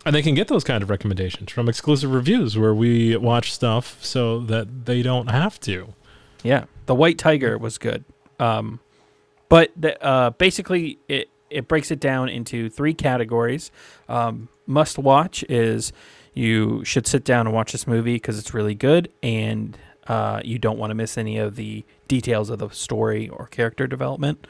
[0.07, 4.05] And they can get those kind of recommendations from exclusive reviews where we watch stuff
[4.05, 5.95] so that they don't have to.
[6.43, 8.05] Yeah, the White Tiger was good.
[8.39, 8.81] Um,
[9.49, 13.71] but the, uh, basically, it it breaks it down into three categories.
[14.09, 15.93] Um, must watch is
[16.35, 20.59] you should sit down and watch this movie because it's really good, and uh, you
[20.59, 24.47] don't want to miss any of the details of the story or character development.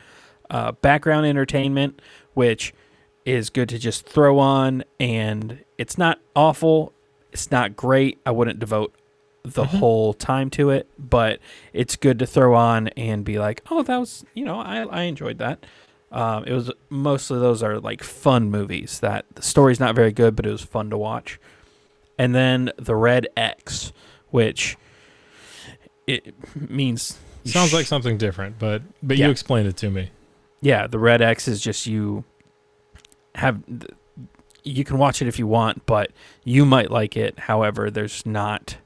[0.50, 2.00] Uh, background entertainment,
[2.34, 2.72] which
[3.24, 6.92] is good to just throw on, and it's not awful.
[7.32, 8.18] It's not great.
[8.26, 8.94] I wouldn't devote
[9.42, 11.38] the whole time to it, but
[11.72, 15.02] it's good to throw on and be like, oh, that was, you know, I, I
[15.02, 15.64] enjoyed that.
[16.12, 20.36] Um, it was mostly those are like fun movies that the story's not very good,
[20.36, 21.40] but it was fun to watch.
[22.18, 23.92] And then the Red X,
[24.30, 24.76] which
[26.06, 29.26] it means Sounds sh- like something different, but but Yeah.
[29.26, 30.10] you explained it to me.
[30.64, 32.24] Yeah, the red X is just you
[33.34, 33.62] have
[34.62, 36.10] you can watch it if you want, but
[36.42, 37.38] you might like it.
[37.38, 38.78] However, there's not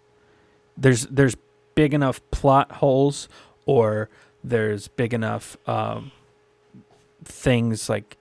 [0.76, 1.36] there's there's
[1.76, 3.28] big enough plot holes
[3.64, 4.10] or
[4.42, 6.10] there's big enough um,
[7.24, 8.16] things like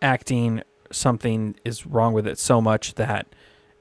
[0.00, 0.62] acting
[0.92, 3.26] something is wrong with it so much that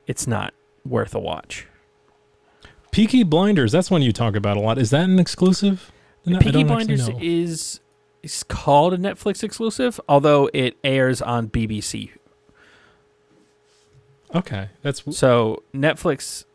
[0.08, 1.68] it's not worth a watch.
[2.90, 4.80] Peaky Blinders, that's one you talk about a lot.
[4.80, 5.92] Is that an exclusive?
[6.26, 7.80] No, Peaky Blinders is
[8.24, 12.12] is called a Netflix exclusive, although it airs on BBC
[14.36, 16.46] Okay, that's So Netflix,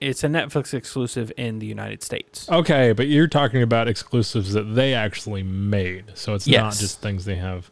[0.00, 2.48] it's a Netflix exclusive in the United States.
[2.50, 2.92] okay.
[2.92, 7.36] But you're talking about exclusives that they actually made, so it's not just things they
[7.36, 7.70] have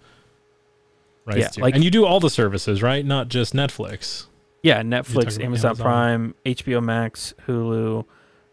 [1.24, 1.60] rights Yeah, to.
[1.62, 3.04] like- and you do all the services, right?
[3.04, 4.26] Not just Netflix.
[4.62, 5.76] Yeah, Netflix, Amazon, Amazon.
[5.76, 8.04] Prime, HBO Max, Hulu.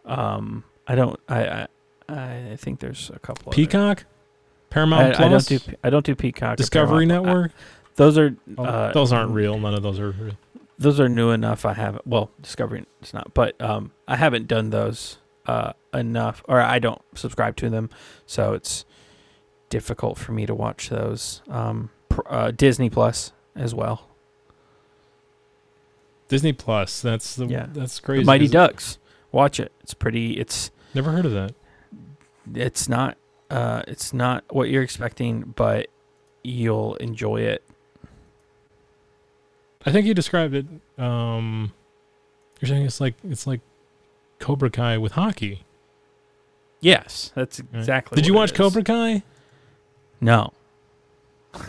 [0.06, 1.20] Um, I don't.
[1.30, 1.68] I
[2.08, 3.50] I, I think there's a couple.
[3.50, 4.06] other- Peacock,
[4.76, 5.60] Paramount I, I don't do.
[5.86, 6.58] I don't do Peacock.
[6.58, 7.28] Discovery Paramount.
[7.28, 7.52] I- Network.
[7.96, 9.58] those are Oh, uh, those aren't real.
[9.58, 10.34] None of those are real.
[10.78, 11.66] those are new enough.
[11.66, 12.06] I haven't.
[12.06, 17.02] Well, Discovery it's not, but um, I haven't done those uh enough, or I don't
[17.14, 17.90] subscribe to them,
[18.26, 18.84] so it's
[19.70, 21.42] difficult for me to watch those.
[21.50, 21.90] Um,
[22.28, 24.10] uh, Disney Plus as well.
[26.28, 27.02] Disney Plus.
[27.02, 27.68] That's the Yeah.
[27.72, 28.26] that's The crazy.
[28.26, 28.98] Mighty 'cause- Ducks.
[29.32, 29.72] Watch it.
[29.82, 30.34] It's pretty.
[30.40, 31.54] It's Never heard of that.
[32.54, 33.18] it's not.
[33.50, 35.88] Uh, it's not what you're expecting, but
[36.44, 37.64] you'll enjoy it.
[39.86, 40.66] I think you described it.
[40.98, 41.72] Um,
[42.60, 43.62] you're saying it's like it's like
[44.40, 45.64] Cobra Kai with hockey.
[46.82, 47.80] Yes, that's right?
[47.80, 48.16] exactly.
[48.16, 48.54] Did you watch.
[48.54, 49.24] Cobra Kai?
[50.22, 50.54] No.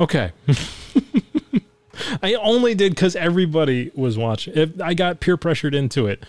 [0.00, 0.32] Okay.
[2.22, 4.54] I only did because everybody was watching.
[4.54, 6.24] If I got peer pressured into it,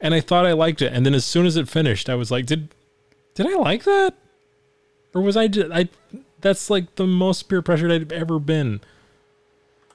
[0.00, 2.30] and I thought I liked it, and then as soon as it finished, I was
[2.30, 2.68] like, "Did
[3.34, 4.14] did I like that?
[5.14, 5.88] Or was I just I?"
[6.40, 8.80] That's like the most peer pressured I've ever been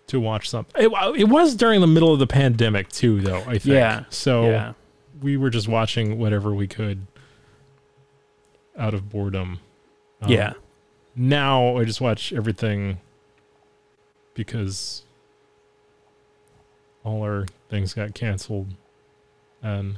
[0.07, 0.79] to watch something.
[0.83, 3.39] It, it was during the middle of the pandemic too, though.
[3.47, 3.65] I think.
[3.65, 4.03] Yeah.
[4.09, 4.73] So Yeah.
[5.23, 7.07] we were just watching whatever we could
[8.77, 9.59] out of boredom.
[10.21, 10.53] Um, yeah.
[11.15, 12.99] now I just watch everything
[14.35, 15.01] because
[17.03, 18.67] all our things got canceled
[19.63, 19.97] and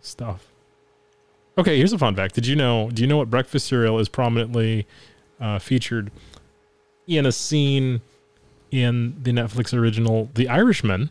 [0.00, 0.46] stuff.
[1.58, 2.34] Okay, here's a fun fact.
[2.34, 2.90] Did you know?
[2.90, 4.86] Do you know what breakfast cereal is prominently
[5.40, 6.10] uh, featured
[7.06, 8.00] in a scene
[8.70, 11.10] in the Netflix original The Irishman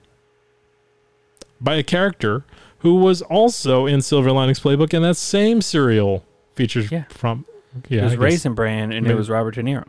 [1.59, 2.43] by a character
[2.80, 6.23] who was also in Silver Linings Playbook, and that same cereal
[6.53, 7.05] features Yeah.
[7.09, 7.45] from.
[7.89, 9.85] Yeah, it was Raisin Bran, and maybe- it was Robert De Niro.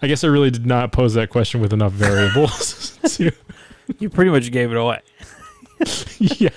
[0.00, 2.96] I guess I really did not pose that question with enough variables.
[3.16, 3.32] to-
[3.98, 5.00] You pretty much gave it away.
[6.18, 6.50] yeah.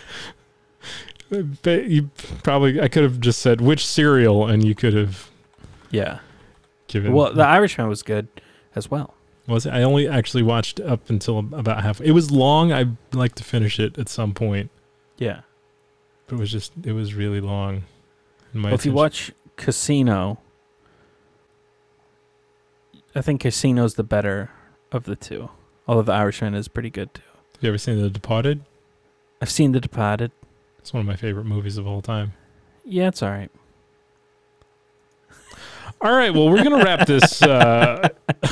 [1.62, 2.10] But you
[2.44, 5.30] probably I could have just said which cereal, and you could have
[5.90, 6.20] Yeah.
[6.88, 7.14] given.
[7.14, 8.28] Well, The Irishman was good
[8.76, 9.14] as well.
[9.48, 9.72] was it?
[9.74, 12.00] I only actually watched up until about half.
[12.02, 12.72] It was long.
[12.72, 14.70] I'd like to finish it at some point.
[15.18, 15.42] Yeah.
[16.28, 17.84] But it was just it was really long.
[18.54, 20.40] Well, if you watch Casino,
[23.16, 24.52] I think Casino's the better
[24.92, 25.50] of the two.
[25.88, 27.22] Although The Irishman is pretty good too.
[27.56, 28.62] Have you ever seen The Departed?
[29.42, 30.32] I've seen The Departed.
[30.82, 32.34] It's one of my favorite movies of all time.
[32.84, 33.52] Yeah, it's all right.
[36.02, 37.44] All right, well, we're gonna wrap this.
[37.44, 38.10] Uh,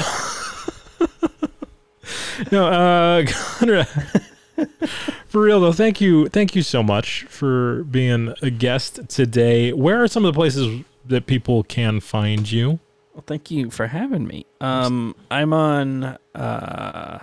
[2.52, 3.88] no, uh, Conrad,
[5.28, 9.74] for real though, thank you, thank you so much for being a guest today.
[9.74, 12.80] Where are some of the places that people can find you?
[13.16, 14.46] Well, thank you for having me.
[14.62, 16.04] Um, I'm on.
[16.36, 17.20] Uh,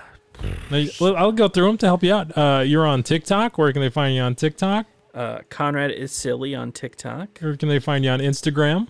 [1.01, 2.37] I'll go through them to help you out.
[2.37, 3.57] Uh, you're on TikTok.
[3.59, 4.87] Where can they find you on TikTok?
[5.17, 7.39] Uh, Conrad is silly on TikTok.
[7.41, 8.89] Where can they find you on Instagram?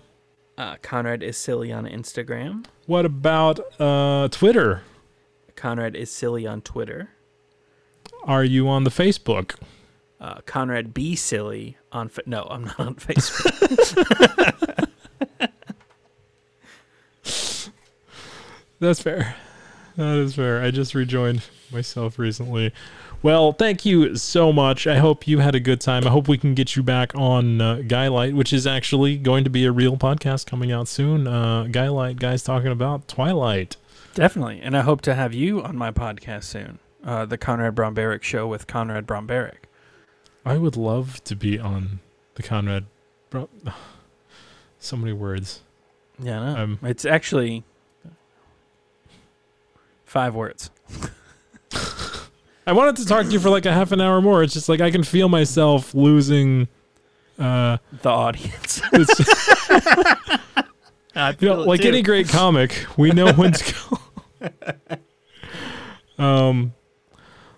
[0.57, 2.65] Uh, Conrad is silly on Instagram.
[2.85, 4.81] What about uh, Twitter?
[5.55, 7.09] Conrad is silly on Twitter.
[8.23, 9.55] Are you on the Facebook?
[10.19, 12.09] Uh, Conrad be silly on.
[12.09, 13.53] Fa- no, I'm not on Facebook.
[18.79, 19.35] That's fair.
[19.95, 20.61] That is fair.
[20.61, 22.71] I just rejoined myself recently.
[23.23, 24.85] Well, thank you so much.
[24.85, 26.05] I hope you had a good time.
[26.05, 29.49] I hope we can get you back on uh, Guylight, which is actually going to
[29.49, 31.27] be a real podcast coming out soon.
[31.27, 33.75] Uh, Guylight, guys talking about Twilight.
[34.13, 36.79] Definitely, and I hope to have you on my podcast soon.
[37.03, 39.65] Uh, the Conrad Bromberich Show with Conrad Bromberich.
[40.45, 41.99] I would love to be on
[42.35, 42.85] the Conrad.
[43.29, 43.49] Bro-
[44.79, 45.61] so many words.
[46.19, 47.63] Yeah, no, Um, it's actually
[50.05, 50.69] five words.
[52.67, 54.43] I wanted to talk to you for like a half an hour more.
[54.43, 56.67] It's just like I can feel myself losing.
[57.39, 58.81] Uh, The audience.
[58.91, 59.69] it's,
[61.15, 63.73] I you know, like any great comic, we know when to
[66.19, 66.23] go.
[66.23, 66.73] um,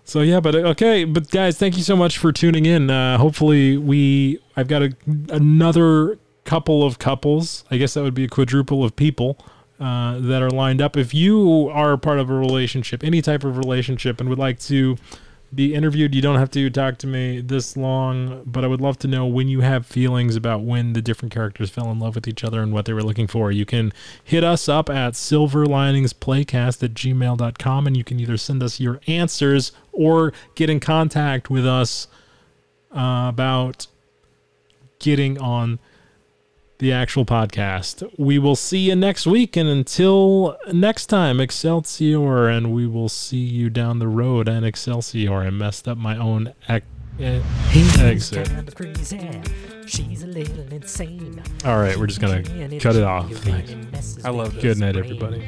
[0.04, 2.88] so yeah, but uh, okay, but guys, thank you so much for tuning in.
[2.88, 4.96] Uh, hopefully, we I've got a,
[5.30, 7.64] another couple of couples.
[7.68, 9.38] I guess that would be a quadruple of people
[9.80, 10.96] uh, that are lined up.
[10.96, 14.96] If you are part of a relationship, any type of relationship, and would like to
[15.54, 18.98] be interviewed, you don't have to talk to me this long, but I would love
[18.98, 22.28] to know when you have feelings about when the different characters fell in love with
[22.28, 23.50] each other and what they were looking for.
[23.50, 23.92] You can
[24.22, 29.72] hit us up at silverliningsplaycast at gmail.com and you can either send us your answers
[29.92, 32.06] or get in contact with us
[32.94, 33.86] uh, about
[35.00, 35.80] getting on
[36.80, 38.10] the actual podcast.
[38.18, 43.36] We will see you next week, and until next time, Excelsior, and we will see
[43.38, 44.48] you down the road.
[44.48, 46.52] And Excelsior, I messed up my own.
[46.68, 46.84] Ac-
[47.20, 47.40] eh.
[47.70, 48.48] He's Exit.
[48.48, 49.40] kind of crazy.
[49.86, 51.42] She's a little insane.
[51.64, 52.42] All right, we're just gonna
[52.80, 53.30] cut it off.
[53.30, 54.18] Thanks.
[54.24, 55.04] I love his Good night, brain.
[55.04, 55.46] everybody.